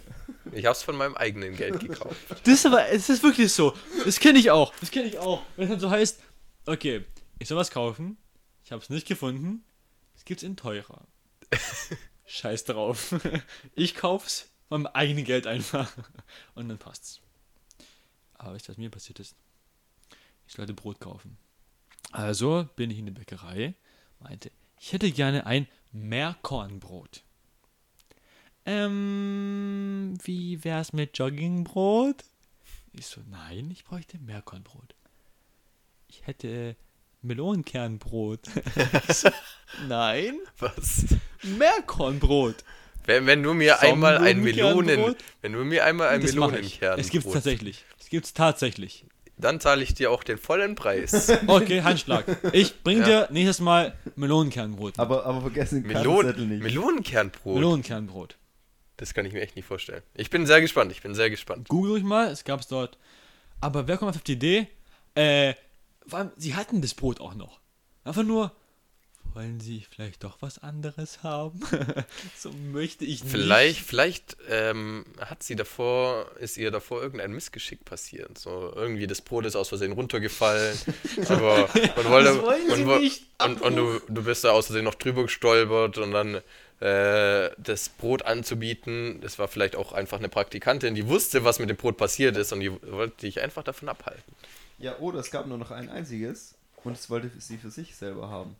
Ich 0.52 0.66
hab's 0.66 0.82
von 0.82 0.96
meinem 0.96 1.14
eigenen 1.16 1.56
Geld 1.56 1.80
gekauft. 1.80 2.16
Das 2.44 2.54
ist 2.54 2.66
aber, 2.66 2.88
es 2.88 3.08
ist 3.08 3.22
wirklich 3.22 3.52
so. 3.52 3.74
Das 4.04 4.20
kenne 4.20 4.38
ich 4.38 4.50
auch. 4.50 4.72
Das 4.80 4.90
kenne 4.90 5.08
ich 5.08 5.18
auch. 5.18 5.42
Wenn 5.56 5.64
es 5.64 5.70
dann 5.70 5.80
so 5.80 5.90
heißt, 5.90 6.20
okay, 6.66 7.04
ich 7.38 7.48
soll 7.48 7.58
was 7.58 7.70
kaufen, 7.70 8.16
ich 8.64 8.72
habe 8.72 8.82
es 8.82 8.90
nicht 8.90 9.06
gefunden, 9.06 9.64
es 10.16 10.24
gibt's 10.24 10.42
in 10.42 10.56
teurer. 10.56 11.06
Scheiß 12.26 12.64
drauf. 12.64 13.14
Ich 13.74 13.94
kauf's 13.94 14.48
mit 14.68 14.82
meinem 14.82 14.86
eigenen 14.92 15.24
Geld 15.24 15.46
einfach. 15.46 15.90
Und 16.54 16.68
dann 16.68 16.78
passt's. 16.78 17.20
Aber 18.34 18.54
wisst 18.54 18.68
ihr, 18.68 18.72
was 18.72 18.78
mir 18.78 18.90
passiert 18.90 19.18
ist? 19.20 19.34
Ich 20.46 20.54
sollte 20.54 20.74
Brot 20.74 21.00
kaufen. 21.00 21.38
Also 22.12 22.68
bin 22.76 22.90
ich 22.90 22.98
in 22.98 23.06
die 23.06 23.12
Bäckerei, 23.12 23.74
meinte, 24.20 24.50
ich 24.80 24.92
hätte 24.92 25.10
gerne 25.10 25.46
ein 25.46 25.66
Meerkornbrot. 25.92 27.24
Ähm, 28.66 30.18
wie 30.22 30.62
wär's 30.64 30.92
mit 30.92 31.16
Joggingbrot? 31.16 32.24
Ich 32.92 33.06
so, 33.06 33.20
nein, 33.30 33.70
ich 33.70 33.84
bräuchte 33.84 34.18
Meerkornbrot. 34.18 34.94
Ich 36.08 36.26
hätte 36.26 36.76
Melonenkernbrot. 37.22 38.40
So, 39.08 39.30
nein, 39.86 40.38
Was? 40.58 41.06
Meerkornbrot. 41.42 42.64
Wenn, 43.04 43.26
wenn 43.26 43.42
du 43.42 43.54
mir 43.54 43.80
einmal 43.80 44.18
ein? 44.18 44.42
Melonen, 44.42 45.16
wenn 45.40 45.52
du 45.52 45.64
mir 45.64 45.84
einmal 45.84 46.08
ein 46.08 46.20
Das 46.20 46.34
mach 46.34 46.52
ich. 46.52 46.80
Melonenkern 46.80 46.98
Es 47.00 47.10
gibt's 47.10 47.32
tatsächlich. 47.32 47.84
Es 47.98 48.08
gibt's 48.10 48.34
tatsächlich. 48.34 49.06
Dann 49.38 49.60
zahle 49.60 49.82
ich 49.82 49.94
dir 49.94 50.10
auch 50.10 50.22
den 50.24 50.38
vollen 50.38 50.74
Preis. 50.74 51.32
Okay, 51.46 51.82
Handschlag. 51.82 52.24
Ich 52.52 52.82
bring 52.82 52.98
Ja. 53.00 53.04
dir 53.04 53.28
nächstes 53.30 53.60
Mal 53.60 53.94
Melonenkernbrot. 54.16 54.98
Aber, 54.98 55.24
aber 55.26 55.40
vergessen 55.42 55.82
den 55.82 55.92
Melon 55.92 56.26
nicht. 56.48 56.62
Melonenkernbrot. 56.62 57.54
Melonenkernbrot. 57.54 58.36
Das 58.96 59.14
kann 59.14 59.24
ich 59.26 59.32
mir 59.32 59.40
echt 59.40 59.54
nicht 59.56 59.64
vorstellen. 59.66 60.02
Ich 60.14 60.28
bin 60.30 60.44
sehr 60.46 60.60
gespannt. 60.60 60.90
Ich 60.92 61.02
bin 61.02 61.14
sehr 61.14 61.30
gespannt. 61.30 61.68
Google 61.68 61.92
ruhig 61.92 62.02
mal, 62.04 62.28
es 62.28 62.44
gab's 62.44 62.66
dort. 62.66 62.98
Aber 63.60 63.86
wer 63.88 63.96
kommt 63.96 64.14
auf 64.16 64.22
die 64.22 64.32
Idee? 64.32 64.66
Äh, 65.14 65.54
vor 66.06 66.18
allem, 66.20 66.30
sie 66.36 66.54
hatten 66.54 66.80
das 66.80 66.94
Brot 66.94 67.20
auch 67.20 67.34
noch. 67.34 67.60
Einfach 68.04 68.24
nur 68.24 68.52
wollen 69.38 69.60
Sie 69.60 69.86
vielleicht 69.88 70.24
doch 70.24 70.38
was 70.40 70.58
anderes 70.58 71.22
haben? 71.22 71.60
so 72.36 72.50
möchte 72.50 73.04
ich 73.04 73.22
nicht. 73.22 73.30
Vielleicht, 73.30 73.80
vielleicht 73.82 74.36
ähm, 74.50 75.04
hat 75.20 75.44
sie 75.44 75.54
davor, 75.54 76.28
ist 76.40 76.56
ihr 76.56 76.72
davor 76.72 77.00
irgendein 77.00 77.32
Missgeschick 77.32 77.84
passiert. 77.84 78.36
So 78.36 78.72
irgendwie 78.74 79.06
das 79.06 79.20
Brot 79.20 79.46
ist 79.46 79.54
aus 79.54 79.68
Versehen 79.68 79.92
runtergefallen. 79.92 80.76
aber 81.28 81.68
man 81.96 82.08
wollte, 82.10 82.28
Das 82.30 82.42
wollen 82.42 82.74
Sie 82.74 82.84
man, 82.84 83.00
nicht. 83.00 83.26
und, 83.44 83.62
und 83.62 83.76
du, 83.76 84.00
du 84.08 84.24
bist 84.24 84.42
da 84.42 84.50
aus 84.50 84.66
Versehen 84.66 84.84
noch 84.84 84.96
drüber 84.96 85.22
gestolpert 85.22 85.98
und 85.98 86.10
dann 86.10 86.40
äh, 86.80 87.50
das 87.58 87.90
Brot 87.90 88.22
anzubieten. 88.22 89.20
Das 89.20 89.38
war 89.38 89.46
vielleicht 89.46 89.76
auch 89.76 89.92
einfach 89.92 90.18
eine 90.18 90.28
Praktikantin, 90.28 90.96
die 90.96 91.06
wusste, 91.06 91.44
was 91.44 91.60
mit 91.60 91.70
dem 91.70 91.76
Brot 91.76 91.96
passiert 91.96 92.36
ist 92.36 92.52
und 92.52 92.58
die 92.58 92.72
wollte 92.72 93.18
dich 93.18 93.40
einfach 93.40 93.62
davon 93.62 93.88
abhalten. 93.88 94.34
Ja, 94.78 94.98
oder 94.98 95.20
es 95.20 95.30
gab 95.30 95.46
nur 95.46 95.58
noch 95.58 95.70
ein 95.70 95.88
einziges 95.88 96.56
und 96.82 96.94
es 96.94 97.08
wollte 97.08 97.30
sie 97.38 97.56
für 97.56 97.70
sich 97.70 97.94
selber 97.94 98.30
haben. 98.30 98.56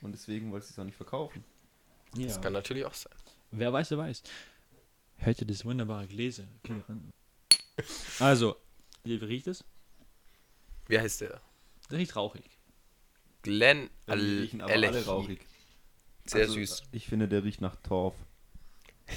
Und 0.00 0.12
deswegen 0.12 0.50
wollte 0.50 0.66
sie 0.66 0.72
es 0.72 0.78
auch 0.78 0.84
nicht 0.84 0.96
verkaufen. 0.96 1.44
Ja. 2.16 2.26
Das 2.26 2.40
kann 2.40 2.52
natürlich 2.52 2.84
auch 2.84 2.94
sein. 2.94 3.12
Wer 3.50 3.72
weiß, 3.72 3.90
wer 3.92 3.98
weiß. 3.98 4.22
Hört 5.18 5.40
ihr 5.40 5.46
das 5.46 5.64
wunderbare 5.64 6.06
Gläser? 6.06 6.44
Also, 8.18 8.56
wie 9.04 9.16
riecht 9.16 9.46
es? 9.46 9.64
Wie 10.88 10.98
heißt 10.98 11.20
der? 11.20 11.40
Das 11.88 11.98
riecht 11.98 12.16
rauchig. 12.16 12.44
Glenn 13.42 13.90
Ja, 14.06 14.14
riechen 14.14 14.60
aber 14.60 14.72
alle 14.72 15.04
rauchig. 15.04 15.46
Sehr 16.24 16.42
Also, 16.42 16.54
süß. 16.54 16.82
Ich 16.92 17.06
finde, 17.06 17.28
der 17.28 17.44
riecht 17.44 17.60
nach 17.60 17.76
Torf. 17.76 18.14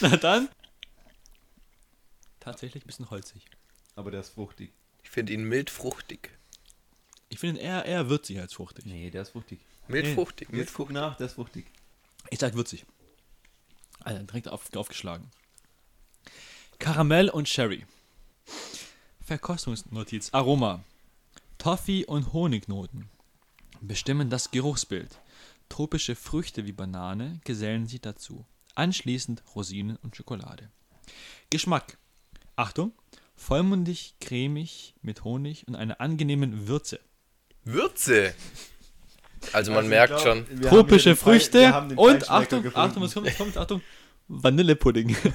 Na 0.00 0.16
dann. 0.16 0.48
Tatsächlich 2.40 2.84
ein 2.84 2.86
bisschen 2.86 3.10
holzig. 3.10 3.46
Aber 3.94 4.10
der 4.10 4.20
ist 4.20 4.30
fruchtig. 4.30 4.72
Ich 5.02 5.10
finde 5.10 5.32
ihn 5.32 5.44
mild 5.44 5.70
fruchtig. 5.70 6.30
Ich 7.28 7.38
finde 7.38 7.60
ihn 7.60 7.66
eher, 7.66 7.84
eher 7.84 8.08
würzig 8.08 8.40
als 8.40 8.54
fruchtig. 8.54 8.86
Nee, 8.86 9.10
der 9.10 9.22
ist 9.22 9.30
fruchtig. 9.30 9.60
Mild 9.88 10.06
Nee. 10.06 10.14
fruchtig. 10.14 10.48
Mild 10.50 10.64
Jetzt 10.64 10.74
guck 10.74 10.90
nach, 10.90 11.16
der 11.16 11.26
ist 11.26 11.34
fruchtig. 11.34 11.66
Ich 12.30 12.38
sag 12.38 12.54
würzig. 12.54 12.84
Alter, 14.00 14.22
direkt 14.24 14.48
auf, 14.48 14.74
aufgeschlagen. 14.74 15.30
Karamell 16.78 17.28
und 17.28 17.48
Sherry. 17.48 17.86
Verkostungsnotiz. 19.24 20.30
Aroma. 20.32 20.84
Toffee 21.58 22.04
und 22.04 22.32
Honignoten 22.32 23.08
bestimmen 23.80 24.30
das 24.30 24.50
Geruchsbild. 24.50 25.20
Tropische 25.68 26.14
Früchte 26.14 26.66
wie 26.66 26.72
Banane 26.72 27.40
gesellen 27.44 27.86
sich 27.86 28.00
dazu. 28.00 28.44
Anschließend 28.74 29.42
Rosinen 29.54 29.96
und 29.96 30.14
Schokolade. 30.16 30.70
Geschmack. 31.50 31.98
Achtung. 32.54 32.92
Vollmundig, 33.34 34.14
cremig, 34.20 34.94
mit 35.02 35.24
Honig 35.24 35.66
und 35.66 35.74
einer 35.74 36.00
angenehmen 36.00 36.68
Würze. 36.68 37.00
Würze. 37.66 38.34
Also 39.52 39.70
man 39.72 39.78
Also, 39.78 39.88
merkt 39.90 40.20
schon. 40.20 40.44
glaub, 40.46 40.50
haben 40.50 40.62
Tropische 40.88 41.14
Früchte 41.16 41.58
den 41.88 41.98
und 41.98 42.30
Achtung, 42.30 42.62
gefunden. 42.62 42.88
Achtung, 42.88 43.02
was 43.02 43.12
kommt, 43.14 43.36
kommt, 43.36 43.56
Achtung, 43.58 43.82
Vanillepudding. 44.28 45.14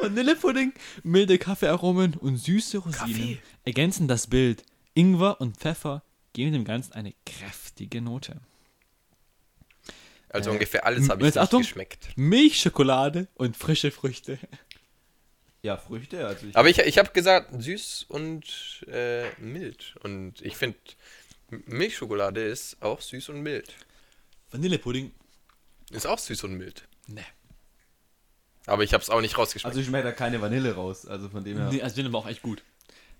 Vanillepudding, 0.00 0.72
milde 1.02 1.38
Kaffeearomen 1.38 2.14
und 2.14 2.36
süße 2.36 2.78
Rosinen 2.78 2.98
Kaffee? 2.98 3.38
ergänzen 3.64 4.08
das 4.08 4.26
Bild. 4.26 4.64
Ingwer 4.94 5.40
und 5.40 5.56
Pfeffer 5.56 6.02
geben 6.32 6.52
dem 6.52 6.64
Ganzen 6.64 6.92
eine 6.94 7.14
kräftige 7.26 8.00
Note. 8.00 8.40
Also 10.30 10.50
Äh, 10.50 10.52
ungefähr 10.54 10.84
alles 10.86 11.08
habe 11.08 11.20
ich 11.22 11.26
jetzt 11.26 11.34
nicht 11.36 11.42
Achtung. 11.42 11.62
geschmeckt. 11.62 12.08
Milch, 12.16 12.60
Schokolade 12.60 13.28
und 13.34 13.56
frische 13.56 13.90
Früchte. 13.90 14.38
Ja, 15.62 15.76
Früchte, 15.76 16.26
also 16.26 16.46
ich. 16.46 16.56
Aber 16.56 16.68
ich, 16.68 16.78
ich 16.78 16.98
habe 16.98 17.10
gesagt 17.10 17.50
süß 17.60 18.06
und 18.08 18.84
äh, 18.88 19.28
mild. 19.40 19.96
Und 20.02 20.40
ich 20.42 20.56
finde, 20.56 20.78
Milchschokolade 21.50 22.42
ist 22.42 22.80
auch 22.82 23.00
süß 23.00 23.30
und 23.30 23.40
mild. 23.42 23.74
Vanillepudding, 24.50 25.12
Ist 25.90 26.06
auch 26.06 26.18
süß 26.18 26.44
und 26.44 26.54
mild. 26.54 26.86
ne. 27.06 27.24
Aber 28.66 28.84
ich 28.84 28.92
habe 28.92 29.02
es 29.02 29.08
auch 29.08 29.22
nicht 29.22 29.38
rausgeschmeckt. 29.38 29.70
also 29.70 29.80
ich 29.80 29.86
schmecke 29.86 30.04
da 30.04 30.12
keine 30.12 30.42
Vanille 30.42 30.74
raus. 30.74 31.06
Also 31.06 31.30
von 31.30 31.42
dem 31.42 31.56
her. 31.56 31.70
Nee, 31.72 31.80
also 31.80 31.96
sind 31.96 32.04
aber 32.06 32.18
auch 32.18 32.26
echt 32.28 32.42
gut. 32.42 32.62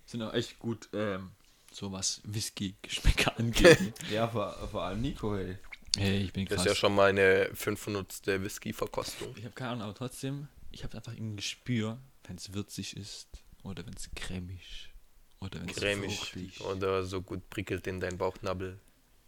Sind 0.05 0.21
auch 0.21 0.33
echt 0.33 0.59
gut, 0.59 0.89
ähm, 0.93 1.31
so 1.73 1.91
was 1.91 2.21
Whisky-Geschmäcker 2.23 3.35
angeht. 3.39 3.93
Ja, 4.11 4.27
vor, 4.27 4.53
vor 4.69 4.83
allem 4.83 5.01
Nico, 5.01 5.35
hey. 5.35 5.57
hey, 5.97 6.19
ich 6.19 6.33
bin 6.33 6.45
das 6.45 6.57
krass. 6.57 6.65
ist 6.67 6.69
ja 6.71 6.75
schon 6.75 6.93
meine 6.93 7.49
500. 7.55 8.27
Whisky-Verkostung. 8.27 9.33
Ich 9.37 9.43
habe 9.43 9.55
keine 9.55 9.71
Ahnung, 9.71 9.83
aber 9.85 9.95
trotzdem, 9.95 10.47
ich 10.71 10.83
habe 10.83 10.95
einfach 10.95 11.13
ein 11.13 11.35
Gespür, 11.35 11.97
wenn 12.29 12.37
es 12.37 12.53
würzig 12.53 12.95
ist 12.95 13.27
oder 13.63 13.85
wenn 13.85 13.93
es 13.93 14.09
cremig 14.15 14.93
oder 15.41 15.59
wenn 15.61 15.69
es 15.69 16.15
fruchtig. 16.15 16.61
oder 16.61 17.03
so 17.03 17.21
gut 17.21 17.49
prickelt 17.49 17.87
in 17.87 17.99
dein 17.99 18.17
Bauchnabel. 18.17 18.79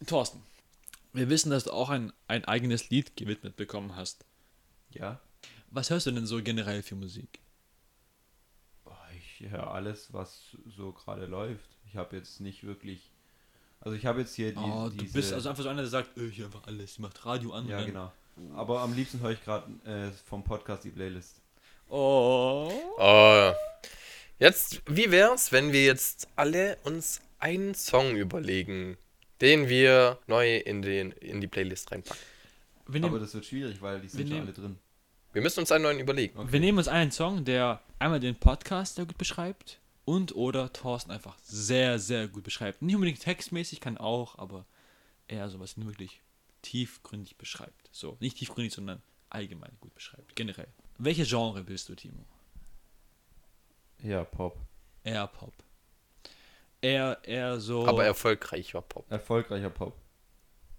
Thorsten, 0.05 0.41
wir 1.13 1.29
wissen, 1.29 1.49
dass 1.49 1.65
du 1.65 1.71
auch 1.71 1.89
ein, 1.89 2.13
ein 2.27 2.45
eigenes 2.45 2.89
Lied 2.89 3.17
gewidmet 3.17 3.55
bekommen 3.55 3.95
hast. 3.95 4.25
Ja. 4.91 5.19
Was 5.71 5.89
hörst 5.89 6.05
du 6.05 6.11
denn 6.11 6.25
so 6.25 6.41
generell 6.41 6.83
für 6.83 6.95
Musik? 6.95 7.39
Ich 9.39 9.49
höre 9.49 9.71
alles, 9.71 10.13
was 10.13 10.55
so 10.67 10.91
gerade 10.91 11.25
läuft. 11.25 11.67
Ich 11.87 11.95
habe 11.95 12.15
jetzt 12.15 12.41
nicht 12.41 12.63
wirklich. 12.63 13.11
Also 13.79 13.97
ich 13.97 14.05
habe 14.05 14.19
jetzt 14.19 14.35
hier 14.35 14.51
die. 14.51 14.59
oh, 14.59 14.89
du 14.89 14.97
diese, 14.97 15.13
bist 15.13 15.33
also 15.33 15.49
einfach 15.49 15.63
so 15.63 15.69
einer, 15.69 15.81
der 15.81 15.89
sagt, 15.89 16.15
äh, 16.17 16.29
hier 16.29 16.45
einfach 16.45 16.67
alles, 16.67 16.95
die 16.95 17.01
macht 17.01 17.25
Radio 17.25 17.51
an. 17.51 17.67
Ja, 17.67 17.83
genau. 17.83 18.11
Aber 18.53 18.81
am 18.81 18.93
liebsten 18.93 19.19
höre 19.19 19.31
ich 19.31 19.43
gerade 19.43 19.67
äh, 19.85 20.11
vom 20.25 20.43
Podcast 20.43 20.83
die 20.83 20.91
Playlist. 20.91 21.41
Oh. 21.91 22.71
Oh. 22.97 23.51
Jetzt, 24.39 24.81
wie 24.87 25.11
wär's, 25.11 25.51
wenn 25.51 25.73
wir 25.73 25.83
jetzt 25.83 26.27
alle 26.37 26.77
uns 26.83 27.19
einen 27.37 27.75
Song 27.75 28.15
überlegen, 28.15 28.97
den 29.41 29.67
wir 29.67 30.17
neu 30.25 30.57
in, 30.57 30.81
den, 30.81 31.11
in 31.11 31.41
die 31.41 31.47
Playlist 31.47 31.91
reinpacken? 31.91 32.21
Wir 32.87 33.01
Aber 33.03 33.09
nehmen, 33.09 33.21
das 33.21 33.33
wird 33.33 33.45
schwierig, 33.45 33.81
weil 33.81 33.99
die 33.99 34.07
sind 34.07 34.21
schon 34.21 34.29
nehmen- 34.37 34.47
alle 34.47 34.53
drin. 34.53 34.79
Wir 35.33 35.41
müssen 35.41 35.59
uns 35.61 35.71
einen 35.71 35.83
neuen 35.83 35.99
überlegen. 35.99 36.37
Okay. 36.37 36.51
wir 36.51 36.59
nehmen 36.59 36.77
uns 36.77 36.87
einen 36.87 37.11
Song, 37.11 37.45
der 37.45 37.81
einmal 37.99 38.19
den 38.19 38.35
Podcast 38.35 38.95
sehr 38.95 39.05
gut 39.05 39.17
beschreibt 39.17 39.79
und 40.03 40.35
oder 40.35 40.73
Thorsten 40.73 41.11
einfach 41.11 41.37
sehr, 41.43 41.99
sehr 41.99 42.27
gut 42.27 42.43
beschreibt. 42.43 42.81
Nicht 42.81 42.95
unbedingt 42.95 43.21
textmäßig, 43.21 43.79
kann 43.79 43.97
auch, 43.97 44.37
aber 44.37 44.65
eher 45.27 45.49
sowas 45.49 45.75
wirklich 45.77 46.19
tiefgründig 46.63 47.37
beschreibt. 47.37 47.89
So, 47.91 48.17
nicht 48.19 48.37
tiefgründig, 48.37 48.73
sondern 48.73 49.01
allgemein 49.29 49.71
gut 49.79 49.93
beschreibt. 49.95 50.35
Generell. 50.35 50.67
Welche 51.03 51.25
Genre 51.25 51.63
bist 51.63 51.89
du, 51.89 51.95
Timo? 51.95 52.23
Ja, 54.03 54.23
Pop. 54.23 54.55
Eher 55.03 55.25
Pop. 55.25 55.51
Eher, 56.79 57.17
eher 57.23 57.59
so. 57.59 57.87
Aber 57.87 58.05
erfolgreicher 58.05 58.81
Pop. 58.81 59.09
Erfolgreicher 59.11 59.71
Pop. 59.71 59.95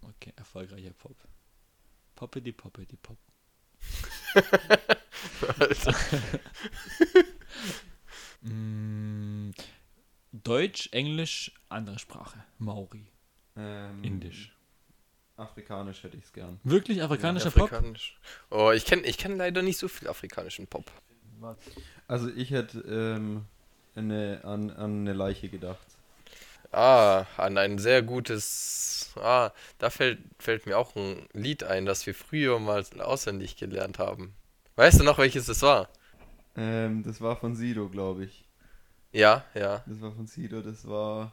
Okay, 0.01 0.33
erfolgreicher 0.37 0.93
Pop. 0.93 1.17
Poppity, 2.15 2.53
poppity, 2.53 2.97
pop. 2.97 3.19
Alter. 5.59 5.95
Mm, 8.45 9.53
Deutsch, 10.33 10.89
Englisch, 10.91 11.53
andere 11.69 12.01
Sprache. 12.01 12.43
Maori. 12.59 13.07
Ähm, 13.55 14.03
Indisch. 14.03 14.53
Afrikanisch 15.37 16.03
hätte 16.03 16.17
ich 16.17 16.25
es 16.25 16.33
gern. 16.33 16.61
Wirklich 16.63 17.03
afrikanischer 17.03 17.51
Pop? 17.51 17.73
Afrikanisch. 17.73 18.19
Oh, 18.51 18.71
ich 18.71 18.85
kenne 18.85 19.03
ich 19.03 19.19
kenn 19.19 19.37
leider 19.37 19.63
nicht 19.63 19.79
so 19.79 19.89
viel 19.89 20.09
afrikanischen 20.09 20.67
Pop. 20.67 20.91
Also 22.07 22.29
ich 22.29 22.51
hätte 22.51 22.79
ähm, 22.81 23.47
eine, 23.95 24.41
an, 24.45 24.71
an 24.71 25.01
eine 25.01 25.13
Leiche 25.13 25.49
gedacht. 25.49 25.87
Ah, 26.71 27.27
an 27.37 27.59
ein 27.59 27.79
sehr 27.79 28.03
gutes. 28.03 29.13
Ah, 29.17 29.51
da 29.79 29.91
fällt, 29.91 30.21
fällt 30.39 30.67
mir 30.67 30.79
auch 30.79 30.97
ein 30.97 31.27
Lied 31.33 31.65
ein, 31.65 31.85
das 31.85 32.07
wir 32.07 32.15
früher 32.15 32.59
mal 32.59 32.85
auswendig 33.01 33.57
gelernt 33.57 33.99
haben. 33.99 34.35
Weißt 34.77 35.01
du 35.01 35.05
noch, 35.05 35.19
welches 35.19 35.49
es 35.49 35.61
war? 35.63 35.89
Ähm, 36.57 37.03
das 37.03 37.21
war 37.21 37.37
von 37.37 37.55
Sido, 37.57 37.89
glaube 37.89 38.25
ich. 38.25 38.45
Ja, 39.13 39.45
ja. 39.55 39.83
Das 39.87 40.01
war 40.01 40.13
von 40.13 40.27
Sido, 40.27 40.63
das 40.63 40.87
war. 40.89 41.33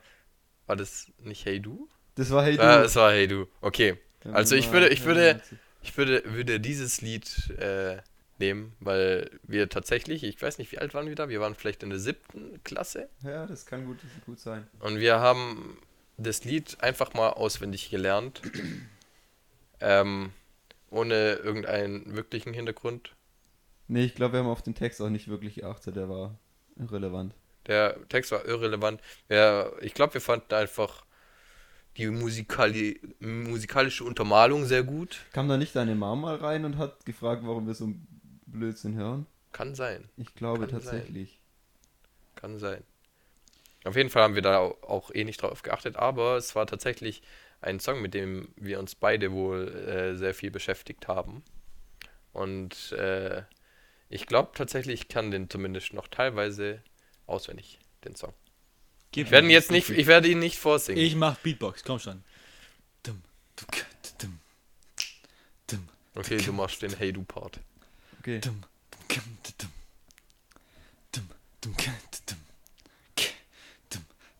War 0.65 0.75
das 0.75 1.07
nicht 1.19 1.45
Hey 1.45 1.59
Du? 1.61 1.89
Das 2.19 2.29
war 2.31 2.43
Hey 2.43 2.57
Du. 2.57 2.61
Ja, 2.63 2.83
es 2.83 2.95
war 2.97 3.11
Hey 3.11 3.27
Du. 3.27 3.47
Okay. 3.61 3.95
Also 4.33 4.55
ich 4.55 4.71
würde- 4.71 4.89
ich 4.89 5.05
würde- 5.05 5.41
Ich 5.81 5.95
würde, 5.97 6.21
würde 6.25 6.59
dieses 6.59 6.99
Lied 6.99 7.49
äh, 7.57 7.97
nehmen, 8.37 8.73
weil 8.81 9.29
wir 9.43 9.69
tatsächlich, 9.69 10.23
ich 10.25 10.41
weiß 10.41 10.57
nicht, 10.57 10.69
wie 10.73 10.77
alt 10.79 10.93
waren 10.93 11.07
wir 11.07 11.15
da? 11.15 11.29
Wir 11.29 11.39
waren 11.39 11.55
vielleicht 11.55 11.83
in 11.83 11.89
der 11.89 11.99
siebten 11.99 12.61
Klasse 12.65 13.07
Ja, 13.23 13.45
das 13.45 13.65
kann 13.65 13.85
gut, 13.85 13.97
das 14.03 14.11
kann 14.11 14.21
gut 14.25 14.39
sein. 14.41 14.67
und 14.81 14.99
wir 14.99 15.21
haben 15.21 15.77
das 16.17 16.43
Lied 16.43 16.77
einfach 16.81 17.13
mal 17.13 17.29
auswendig 17.29 17.89
gelernt. 17.89 18.41
ähm, 19.79 20.31
ohne 20.91 21.33
irgendeinen 21.35 22.15
wirklichen 22.15 22.53
Hintergrund. 22.53 23.15
Nee, 23.87 24.03
ich 24.03 24.15
glaube, 24.15 24.33
wir 24.33 24.39
haben 24.41 24.47
auf 24.49 24.61
den 24.61 24.75
Text 24.75 25.01
auch 25.01 25.09
nicht 25.09 25.29
wirklich 25.29 25.55
geachtet, 25.55 25.95
der 25.95 26.09
war 26.09 26.37
irrelevant. 26.77 27.33
Der 27.67 27.95
Text 28.09 28.31
war 28.33 28.45
irrelevant. 28.45 28.99
Ja, 29.29 29.71
ich 29.81 29.93
glaube, 29.93 30.15
wir 30.15 30.21
fanden 30.21 30.53
einfach 30.53 31.05
die 31.99 32.07
musikali 32.07 32.99
musikalische 33.19 34.03
Untermalung 34.03 34.65
sehr 34.65 34.83
gut. 34.83 35.19
Kam 35.33 35.47
da 35.47 35.57
nicht 35.57 35.75
deine 35.75 35.95
Mom 35.95 36.21
mal 36.21 36.35
rein 36.35 36.65
und 36.65 36.77
hat 36.77 37.05
gefragt, 37.05 37.43
warum 37.45 37.67
wir 37.67 37.73
so 37.73 37.85
einen 37.85 38.07
Blödsinn 38.45 38.95
hören? 38.95 39.25
Kann 39.51 39.75
sein, 39.75 40.09
Ich 40.17 40.33
glaube 40.35 40.67
Kann 40.67 40.81
sein. 40.81 40.81
tatsächlich. 40.83 41.39
kann 42.35 42.57
sein. 42.59 42.83
Auf 43.85 43.95
jeden 43.95 44.09
Fall 44.09 44.23
haben 44.23 44.35
wir 44.35 44.41
da 44.41 44.59
au- 44.59 44.77
auch 44.81 45.11
eh 45.13 45.23
nicht 45.23 45.41
drauf 45.41 45.61
geachtet, 45.63 45.95
aber 45.97 46.37
es 46.37 46.55
war 46.55 46.67
tatsächlich 46.67 47.21
ein 47.61 47.79
Song, 47.79 48.01
mit 48.01 48.13
dem 48.13 48.49
wir 48.55 48.79
uns 48.79 48.95
beide 48.95 49.31
wohl 49.31 49.67
äh, 49.69 50.15
sehr 50.15 50.33
viel 50.33 50.51
beschäftigt 50.51 51.07
haben. 51.07 51.43
Und 52.33 52.91
äh, 52.93 53.43
ich 54.09 54.27
glaube 54.27 54.51
tatsächlich, 54.55 55.01
ich 55.03 55.07
kann 55.09 55.31
den 55.31 55.49
zumindest 55.49 55.93
noch 55.93 56.07
teilweise 56.09 56.83
auswendig, 57.27 57.79
den 58.05 58.15
Song. 58.15 58.33
Gib 59.11 59.27
Ich 59.27 59.31
werde 59.31 59.47
ihn 59.47 59.51
jetzt 59.51 59.71
nicht, 59.71 59.89
ich 59.89 60.07
werde 60.07 60.27
ihn 60.27 60.39
nicht 60.39 60.59
vorsingen. 60.59 61.03
Ich 61.03 61.15
mach 61.15 61.37
Beatbox, 61.37 61.83
komm 61.83 61.99
schon. 61.99 62.23
Okay, 66.15 66.37
du 66.37 66.51
machst 66.51 66.81
den 66.81 66.95
Hey 66.97 67.13
Du 67.13 67.23
Part. 67.23 67.59
Okay. 68.19 68.41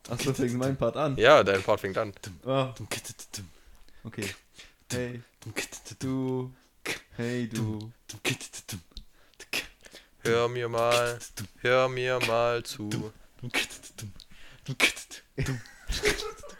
Achso, 0.10 0.34
fängt 0.34 0.56
mein 0.56 0.76
Part 0.76 0.98
an. 0.98 1.16
Ja, 1.18 1.44
dein 1.44 1.62
Part 1.62 1.82
fängt 1.82 1.98
an. 1.98 2.14
Okay. 4.04 4.26
Hey, 4.92 5.22
du. 6.02 6.52
Hey, 7.16 7.48
du. 7.48 7.92
Hör 10.22 10.50
mir 10.50 10.68
mal, 10.68 11.20
hör 11.62 11.90
mir 11.90 12.20
mal 12.28 12.64
zu. 12.64 13.14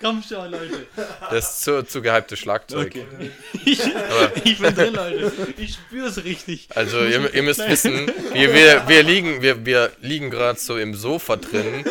Komm 0.02 0.24
schon, 0.24 0.52
Leute. 0.52 0.88
Das 1.30 1.52
ist 1.52 1.64
zu, 1.64 1.84
zu 1.84 2.02
gehypte 2.02 2.38
Schlagzeug. 2.38 2.96
Okay. 2.96 3.32
Ich, 3.66 3.82
ich 4.46 4.60
bin 4.60 4.74
drin, 4.74 4.94
Leute. 4.94 5.54
Ich 5.58 5.74
spür's 5.74 6.24
richtig. 6.24 6.70
Also 6.74 7.04
ihr, 7.04 7.34
ihr 7.34 7.44
müsst 7.44 7.68
wissen, 7.68 8.10
wir, 8.32 8.54
wir, 8.54 8.88
wir 8.88 9.04
liegen, 9.04 9.42
wir, 9.42 9.66
wir 9.66 9.92
liegen 10.00 10.30
gerade 10.30 10.58
so 10.58 10.78
im 10.78 10.96
Sofa 10.96 11.36
drin 11.36 11.84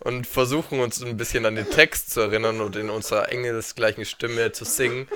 und 0.00 0.26
versuchen 0.26 0.80
uns 0.80 1.00
ein 1.00 1.16
bisschen 1.16 1.46
an 1.46 1.54
den 1.54 1.70
Text 1.70 2.10
zu 2.10 2.20
erinnern 2.22 2.60
und 2.60 2.74
in 2.74 2.90
unserer 2.90 3.30
engelsgleichen 3.30 4.04
Stimme 4.04 4.50
zu 4.50 4.64
singen, 4.64 5.06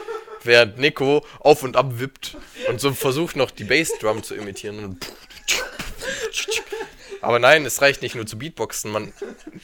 während 0.44 0.78
Nico 0.78 1.26
auf 1.40 1.64
und 1.64 1.76
ab 1.76 1.98
wippt 1.98 2.36
und 2.68 2.80
so 2.80 2.92
versucht 2.92 3.34
noch 3.34 3.50
die 3.50 3.64
Bassdrum 3.64 4.22
zu 4.22 4.36
imitieren. 4.36 4.84
Und 4.84 5.06
aber 7.26 7.40
nein, 7.40 7.64
es 7.66 7.82
reicht 7.82 8.02
nicht 8.02 8.14
nur 8.14 8.24
zu 8.24 8.38
Beatboxen, 8.38 8.92
man 8.92 9.12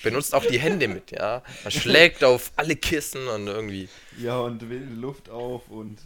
benutzt 0.03 0.35
auch 0.35 0.45
die 0.45 0.59
Hände 0.59 0.89
mit, 0.89 1.13
ja. 1.13 1.45
Man 1.63 1.71
schlägt 1.71 2.25
auf 2.25 2.51
alle 2.57 2.75
Kissen 2.75 3.29
und 3.29 3.47
irgendwie. 3.47 3.89
Ja, 4.19 4.41
und 4.41 4.69
wilde 4.69 4.95
Luft 4.95 5.31
auf 5.31 5.69
und 5.69 6.01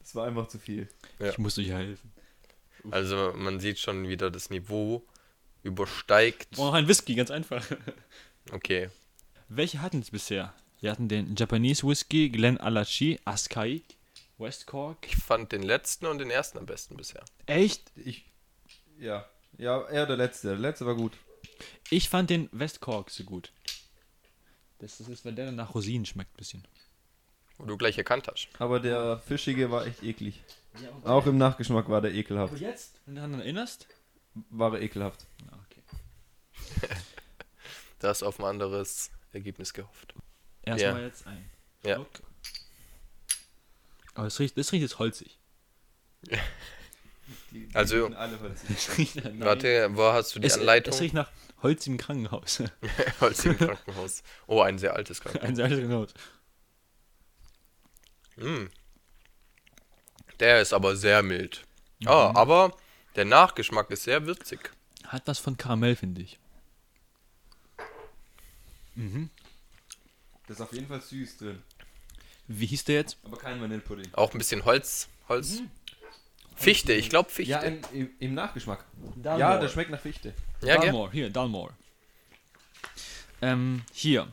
das 0.00 0.14
war 0.14 0.26
einfach 0.26 0.48
zu 0.48 0.58
viel. 0.58 0.88
Ja. 1.18 1.28
Ich 1.28 1.38
muss 1.38 1.58
euch 1.58 1.68
helfen. 1.68 2.12
Also 2.90 3.34
man 3.36 3.60
sieht 3.60 3.78
schon 3.78 4.08
wieder 4.08 4.30
das 4.30 4.48
Niveau 4.48 5.04
übersteigt. 5.62 6.48
Oh, 6.56 6.64
noch 6.64 6.74
ein 6.74 6.88
Whisky, 6.88 7.14
ganz 7.14 7.30
einfach. 7.30 7.64
Okay. 8.52 8.88
Welche 9.48 9.82
hatten 9.82 10.00
es 10.00 10.10
bisher? 10.10 10.54
Wir 10.80 10.92
hatten 10.92 11.08
den 11.08 11.34
Japanese 11.36 11.86
Whisky, 11.86 12.30
Glen 12.30 12.58
Alachi, 12.58 13.18
Asahi, 13.24 13.82
West 14.38 14.66
Cork. 14.66 14.98
Ich 15.06 15.16
fand 15.16 15.52
den 15.52 15.62
letzten 15.62 16.06
und 16.06 16.18
den 16.18 16.30
ersten 16.30 16.58
am 16.58 16.66
besten 16.66 16.96
bisher. 16.96 17.24
Echt? 17.46 17.90
Ich. 17.96 18.24
Ja. 18.98 19.28
Ja, 19.58 19.80
er 19.82 20.06
der 20.06 20.16
letzte. 20.16 20.48
Der 20.48 20.58
letzte 20.58 20.86
war 20.86 20.94
gut. 20.94 21.12
Ich 21.90 22.08
fand 22.08 22.30
den 22.30 22.48
West 22.52 22.80
Cork 22.80 23.10
so 23.10 23.24
gut. 23.24 23.52
Das 24.78 25.00
ist, 25.00 25.24
wenn 25.24 25.36
der 25.36 25.52
nach 25.52 25.74
Rosinen 25.74 26.04
schmeckt 26.04 26.34
ein 26.34 26.36
bisschen. 26.36 26.68
Wo 27.56 27.64
du 27.64 27.76
gleich 27.78 27.96
erkannt 27.96 28.28
hast. 28.28 28.48
Aber 28.58 28.80
der 28.80 29.18
fischige 29.20 29.70
war 29.70 29.86
echt 29.86 30.02
eklig. 30.02 30.42
Auch 31.04 31.24
im 31.26 31.38
Nachgeschmack 31.38 31.88
war 31.88 32.02
der 32.02 32.12
ekelhaft. 32.12 32.52
Aber 32.52 32.60
jetzt, 32.60 33.00
wenn 33.06 33.14
du 33.14 33.20
daran 33.22 33.40
erinnerst? 33.40 33.86
War 34.50 34.74
er 34.74 34.82
ekelhaft. 34.82 35.26
Ah, 35.50 35.58
okay. 35.64 35.82
Da 37.98 38.08
hast 38.08 38.20
du 38.20 38.26
auf 38.26 38.38
ein 38.38 38.44
anderes 38.44 39.10
Ergebnis 39.32 39.72
gehofft. 39.72 40.14
Erstmal 40.62 41.00
Ja. 41.00 41.06
jetzt 41.06 41.26
ein. 41.26 41.50
Ja. 41.82 41.94
Schluck. 41.94 42.10
Aber 44.14 44.26
es 44.26 44.38
riecht, 44.38 44.58
das 44.58 44.70
riecht 44.72 44.82
jetzt 44.82 44.98
holzig. 44.98 45.38
Die, 47.56 47.66
die 47.68 47.74
Also- 47.74 48.06
alle 48.14 48.38
holzig. 48.40 49.22
Warte, 49.40 49.88
wo 49.96 50.04
hast 50.12 50.34
du 50.34 50.40
die 50.40 50.46
es, 50.46 50.58
Anleitung? 50.58 50.92
es 50.92 51.00
riecht 51.00 51.14
nach 51.14 51.30
Holz 51.62 51.86
im 51.86 51.96
Krankenhaus. 51.96 52.62
Holz 53.20 53.44
im 53.46 53.56
Krankenhaus. 53.56 54.22
Oh, 54.46 54.60
ein 54.60 54.78
sehr 54.78 54.94
altes 54.94 55.20
Krankenhaus. 55.20 55.48
Ein 55.48 55.56
sehr 55.56 55.64
altes 55.64 55.78
Krankenhaus. 55.78 56.14
Mm. 58.36 58.66
Der 60.40 60.60
ist 60.60 60.74
aber 60.74 60.96
sehr 60.96 61.22
mild. 61.22 61.64
Mhm. 62.00 62.08
Ah, 62.08 62.32
aber 62.34 62.76
der 63.14 63.24
Nachgeschmack 63.24 63.90
ist 63.90 64.02
sehr 64.02 64.26
würzig. 64.26 64.70
Hat 65.06 65.22
was 65.26 65.38
von 65.38 65.56
Karamell, 65.56 65.96
finde 65.96 66.20
ich. 66.20 66.38
Mhm. 68.94 69.30
Das 70.46 70.58
ist 70.58 70.60
auf 70.62 70.72
jeden 70.74 70.88
Fall 70.88 71.00
süß 71.00 71.38
drin. 71.38 71.62
Wie 72.48 72.66
hieß 72.66 72.84
der 72.84 72.96
jetzt? 72.96 73.18
Aber 73.24 73.38
kein 73.38 73.60
Vanillepudding. 73.60 74.12
Auch 74.12 74.32
ein 74.32 74.38
bisschen 74.38 74.64
Holz. 74.66 75.08
Holz. 75.28 75.62
Fichte, 76.56 76.94
ich 76.94 77.10
glaube 77.10 77.30
Fichte. 77.30 77.52
Ja, 77.52 77.60
im, 77.60 77.80
im, 77.92 78.10
im 78.18 78.34
Nachgeschmack. 78.34 78.84
Dalmore. 79.14 79.40
Ja, 79.40 79.58
der 79.58 79.68
schmeckt 79.68 79.90
nach 79.90 80.00
Fichte. 80.00 80.34
ja? 80.62 80.78
Dalmore, 80.78 81.12
hier, 81.12 81.30
Dalmore. 81.30 81.72
Ähm, 83.42 83.82
hier. 83.92 84.28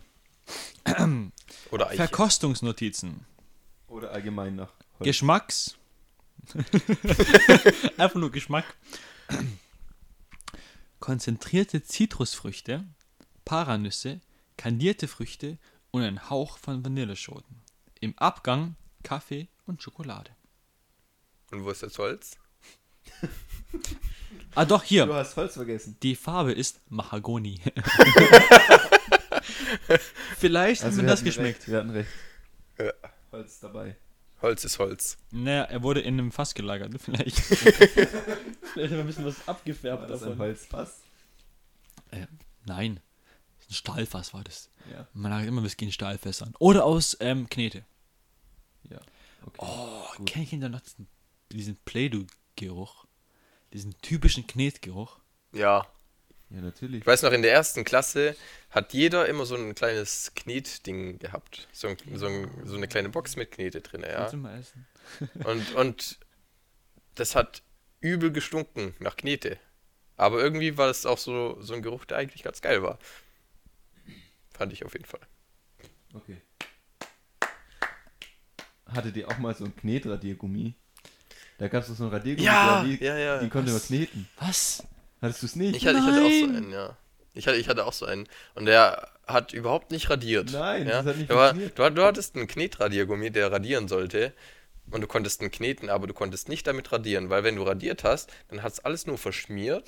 Oder 1.71 1.87
Eiche. 1.87 1.97
Verkostungsnotizen. 1.97 3.25
Oder 3.87 4.11
allgemein 4.11 4.55
nach 4.55 4.71
Holz. 4.99 5.05
Geschmacks. 5.05 5.77
Einfach 7.97 8.19
nur 8.19 8.31
Geschmack. 8.31 8.65
Konzentrierte 10.99 11.83
Zitrusfrüchte, 11.83 12.85
Paranüsse, 13.45 14.21
kandierte 14.57 15.07
Früchte 15.07 15.57
und 15.91 16.01
ein 16.01 16.29
Hauch 16.29 16.57
von 16.57 16.83
Vanilleschoten. 16.83 17.61
Im 17.99 18.17
Abgang 18.17 18.75
Kaffee 19.03 19.47
und 19.65 19.81
Schokolade. 19.83 20.31
Und 21.53 21.63
wo 21.65 21.69
ist 21.71 21.83
das 21.83 21.97
Holz? 21.97 22.37
Ah, 24.55 24.65
doch, 24.65 24.81
Du 24.83 24.87
hier. 24.87 25.07
hast 25.13 25.35
Holz 25.35 25.53
vergessen. 25.55 25.97
Die 26.03 26.15
Farbe 26.15 26.51
ist 26.51 26.79
Mahagoni. 26.89 27.59
Vielleicht 30.37 30.81
hat 30.81 30.87
Also 30.87 30.97
mir 31.01 31.07
wir 31.07 31.11
das 31.11 31.23
geschmeckt. 31.23 31.59
Recht, 31.59 31.67
wir 31.69 31.77
hatten 31.79 31.89
recht. 31.91 32.09
Ja. 32.77 32.91
Holz 33.31 33.59
dabei. 33.59 33.95
Holz 34.41 34.63
ist 34.63 34.77
Holz. 34.79 35.17
Naja, 35.31 35.63
er 35.63 35.81
wurde 35.81 36.01
in 36.01 36.19
einem 36.19 36.31
Fass 36.31 36.53
gelagert. 36.53 36.93
Vielleicht. 37.01 37.35
Vielleicht 37.39 38.15
haben 38.75 38.89
wir 38.91 38.99
ein 38.99 39.07
bisschen 39.07 39.25
was 39.25 39.47
abgefärbt 39.47 40.01
War 40.03 40.07
das 40.07 40.21
ein 40.23 40.29
davon. 40.29 40.39
Holzfass? 40.45 41.01
Äh, 42.11 42.27
nein. 42.65 42.99
Ein 43.69 43.73
Stahlfass 43.73 44.33
war 44.35 44.43
das. 44.43 44.69
Ja. 44.91 45.07
Man 45.13 45.31
lagert 45.31 45.47
immer 45.47 45.63
Whisky 45.63 45.85
in 45.85 45.91
Stahlfässern. 45.91 46.53
Oder 46.59 46.83
aus 46.85 47.17
ähm, 47.21 47.49
Knete. 47.49 47.85
Ja. 48.89 48.99
Okay. 49.45 49.57
Oh, 49.59 50.03
Gut. 50.17 50.27
kenn 50.27 50.43
ich 50.43 50.49
denn 50.51 50.61
da 50.61 50.69
noch 50.69 50.81
diesen, 51.51 51.77
Play-Doh-Geruch? 51.85 53.05
Diesen 53.73 53.97
typischen 54.01 54.45
Knetgeruch. 54.47 55.19
Ja. 55.53 55.87
Ja, 56.49 56.61
natürlich. 56.61 57.01
Ich 57.01 57.07
weiß 57.07 57.23
noch, 57.23 57.31
in 57.31 57.41
der 57.41 57.51
ersten 57.51 57.83
Klasse 57.83 58.35
hat 58.69 58.93
jeder 58.93 59.27
immer 59.27 59.45
so 59.45 59.55
ein 59.55 59.73
kleines 59.73 60.31
Knetding 60.35 61.17
gehabt. 61.17 61.67
So, 61.71 61.87
ein, 61.87 61.97
so, 62.13 62.27
ein, 62.27 62.49
so 62.65 62.75
eine 62.77 62.87
kleine 62.87 63.09
Box 63.09 63.35
mit 63.35 63.51
Knete 63.51 63.81
drin, 63.81 64.01
ja. 64.01 64.25
Essen? 64.27 64.87
Und, 65.43 65.75
und 65.75 66.19
das 67.15 67.35
hat 67.35 67.61
übel 67.99 68.31
gestunken 68.31 68.95
nach 68.99 69.17
Knete. 69.17 69.57
Aber 70.15 70.41
irgendwie 70.41 70.77
war 70.77 70.87
das 70.87 71.05
auch 71.05 71.17
so, 71.17 71.61
so 71.61 71.73
ein 71.73 71.81
Geruch, 71.81 72.05
der 72.05 72.17
eigentlich 72.17 72.43
ganz 72.43 72.61
geil 72.61 72.83
war. 72.83 72.99
Fand 74.53 74.71
ich 74.71 74.85
auf 74.85 74.93
jeden 74.93 75.05
Fall. 75.05 75.19
Okay. 76.13 76.41
Hattet 78.85 79.17
ihr 79.17 79.27
auch 79.27 79.37
mal 79.39 79.55
so 79.55 79.65
ein 79.65 79.75
Knetradiergummi? 79.75 80.75
Da 81.63 81.69
gab 81.69 81.83
es 81.83 81.87
doch 81.87 81.95
so 81.95 82.03
ein 82.03 82.09
Radiergummi, 82.09 82.45
Ja, 82.45 82.83
der, 82.83 82.97
die, 82.97 83.05
ja, 83.05 83.17
ja. 83.17 83.37
die 83.39 83.47
konnte 83.47 83.71
man 83.71 83.81
kneten. 83.81 84.27
Was? 84.37 84.83
Hattest 85.21 85.43
du 85.43 85.45
es 85.45 85.55
nicht? 85.55 85.77
Ich 85.77 85.87
hatte, 85.87 85.97
ich 85.97 86.03
hatte 86.03 86.21
auch 86.25 86.29
so 86.29 86.57
einen, 86.57 86.71
ja. 86.73 86.97
Ich 87.33 87.47
hatte, 87.47 87.57
ich 87.57 87.69
hatte 87.69 87.85
auch 87.85 87.93
so 87.93 88.05
einen. 88.05 88.27
Und 88.55 88.65
der 88.65 89.09
hat 89.25 89.53
überhaupt 89.53 89.89
nicht 89.91 90.09
radiert. 90.09 90.51
Nein, 90.51 90.85
ja? 90.85 90.97
das 91.01 91.05
hat 91.05 91.17
nicht 91.17 91.31
Aber 91.31 91.51
funktioniert. 91.51 91.79
du, 91.79 91.89
du 91.91 92.03
hattest 92.03 92.35
einen 92.35 92.47
Knetradiergummi, 92.47 93.31
der 93.31 93.49
radieren 93.49 93.87
sollte. 93.87 94.33
Und 94.91 94.99
du 94.99 95.07
konntest 95.07 95.41
ihn 95.41 95.51
kneten, 95.51 95.89
aber 95.89 96.05
du 96.05 96.13
konntest 96.13 96.49
nicht 96.49 96.67
damit 96.67 96.91
radieren, 96.91 97.29
weil 97.29 97.45
wenn 97.45 97.55
du 97.55 97.63
radiert 97.63 98.03
hast, 98.03 98.29
dann 98.49 98.61
hat 98.61 98.73
es 98.73 98.79
alles 98.81 99.07
nur 99.07 99.17
verschmiert. 99.17 99.87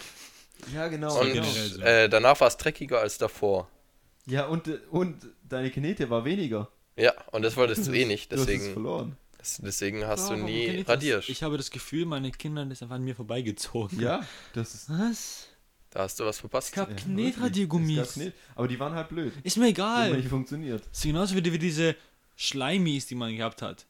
Ja, 0.73 0.87
genau. 0.87 1.19
und 1.19 1.33
genau. 1.33 1.85
äh, 1.85 2.07
danach 2.07 2.39
war 2.39 2.47
es 2.47 2.55
dreckiger 2.55 3.01
als 3.01 3.17
davor. 3.17 3.67
Ja, 4.27 4.45
und, 4.45 4.69
und 4.91 5.17
deine 5.43 5.71
Knete 5.71 6.09
war 6.09 6.23
weniger. 6.23 6.69
Ja, 6.95 7.13
und 7.31 7.41
das 7.41 7.57
wolltest 7.57 7.85
du 7.85 7.91
eh 7.91 8.05
nicht. 8.05 8.31
Du 8.31 8.37
hast 8.37 8.43
es 8.43 8.47
Deswegen, 8.47 8.71
verloren. 8.71 9.17
Deswegen 9.63 10.05
hast 10.05 10.25
Oh, 10.25 10.29
du 10.29 10.29
warum 10.41 10.45
nie 10.45 10.81
radiert. 10.81 11.27
Ich 11.29 11.43
habe 11.43 11.57
das 11.57 11.71
Gefühl, 11.71 12.05
meine 12.05 12.31
Kinder 12.31 12.61
sind 12.63 12.81
einfach 12.83 12.95
an 12.95 13.03
mir 13.03 13.15
vorbeigezogen. 13.15 13.99
Ja, 13.99 14.21
das 14.53 14.73
ist. 14.75 14.89
Was? 14.89 15.47
Da 15.91 16.01
hast 16.01 16.19
du 16.19 16.25
was 16.25 16.39
verpasst. 16.39 16.67
Es 16.69 16.73
gab 16.73 16.89
Ja, 16.89 16.95
Knetradiergummis. 16.95 17.95
wirklich. 17.97 18.27
Es 18.27 18.33
gab 18.33 18.33
Knet- 18.33 18.55
Aber 18.55 18.67
die 18.67 18.79
waren 18.79 18.93
halt 18.93 19.09
blöd. 19.09 19.33
Ist 19.43 19.55
mir 19.57 19.65
Die 19.65 19.71
egal. 19.71 20.09
haben 20.09 20.17
nicht 20.17 20.27
funktioniert. 20.29 20.81
Das 20.89 20.97
ist 20.97 21.03
genauso 21.03 21.35
wie, 21.35 21.51
wie 21.53 21.57
diese 21.59 21.95
Schleimis, 22.35 23.05
die 23.07 23.15
man 23.15 23.35
gehabt 23.35 23.61
hat. 23.61 23.85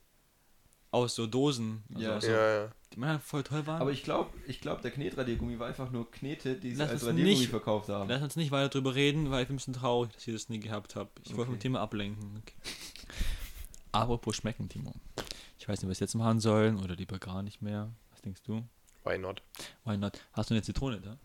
Aus 0.92 1.16
so 1.16 1.26
Dosen. 1.26 1.82
Also 1.92 2.06
Ja. 2.06 2.16
aus 2.16 2.24
so, 2.24 2.30
Ja, 2.30 2.62
ja. 2.64 2.72
die 2.94 3.00
meiner 3.00 3.18
voll 3.18 3.42
toll 3.42 3.66
waren. 3.66 3.80
Aber 3.82 3.90
ich 3.90 4.04
glaube, 4.04 4.30
ich 4.46 4.60
glaub, 4.60 4.82
der 4.82 4.92
Knetradiergummi 4.92 5.58
war 5.58 5.66
einfach 5.66 5.90
nur 5.90 6.08
Knete, 6.10 6.54
die 6.54 6.70
sie 6.70 6.76
Lass 6.76 6.90
als 6.90 7.04
Radiergummi 7.06 7.38
nicht- 7.40 7.50
verkauft 7.50 7.88
haben. 7.88 8.08
Lass 8.08 8.22
uns 8.22 8.36
nicht 8.36 8.52
weiter 8.52 8.68
drüber 8.68 8.94
reden, 8.94 9.30
weil 9.32 9.42
ich 9.42 9.48
bin 9.48 9.54
ein 9.54 9.58
bisschen 9.58 9.74
traurig, 9.74 10.12
dass 10.12 10.26
ich 10.28 10.32
das 10.32 10.48
nie 10.48 10.60
gehabt 10.60 10.94
habe. 10.94 11.10
Ich 11.24 11.32
wollte 11.32 11.46
vom 11.46 11.54
Okay. 11.54 11.62
Thema 11.62 11.80
ablenken. 11.80 12.40
Okay. 12.40 12.54
Apropos 13.92 14.36
schmecken, 14.36 14.68
Timo. 14.68 14.94
Ich 15.66 15.68
weiß 15.68 15.82
nicht, 15.82 15.90
was 15.90 15.98
wir 15.98 16.04
jetzt 16.04 16.14
machen 16.14 16.38
sollen 16.38 16.78
oder 16.78 16.94
lieber 16.94 17.18
gar 17.18 17.42
nicht 17.42 17.60
mehr. 17.60 17.90
Was 18.12 18.22
denkst 18.22 18.40
du? 18.44 18.62
Why 19.02 19.18
not? 19.18 19.42
Why 19.84 19.96
not? 19.96 20.20
Hast 20.32 20.48
du 20.48 20.54
eine 20.54 20.62
Zitrone 20.62 21.00
da? 21.00 21.16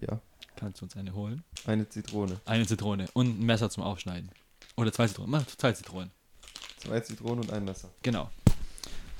Ja, 0.00 0.20
Kannst 0.56 0.80
du 0.80 0.86
uns 0.86 0.96
eine 0.96 1.14
holen? 1.14 1.44
eine 1.64 1.88
Zitrone. 1.88 2.40
Eine 2.46 2.66
Zitrone 2.66 3.06
und 3.12 3.38
ein 3.38 3.46
Messer 3.46 3.70
zum 3.70 3.84
Aufschneiden. 3.84 4.28
Oder 4.74 4.92
zwei 4.92 5.06
Zitronen. 5.06 5.30
Mach 5.30 5.46
zwei 5.46 5.70
Zitronen. 5.70 6.10
Zwei 6.78 6.98
Zitronen 6.98 7.44
und 7.44 7.52
ein 7.52 7.64
Messer. 7.64 7.90
Genau. 8.02 8.28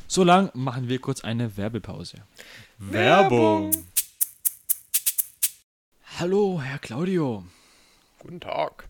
So 0.08 0.24
lang 0.24 0.50
machen 0.52 0.88
wir 0.88 1.00
kurz 1.00 1.20
eine 1.22 1.56
Werbepause. 1.56 2.24
Werbung. 2.78 3.70
Hallo, 6.18 6.60
Herr 6.60 6.80
Claudio. 6.80 7.44
Guten 8.18 8.40
Tag. 8.40 8.88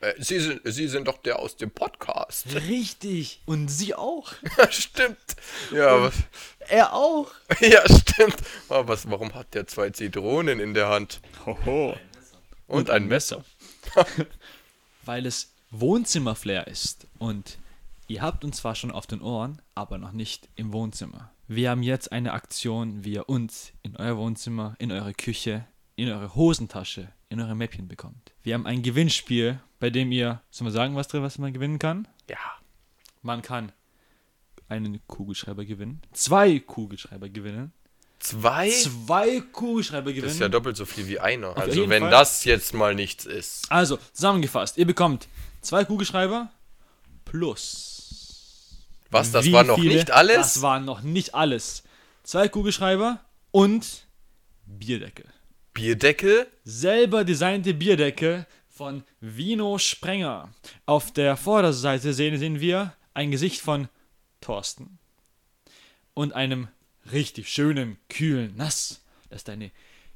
Äh, 0.00 0.14
Sie, 0.18 0.38
sind, 0.38 0.60
Sie 0.64 0.88
sind 0.88 1.08
doch 1.08 1.18
der 1.18 1.38
aus 1.38 1.56
dem 1.56 1.70
Podcast. 1.70 2.46
Richtig. 2.68 3.42
Und 3.46 3.68
Sie 3.68 3.94
auch. 3.94 4.32
Ja, 4.58 4.70
stimmt. 4.72 5.36
Ja, 5.72 6.02
was, 6.02 6.14
Er 6.68 6.92
auch. 6.92 7.30
ja 7.60 7.82
stimmt. 7.84 8.36
Aber 8.68 8.88
was, 8.88 9.08
warum 9.10 9.34
hat 9.34 9.54
der 9.54 9.66
zwei 9.66 9.90
Zitronen 9.90 10.60
in 10.60 10.74
der 10.74 10.88
Hand? 10.88 11.20
Hoho. 11.46 11.96
Und, 12.66 12.90
ein 12.90 13.06
Messer. 13.06 13.44
Weil 15.04 15.26
es 15.26 15.52
Wohnzimmerflair 15.70 16.66
ist. 16.66 17.06
Und 17.18 17.58
ihr 18.08 18.20
habt 18.20 18.44
uns 18.44 18.58
zwar 18.58 18.74
schon 18.74 18.90
auf 18.90 19.06
den 19.06 19.22
Ohren, 19.22 19.62
aber 19.74 19.98
noch 19.98 20.12
nicht 20.12 20.48
im 20.56 20.72
Wohnzimmer. 20.72 21.30
Wir 21.46 21.70
haben 21.70 21.82
jetzt 21.82 22.12
eine 22.12 22.32
Aktion, 22.32 23.04
wie 23.04 23.14
ihr 23.14 23.28
uns 23.28 23.72
in 23.82 23.96
euer 23.96 24.18
Wohnzimmer, 24.18 24.76
in 24.78 24.92
eure 24.92 25.14
Küche, 25.14 25.66
in 25.96 26.10
eure 26.10 26.34
Hosentasche, 26.34 27.08
in 27.30 27.40
eure 27.40 27.54
Mäppchen 27.54 27.88
bekommt. 27.88 28.34
Wir 28.42 28.54
haben 28.54 28.66
ein 28.66 28.82
Gewinnspiel, 28.82 29.60
bei 29.80 29.90
dem 29.90 30.10
ihr, 30.12 30.40
soll 30.50 30.64
man 30.66 30.72
sagen, 30.72 30.96
was 30.96 31.08
drin, 31.08 31.22
was 31.22 31.38
man 31.38 31.52
gewinnen 31.52 31.78
kann? 31.78 32.08
Ja. 32.28 32.38
Man 33.22 33.42
kann 33.42 33.72
einen 34.68 35.00
Kugelschreiber 35.06 35.64
gewinnen, 35.64 36.02
zwei 36.12 36.58
Kugelschreiber 36.58 37.28
gewinnen, 37.28 37.72
Zwei? 38.20 38.68
zwei 38.70 39.40
Kugelschreiber 39.40 40.10
gewinnen. 40.10 40.24
Das 40.26 40.34
ist 40.34 40.40
ja 40.40 40.48
doppelt 40.48 40.76
so 40.76 40.84
viel 40.84 41.06
wie 41.06 41.20
einer. 41.20 41.50
Auf 41.50 41.56
Also 41.58 41.88
wenn 41.88 42.02
Fall. 42.02 42.10
das 42.10 42.44
jetzt 42.44 42.74
mal 42.74 42.94
nichts 42.94 43.24
ist. 43.24 43.70
Also, 43.70 43.98
zusammengefasst, 44.12 44.76
ihr 44.76 44.86
bekommt 44.86 45.28
zwei 45.60 45.84
Kugelschreiber 45.84 46.50
plus. 47.24 48.76
Was, 49.10 49.30
das 49.32 49.50
war 49.52 49.64
noch 49.64 49.76
viele? 49.78 49.94
nicht 49.94 50.10
alles? 50.10 50.36
Das 50.36 50.62
war 50.62 50.80
noch 50.80 51.02
nicht 51.02 51.34
alles. 51.34 51.84
Zwei 52.24 52.48
Kugelschreiber 52.48 53.20
und 53.52 54.06
Bierdeckel. 54.66 55.24
Bierdeckel? 55.72 56.46
Selber 56.64 57.24
designte 57.24 57.72
Bierdeckel 57.72 58.46
von 58.78 59.02
Vino 59.18 59.76
Sprenger. 59.78 60.50
Auf 60.86 61.12
der 61.12 61.36
Vorderseite 61.36 62.14
sehen, 62.14 62.38
sehen 62.38 62.60
wir 62.60 62.94
ein 63.12 63.32
Gesicht 63.32 63.60
von 63.60 63.88
Thorsten. 64.40 65.00
Und 66.14 66.32
einem 66.32 66.68
richtig 67.10 67.48
schönen, 67.48 67.98
kühlen 68.08 68.56
Nass, 68.56 69.04
das 69.30 69.42
deine 69.42 69.72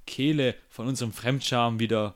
Kehle 0.07 0.55
von 0.69 0.87
unserem 0.87 1.13
Fremdscham 1.13 1.81
wieder 1.81 2.15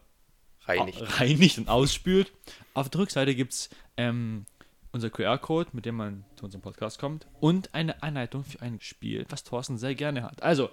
Reinigt. 0.67 1.19
reinigt 1.19 1.59
und 1.59 1.69
ausspült. 1.69 2.33
Auf 2.75 2.91
der 2.91 3.01
Rückseite 3.01 3.35
gibt 3.35 3.53
es 3.53 3.69
ähm, 3.97 4.47
unser 4.93 5.11
QR-Code, 5.11 5.71
mit 5.73 5.85
dem 5.85 5.97
man 5.97 6.25
zu 6.37 6.45
unserem 6.45 6.63
Podcast 6.63 7.01
kommt. 7.01 7.27
Und 7.41 7.75
eine 7.75 8.05
Anleitung 8.05 8.45
für 8.45 8.63
ein 8.63 8.81
Spiel, 8.81 9.27
was 9.31 9.43
Thorsten 9.43 9.79
sehr 9.79 9.97
gerne 9.97 10.23
hat. 10.23 10.45
Also, 10.45 10.71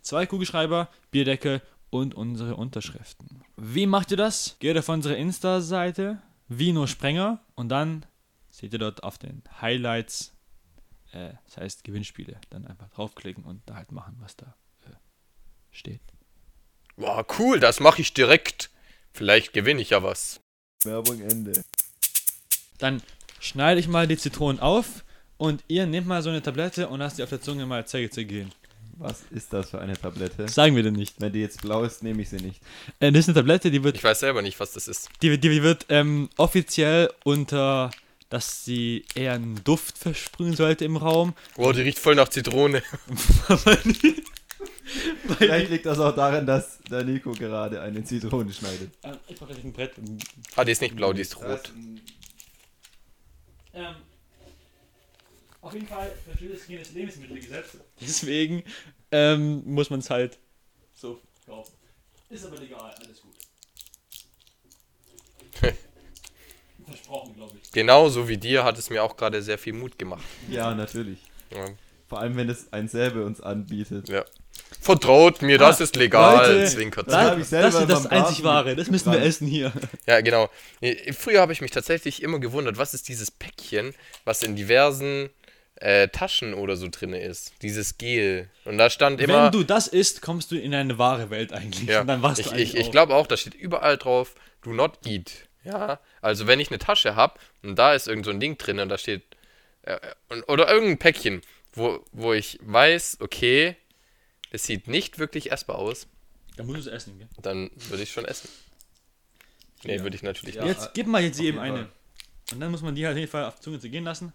zwei 0.00 0.26
Kugelschreiber, 0.26 0.88
Bierdeckel 1.12 1.62
und 1.92 2.14
unsere 2.14 2.56
Unterschriften. 2.56 3.42
Wie 3.56 3.86
macht 3.86 4.10
ihr 4.10 4.16
das? 4.16 4.56
Geht 4.60 4.78
auf 4.78 4.88
unsere 4.88 5.14
Insta-Seite, 5.14 6.22
Vino 6.48 6.86
Sprenger, 6.86 7.44
und 7.54 7.68
dann 7.68 8.06
seht 8.48 8.72
ihr 8.72 8.78
dort 8.78 9.02
auf 9.04 9.18
den 9.18 9.42
Highlights, 9.60 10.32
äh, 11.12 11.34
das 11.44 11.58
heißt 11.58 11.84
Gewinnspiele, 11.84 12.40
dann 12.48 12.66
einfach 12.66 12.88
draufklicken 12.88 13.44
und 13.44 13.60
da 13.66 13.74
halt 13.74 13.92
machen, 13.92 14.16
was 14.20 14.36
da 14.36 14.56
äh, 14.86 14.94
steht. 15.70 16.00
Wow, 16.96 17.26
cool, 17.38 17.60
das 17.60 17.78
mache 17.78 18.00
ich 18.00 18.14
direkt. 18.14 18.70
Vielleicht 19.12 19.52
gewinne 19.52 19.82
ich 19.82 19.90
ja 19.90 20.02
was. 20.02 20.40
Werbung 20.84 21.20
Ende. 21.20 21.62
Dann 22.78 23.02
schneide 23.38 23.80
ich 23.80 23.88
mal 23.88 24.08
die 24.08 24.16
Zitronen 24.16 24.62
auf 24.62 25.04
und 25.36 25.62
ihr 25.68 25.84
nehmt 25.84 26.06
mal 26.06 26.22
so 26.22 26.30
eine 26.30 26.42
Tablette 26.42 26.88
und 26.88 27.00
lasst 27.00 27.18
die 27.18 27.22
auf 27.22 27.28
der 27.28 27.42
Zunge 27.42 27.66
mal 27.66 27.86
zerge 27.86 28.08
zergehen. 28.08 28.50
Was 28.98 29.22
ist 29.30 29.52
das 29.52 29.70
für 29.70 29.80
eine 29.80 29.94
Tablette? 29.96 30.48
Sagen 30.48 30.76
wir 30.76 30.82
denn 30.82 30.94
nicht. 30.94 31.20
Wenn 31.20 31.32
die 31.32 31.40
jetzt 31.40 31.62
blau 31.62 31.82
ist, 31.82 32.02
nehme 32.02 32.22
ich 32.22 32.28
sie 32.28 32.36
nicht. 32.36 32.60
Äh, 33.00 33.10
das 33.10 33.20
ist 33.20 33.28
eine 33.28 33.36
Tablette, 33.36 33.70
die 33.70 33.82
wird, 33.82 33.96
Ich 33.96 34.04
weiß 34.04 34.20
selber 34.20 34.42
nicht, 34.42 34.60
was 34.60 34.72
das 34.72 34.86
ist. 34.88 35.08
die, 35.22 35.38
die 35.38 35.62
wird 35.62 35.86
ähm, 35.88 36.28
offiziell 36.36 37.10
unter, 37.24 37.90
dass 38.28 38.64
sie 38.64 39.04
eher 39.14 39.32
einen 39.32 39.62
Duft 39.64 39.98
versprühen 39.98 40.54
sollte 40.54 40.84
im 40.84 40.96
Raum. 40.96 41.34
Wow, 41.56 41.72
die 41.72 41.80
riecht 41.82 41.98
voll 41.98 42.14
nach 42.14 42.28
Zitrone. 42.28 42.82
Vielleicht 45.38 45.70
liegt 45.70 45.86
das 45.86 45.98
auch 45.98 46.14
daran, 46.14 46.44
dass 46.46 46.78
der 46.90 47.04
Nico 47.04 47.32
gerade 47.32 47.80
eine 47.80 48.04
Zitrone 48.04 48.52
schneidet. 48.52 48.90
Ähm, 49.02 49.16
ich 49.26 49.40
mache 49.40 49.54
ein 49.54 49.72
Brett. 49.72 49.92
Ah, 50.56 50.64
die 50.64 50.72
ist 50.72 50.82
nicht 50.82 50.94
blau, 50.96 51.12
die 51.12 51.22
ist 51.22 51.36
rot. 51.40 51.72
Ähm, 53.74 53.94
auf 55.62 55.72
jeden 55.72 55.86
Fall 55.86 56.12
verschuldet 56.26 56.60
jenes 56.68 56.92
Lebensmittelgesetz. 56.92 57.76
Deswegen 58.00 58.62
ähm, 59.10 59.62
muss 59.64 59.88
man 59.90 60.00
es 60.00 60.10
halt 60.10 60.38
so 60.94 61.18
kaufen. 61.46 61.72
Ist 62.28 62.44
aber 62.44 62.58
legal, 62.58 62.94
alles 62.98 63.22
gut. 63.22 63.32
Versprochen, 66.86 67.34
glaube 67.34 67.52
ich. 67.62 67.70
Genauso 67.72 68.28
wie 68.28 68.36
dir 68.36 68.64
hat 68.64 68.76
es 68.78 68.90
mir 68.90 69.02
auch 69.02 69.16
gerade 69.16 69.42
sehr 69.42 69.56
viel 69.58 69.72
Mut 69.72 69.98
gemacht. 69.98 70.22
Ja, 70.50 70.74
natürlich. 70.74 71.18
Ja. 71.54 71.66
Vor 72.08 72.20
allem, 72.20 72.36
wenn 72.36 72.50
es 72.50 72.72
ein 72.72 72.88
selbe 72.88 73.24
uns 73.24 73.40
anbietet. 73.40 74.08
ja. 74.08 74.24
Vertraut 74.80 75.42
mir, 75.42 75.58
das 75.58 75.80
Ah, 75.80 75.84
ist 75.84 75.96
legal. 75.96 76.48
Leute, 76.54 76.66
Zwinkert, 76.70 77.06
Das 77.06 77.12
Das, 77.12 77.38
das, 77.38 77.48
selber 77.50 77.80
ist 77.82 77.88
das 77.88 78.06
einzig 78.06 78.42
wahre, 78.42 78.74
das 78.74 78.90
müssen 78.90 79.12
wir 79.12 79.22
essen 79.22 79.46
hier. 79.46 79.72
Ja, 80.06 80.20
genau. 80.20 80.50
Früher 81.16 81.40
habe 81.40 81.52
ich 81.52 81.60
mich 81.60 81.70
tatsächlich 81.70 82.22
immer 82.22 82.38
gewundert, 82.40 82.76
was 82.78 82.92
ist 82.92 83.08
dieses 83.08 83.30
Päckchen, 83.30 83.94
was 84.24 84.42
in 84.42 84.56
diversen 84.56 85.30
äh, 85.76 86.08
Taschen 86.08 86.54
oder 86.54 86.76
so 86.76 86.88
drin 86.90 87.12
ist. 87.12 87.52
Dieses 87.62 87.98
Gel. 87.98 88.48
Und 88.64 88.78
da 88.78 88.88
stand 88.90 89.20
immer. 89.20 89.44
Wenn 89.46 89.52
du 89.52 89.64
das 89.64 89.88
isst, 89.88 90.22
kommst 90.22 90.50
du 90.50 90.56
in 90.58 90.74
eine 90.74 90.98
wahre 90.98 91.30
Welt 91.30 91.52
eigentlich. 91.52 91.88
ja, 91.88 92.02
Und 92.02 92.06
dann 92.06 92.22
warst 92.22 92.40
ich, 92.40 92.46
du 92.46 92.52
eigentlich 92.52 92.74
ich, 92.74 92.80
ich 92.80 92.90
glaube 92.90 93.14
auch, 93.14 93.26
da 93.26 93.36
steht 93.36 93.54
überall 93.54 93.96
drauf, 93.98 94.34
do 94.62 94.72
not 94.72 94.98
eat. 95.06 95.48
Ja, 95.64 96.00
also 96.20 96.46
wenn 96.46 96.58
ich 96.60 96.70
eine 96.70 96.78
Tasche 96.78 97.14
habe 97.16 97.38
und 97.62 97.76
da 97.78 97.94
ist 97.94 98.08
irgend 98.08 98.24
so 98.26 98.30
ein 98.32 98.40
Ding 98.40 98.58
drin 98.58 98.78
und 98.80 98.88
da 98.88 98.98
steht. 98.98 99.22
Äh, 99.82 99.98
oder 100.46 100.68
irgendein 100.68 100.98
Päckchen, 100.98 101.40
wo, 101.72 102.04
wo 102.12 102.32
ich 102.32 102.58
weiß, 102.62 103.18
okay, 103.20 103.76
es 104.50 104.64
sieht 104.64 104.86
nicht 104.88 105.18
wirklich 105.18 105.50
essbar 105.50 105.76
aus, 105.76 106.06
Dann 106.56 106.66
musst 106.66 106.78
du 106.86 106.90
es 106.90 106.94
essen, 106.94 107.18
gell? 107.18 107.28
dann 107.40 107.70
würde 107.88 108.02
ich 108.02 108.12
schon 108.12 108.24
essen. 108.24 108.48
Nee, 109.84 109.96
Ja. 109.96 110.02
würde 110.02 110.14
ich 110.16 110.22
natürlich 110.22 110.56
Ja. 110.56 110.64
nicht. 110.64 110.78
Jetzt 110.80 110.94
gib 110.94 111.06
mal 111.08 111.22
jetzt 111.22 111.40
jedem 111.40 111.62
jeden 111.62 111.76
eine. 111.76 111.88
Und 112.52 112.60
dann 112.60 112.70
muss 112.70 112.82
man 112.82 112.94
die 112.94 113.04
halt 113.06 113.14
auf 113.14 113.18
jeden 113.18 113.30
Fall 113.30 113.44
auf 113.46 113.56
die 113.56 113.62
Zunge 113.62 113.80
zergehen 113.80 114.04
lassen. 114.04 114.32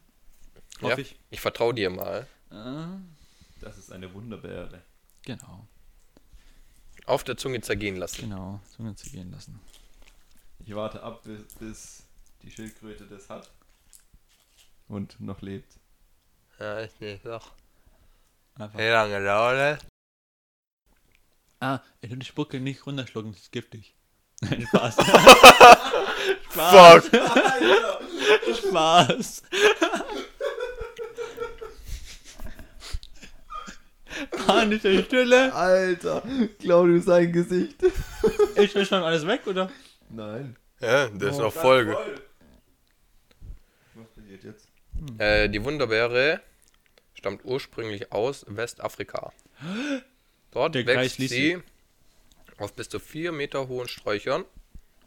Hoffe 0.81 0.93
Ja. 0.93 0.97
ich. 0.97 1.15
Ich 1.29 1.41
vertraue 1.41 1.73
dir 1.73 1.89
mal. 1.89 2.27
Ah, 2.49 2.89
Das 3.59 3.77
ist 3.77 3.91
eine 3.91 4.13
Wunderbeere. 4.13 4.81
genau, 5.23 5.67
Auf 7.05 7.23
der 7.23 7.37
Zunge 7.37 7.61
zergehen 7.61 7.95
lassen. 7.97 8.21
genau. 8.21 8.59
Zunge 8.75 8.95
zergehen 8.95 9.31
lassen. 9.31 9.59
Ich 10.65 10.75
warte 10.75 11.01
ab, 11.03 11.23
bis, 11.23 11.43
bis 11.55 12.03
die 12.43 12.51
Schildkröte 12.51 13.05
das 13.05 13.29
hat. 13.29 13.49
Und 14.87 15.19
noch 15.19 15.41
lebt. 15.41 15.73
Ja, 16.59 16.81
ich 16.81 16.99
nicht 16.99 17.25
doch. 17.25 17.51
Einfach. 18.55 18.77
Wie 18.79 18.83
lange 18.87 19.23
dauert 19.23 19.81
das? 19.81 19.85
Ah, 21.59 21.79
ich 22.01 22.09
will 22.09 22.17
die 22.19 22.25
Spucke 22.25 22.59
nicht 22.59 22.85
runterschlucken, 22.85 23.31
das 23.31 23.41
ist 23.41 23.51
giftig. 23.51 23.93
Nein, 24.41 24.67
Spaß. 24.67 24.95
Fuck! 26.49 27.03
Spaß. 28.69 29.43
Panische 34.47 35.03
Stille. 35.03 35.53
Alter, 35.53 36.23
Claudius 36.59 37.05
sein 37.05 37.31
Gesicht. 37.31 37.83
Ist 38.55 38.75
mir 38.75 38.85
schon 38.85 39.03
alles 39.03 39.27
weg, 39.27 39.45
oder? 39.45 39.69
Nein. 40.09 40.55
Ja, 40.79 41.07
das 41.09 41.31
ist 41.33 41.39
noch 41.39 41.53
Folge. 41.53 41.97
Was 43.95 44.07
passiert 44.15 44.43
jetzt? 44.43 44.67
Äh, 45.17 45.49
die 45.49 45.63
Wunderbeere 45.63 46.41
stammt 47.13 47.43
ursprünglich 47.45 48.11
aus 48.11 48.45
Westafrika. 48.47 49.33
Dort 50.51 50.75
Der 50.75 50.85
wächst 50.85 51.17
sie 51.17 51.59
auf 52.57 52.73
bis 52.73 52.89
zu 52.89 52.99
4 52.99 53.31
Meter 53.31 53.67
hohen 53.67 53.87
Sträuchern 53.87 54.45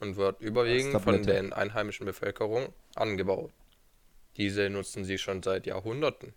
und 0.01 0.17
wird 0.17 0.41
überwiegend 0.41 1.01
von 1.03 1.23
der 1.23 1.57
einheimischen 1.57 2.07
Bevölkerung 2.07 2.73
angebaut. 2.95 3.53
Diese 4.37 4.71
nutzen 4.71 5.05
sie 5.05 5.19
schon 5.19 5.43
seit 5.43 5.67
Jahrhunderten. 5.67 6.35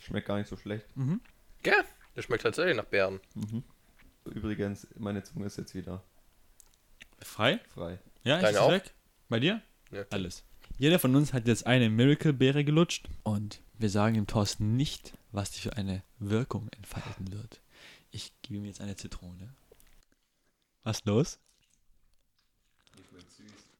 Schmeckt 0.00 0.28
gar 0.28 0.38
nicht 0.38 0.48
so 0.48 0.56
schlecht. 0.56 0.86
Gell? 1.64 1.84
Das 2.14 2.26
schmeckt 2.26 2.42
tatsächlich 2.44 2.76
nach 2.76 2.84
Beeren. 2.84 3.20
Übrigens, 4.24 4.86
meine 4.96 5.24
Zunge 5.24 5.46
ist 5.46 5.58
jetzt 5.58 5.74
wieder 5.74 6.04
Frei? 7.20 7.58
frei. 7.74 7.98
Ja, 8.22 8.36
Deine 8.36 8.48
ist 8.50 8.54
es 8.54 8.60
auch? 8.60 8.70
weg? 8.70 8.94
Bei 9.28 9.40
dir? 9.40 9.60
Ja. 9.90 10.04
Alles. 10.10 10.44
Jeder 10.78 10.98
von 10.98 11.16
uns 11.16 11.32
hat 11.32 11.46
jetzt 11.48 11.66
eine 11.66 11.90
Miracle-Beere 11.90 12.64
gelutscht 12.64 13.08
und 13.22 13.60
wir 13.78 13.90
sagen 13.90 14.14
dem 14.14 14.26
Thorsten 14.26 14.76
nicht, 14.76 15.14
was 15.32 15.50
die 15.50 15.60
für 15.60 15.76
eine 15.76 16.02
Wirkung 16.18 16.68
entfalten 16.76 17.32
wird. 17.32 17.60
Ich 18.10 18.32
gebe 18.42 18.58
ihm 18.58 18.64
jetzt 18.66 18.80
eine 18.80 18.96
Zitrone. 18.96 19.54
Was 20.84 21.04
los? 21.04 21.38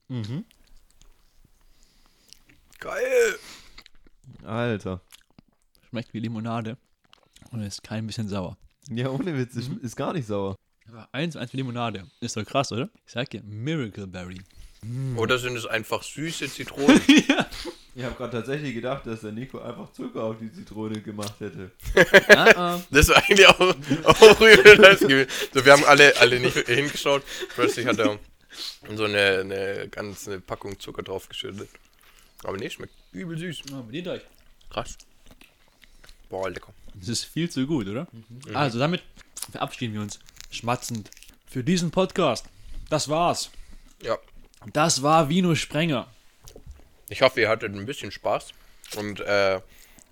Mhm. 0.08 0.44
Geil! 2.80 3.38
Alter. 4.42 5.00
Schmeckt 5.88 6.12
wie 6.14 6.20
Limonade 6.20 6.76
und 7.50 7.62
ist 7.62 7.82
kein 7.82 8.06
bisschen 8.06 8.28
sauer. 8.28 8.56
Ja, 8.90 9.08
ohne 9.10 9.36
Witz, 9.36 9.54
ist, 9.56 9.70
ist 9.82 9.96
gar 9.96 10.12
nicht 10.12 10.26
sauer. 10.26 10.56
Aber 10.88 11.08
eins, 11.12 11.36
eins 11.36 11.52
wie 11.52 11.58
Limonade. 11.58 12.06
Ist 12.20 12.36
doch 12.36 12.44
krass, 12.44 12.70
oder? 12.72 12.90
Ich 13.06 13.12
sag 13.12 13.30
dir, 13.30 13.42
Miracle 13.42 14.06
Berry. 14.06 14.40
Oder 15.16 15.38
sind 15.38 15.56
es 15.56 15.66
einfach 15.66 16.02
süße 16.02 16.48
Zitronen? 16.48 17.00
Ich 17.96 18.02
habe 18.02 18.16
gerade 18.16 18.38
tatsächlich 18.38 18.74
gedacht, 18.74 19.06
dass 19.06 19.20
der 19.20 19.30
Nico 19.30 19.60
einfach 19.60 19.92
Zucker 19.92 20.24
auf 20.24 20.38
die 20.40 20.52
Zitrone 20.52 21.00
gemacht 21.00 21.34
hätte. 21.38 21.70
ah, 22.30 22.50
ah. 22.56 22.82
Das 22.90 23.08
ist 23.08 23.14
eigentlich 23.14 23.46
auch, 23.46 23.60
auch 23.60 24.38
gewesen. 24.40 25.28
So, 25.52 25.64
wir 25.64 25.72
haben 25.72 25.84
alle, 25.84 26.12
alle 26.16 26.40
nicht 26.40 26.56
hingeschaut. 26.66 27.22
Plötzlich 27.54 27.86
hat 27.86 28.00
er 28.00 28.18
so 28.96 29.04
eine, 29.04 29.38
eine 29.40 29.88
ganze 29.90 30.40
Packung 30.40 30.80
Zucker 30.80 31.04
draufgeschüttet. 31.04 31.68
Aber 32.42 32.56
nee, 32.56 32.68
schmeckt 32.68 32.94
übel 33.12 33.38
süß. 33.38 33.62
Ah, 33.72 33.82
bedient 33.82 34.08
euch. 34.08 34.22
Krass. 34.70 34.98
Boah, 36.28 36.50
lecker. 36.50 36.74
Das 36.94 37.08
ist 37.08 37.24
viel 37.24 37.50
zu 37.50 37.66
gut, 37.66 37.86
oder? 37.88 38.06
Also 38.54 38.78
damit 38.78 39.02
verabschieden 39.50 39.94
wir 39.94 40.00
uns 40.00 40.18
schmatzend 40.50 41.10
für 41.46 41.62
diesen 41.64 41.90
Podcast. 41.90 42.46
Das 42.90 43.08
war's. 43.08 43.50
Ja. 44.02 44.18
Das 44.72 45.02
war 45.02 45.28
Vino 45.28 45.54
Sprenger. 45.54 46.06
Ich 47.08 47.22
hoffe, 47.22 47.40
ihr 47.40 47.48
hattet 47.48 47.74
ein 47.74 47.86
bisschen 47.86 48.10
Spaß. 48.10 48.48
Und 48.96 49.20
äh, 49.20 49.60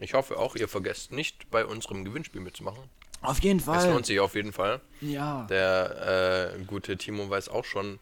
ich 0.00 0.14
hoffe 0.14 0.38
auch, 0.38 0.56
ihr 0.56 0.68
vergesst 0.68 1.12
nicht, 1.12 1.50
bei 1.50 1.64
unserem 1.64 2.04
Gewinnspiel 2.04 2.40
mitzumachen. 2.40 2.82
Auf 3.22 3.40
jeden 3.42 3.60
Es 3.60 3.64
Fall. 3.64 3.90
lohnt 3.90 4.04
sich 4.06 4.18
auf 4.20 4.34
jeden 4.34 4.52
Fall. 4.52 4.80
Ja. 5.00 5.46
Der 5.48 6.54
äh, 6.58 6.64
gute 6.64 6.96
Timo 6.96 7.30
weiß 7.30 7.48
auch 7.48 7.64
schon, 7.64 8.00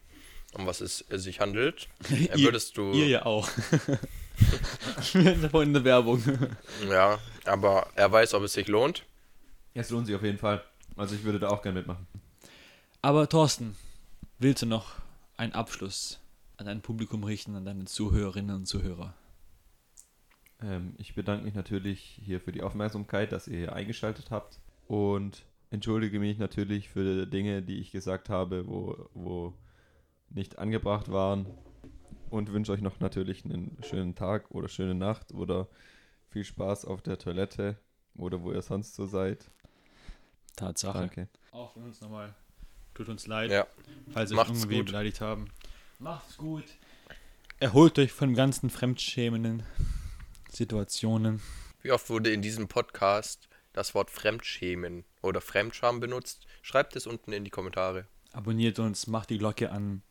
um 0.53 0.65
was 0.65 0.81
es 0.81 1.05
sich 1.09 1.39
handelt. 1.39 1.87
Ihr- 2.09 2.29
würdest 2.39 2.75
du. 2.77 2.91
Ihr 2.93 3.07
ja 3.07 3.25
auch. 3.25 3.47
Vorhin 5.51 5.69
in 5.69 5.73
der 5.73 5.83
Werbung. 5.83 6.21
Ja, 6.89 7.19
aber 7.45 7.87
er 7.95 8.11
weiß, 8.11 8.33
ob 8.33 8.43
es 8.43 8.53
sich 8.53 8.67
lohnt. 8.67 9.05
Ja, 9.73 9.81
es 9.81 9.89
lohnt 9.89 10.07
sich 10.07 10.15
auf 10.15 10.23
jeden 10.23 10.37
Fall. 10.37 10.63
Also 10.95 11.15
ich 11.15 11.23
würde 11.23 11.39
da 11.39 11.49
auch 11.49 11.61
gerne 11.61 11.79
mitmachen. 11.79 12.07
Aber 13.01 13.27
Thorsten, 13.27 13.75
willst 14.39 14.61
du 14.61 14.65
noch 14.65 14.95
einen 15.37 15.53
Abschluss 15.53 16.19
an 16.57 16.65
dein 16.65 16.81
Publikum 16.81 17.23
richten, 17.23 17.55
an 17.55 17.65
deine 17.65 17.85
Zuhörerinnen 17.85 18.55
und 18.55 18.65
Zuhörer? 18.65 19.13
Ähm, 20.61 20.93
ich 20.97 21.15
bedanke 21.15 21.43
mich 21.43 21.55
natürlich 21.55 22.19
hier 22.23 22.39
für 22.39 22.51
die 22.51 22.61
Aufmerksamkeit, 22.61 23.31
dass 23.31 23.47
ihr 23.47 23.57
hier 23.57 23.73
eingeschaltet 23.73 24.29
habt. 24.29 24.59
Und 24.87 25.43
entschuldige 25.71 26.19
mich 26.19 26.37
natürlich 26.37 26.89
für 26.89 27.25
Dinge, 27.25 27.61
die 27.61 27.79
ich 27.79 27.91
gesagt 27.91 28.29
habe, 28.29 28.67
wo, 28.67 29.09
wo 29.13 29.53
nicht 30.29 30.59
angebracht 30.59 31.11
waren. 31.11 31.47
Und 32.31 32.51
wünsche 32.51 32.71
euch 32.71 32.81
noch 32.81 32.99
natürlich 32.99 33.45
einen 33.45 33.77
schönen 33.83 34.15
Tag 34.15 34.49
oder 34.51 34.67
schöne 34.69 34.95
Nacht 34.95 35.33
oder 35.33 35.67
viel 36.29 36.43
Spaß 36.45 36.85
auf 36.85 37.01
der 37.01 37.17
Toilette 37.19 37.77
oder 38.15 38.41
wo 38.41 38.51
ihr 38.53 38.61
sonst 38.61 38.95
so 38.95 39.05
seid. 39.05 39.51
Tatsache. 40.55 40.97
Danke. 40.97 41.27
Auch 41.51 41.73
von 41.73 41.83
uns 41.83 41.99
nochmal. 42.01 42.33
Tut 42.93 43.09
uns 43.09 43.27
leid, 43.27 43.51
Ja. 43.51 43.67
falls 44.11 44.29
wir 44.31 44.35
euch 44.39 44.47
Macht's 44.47 44.59
irgendwie 44.61 44.77
gut. 44.77 44.85
beleidigt 44.87 45.21
haben. 45.21 45.45
Macht's 45.99 46.37
gut. 46.37 46.63
Erholt 47.59 47.99
euch 47.99 48.11
von 48.11 48.33
ganzen 48.33 48.69
fremdschämenden 48.69 49.63
Situationen. 50.49 51.41
Wie 51.81 51.91
oft 51.91 52.09
wurde 52.09 52.31
in 52.31 52.41
diesem 52.41 52.67
Podcast 52.67 53.49
das 53.73 53.93
Wort 53.93 54.09
Fremdschämen 54.09 55.03
oder 55.21 55.41
Fremdscham 55.41 55.99
benutzt? 55.99 56.47
Schreibt 56.61 56.95
es 56.95 57.07
unten 57.07 57.33
in 57.33 57.43
die 57.43 57.49
Kommentare. 57.51 58.07
Abonniert 58.33 58.79
uns, 58.79 59.07
macht 59.07 59.29
die 59.29 59.37
Glocke 59.37 59.71
an. 59.71 60.01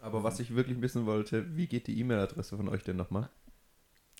Aber 0.00 0.22
was 0.22 0.38
ich 0.40 0.54
wirklich 0.54 0.80
wissen 0.80 1.06
wollte, 1.06 1.56
wie 1.56 1.66
geht 1.66 1.86
die 1.86 1.98
E-Mail-Adresse 1.98 2.56
von 2.56 2.68
euch 2.68 2.82
denn 2.84 2.96
nochmal? 2.96 3.28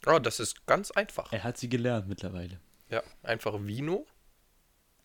Oh, 0.06 0.18
das 0.18 0.40
ist 0.40 0.66
ganz 0.66 0.90
einfach. 0.90 1.32
Er 1.32 1.44
hat 1.44 1.58
sie 1.58 1.68
gelernt 1.68 2.08
mittlerweile. 2.08 2.60
Ja, 2.90 3.02
einfach 3.22 3.54
Vino. 3.60 4.06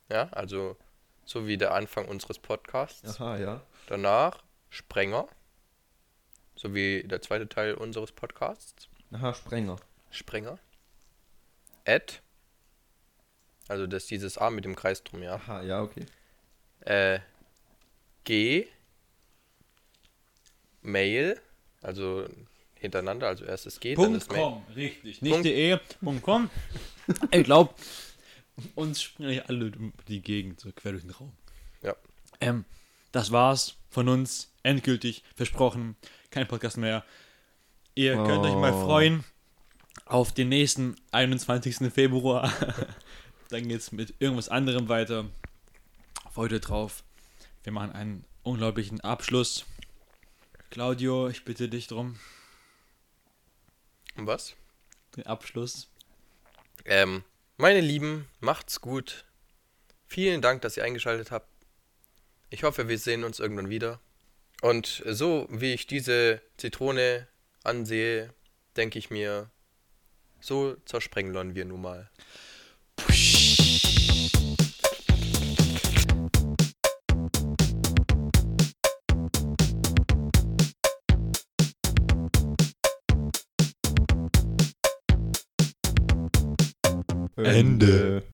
Ja, 0.10 0.30
also 0.30 0.78
so 1.26 1.48
wie 1.48 1.58
der 1.58 1.74
Anfang 1.74 2.08
unseres 2.08 2.40
Podcasts. 2.40 3.20
Aha, 3.20 3.38
ja. 3.38 3.62
Danach 3.88 4.44
Sprenger. 4.70 5.28
So 6.56 6.74
wie 6.74 7.04
der 7.04 7.22
zweite 7.22 7.48
Teil 7.48 7.76
unseres 7.76 8.12
Podcasts. 8.12 8.90
Aha, 9.12 9.34
Sprenger. 9.34 9.76
Sprenger. 10.10 10.60
Ed. 11.86 12.22
Also 13.68 13.88
das 13.88 14.04
ist 14.04 14.12
dieses 14.12 14.38
A 14.38 14.50
mit 14.50 14.66
dem 14.66 14.76
Kreis 14.76 15.04
drum, 15.04 15.24
ja. 15.24 15.36
Aha, 15.36 15.62
ja, 15.62 15.82
okay. 15.82 16.06
Äh, 16.82 17.20
G. 18.24 18.68
Mail. 20.84 21.40
Also 21.82 22.28
hintereinander, 22.76 23.28
also 23.28 23.46
erstes 23.46 23.80
G, 23.80 23.96
dann 23.96 24.04
Punkt 24.06 24.22
das 24.22 24.30
Mail. 24.30 24.42
com, 24.42 24.64
richtig. 24.76 25.22
Nicht 25.22 25.32
Punkt- 25.32 25.46
de. 25.46 25.80
Punkt 26.02 26.24
com. 26.24 26.50
Ich 27.32 27.44
glaube, 27.44 27.74
uns 28.76 29.02
springen 29.02 29.32
hier 29.32 29.50
alle 29.50 29.72
die 30.08 30.22
Gegend 30.22 30.60
so 30.62 30.72
quer 30.72 30.92
durch 30.94 31.04
den 31.04 31.12
Raum. 31.12 31.34
Ja. 31.82 31.96
Ähm, 32.40 32.64
das 33.12 33.32
war's 33.32 33.76
von 33.90 34.08
uns. 34.08 34.50
Endgültig 34.64 35.24
versprochen. 35.36 35.98
Kein 36.30 36.48
Podcast 36.48 36.78
mehr. 36.78 37.04
Ihr 37.96 38.14
könnt 38.16 38.46
euch 38.46 38.56
mal 38.56 38.72
Oh. 38.72 38.86
freuen 38.86 39.24
auf 40.06 40.32
den 40.32 40.48
nächsten 40.50 40.96
21. 41.12 41.92
Februar. 41.94 42.52
Dann 43.50 43.68
geht's 43.68 43.92
mit 43.92 44.14
irgendwas 44.20 44.48
anderem 44.48 44.88
weiter. 44.88 45.26
Freut 46.32 46.54
euch 46.54 46.62
drauf. 46.62 47.04
Wir 47.64 47.74
machen 47.74 47.92
einen 47.92 48.24
unglaublichen 48.44 49.02
Abschluss. 49.02 49.66
Claudio, 50.74 51.28
ich 51.28 51.46
bitte 51.46 51.70
dich 51.70 51.86
drum. 51.86 52.18
Was? 54.16 54.56
Den 55.16 55.28
Abschluss. 55.28 55.88
Ähm, 56.86 57.24
meine 57.58 57.80
Lieben, 57.80 58.28
macht's 58.40 58.82
gut. 58.82 59.24
Vielen 60.08 60.42
Dank, 60.42 60.64
dass 60.64 60.76
ihr 60.76 60.84
eingeschaltet 60.84 61.30
habt. 61.30 61.48
Ich 62.50 62.64
hoffe, 62.64 62.90
wir 62.90 62.98
sehen 62.98 63.24
uns 63.24 63.40
irgendwann 63.40 63.70
wieder. 63.70 64.00
Und 64.64 65.04
so 65.06 65.48
wie 65.52 65.74
ich 65.74 65.86
diese 65.86 66.42
Zitrone 66.58 67.28
ansehe, 67.64 68.34
denke 68.76 68.98
ich 68.98 69.12
mir, 69.12 69.52
so 70.40 70.76
zersprenglern 70.86 71.54
wir 71.54 71.66
nun 71.66 71.84
mal. 71.84 72.10
Ende. 87.44 88.24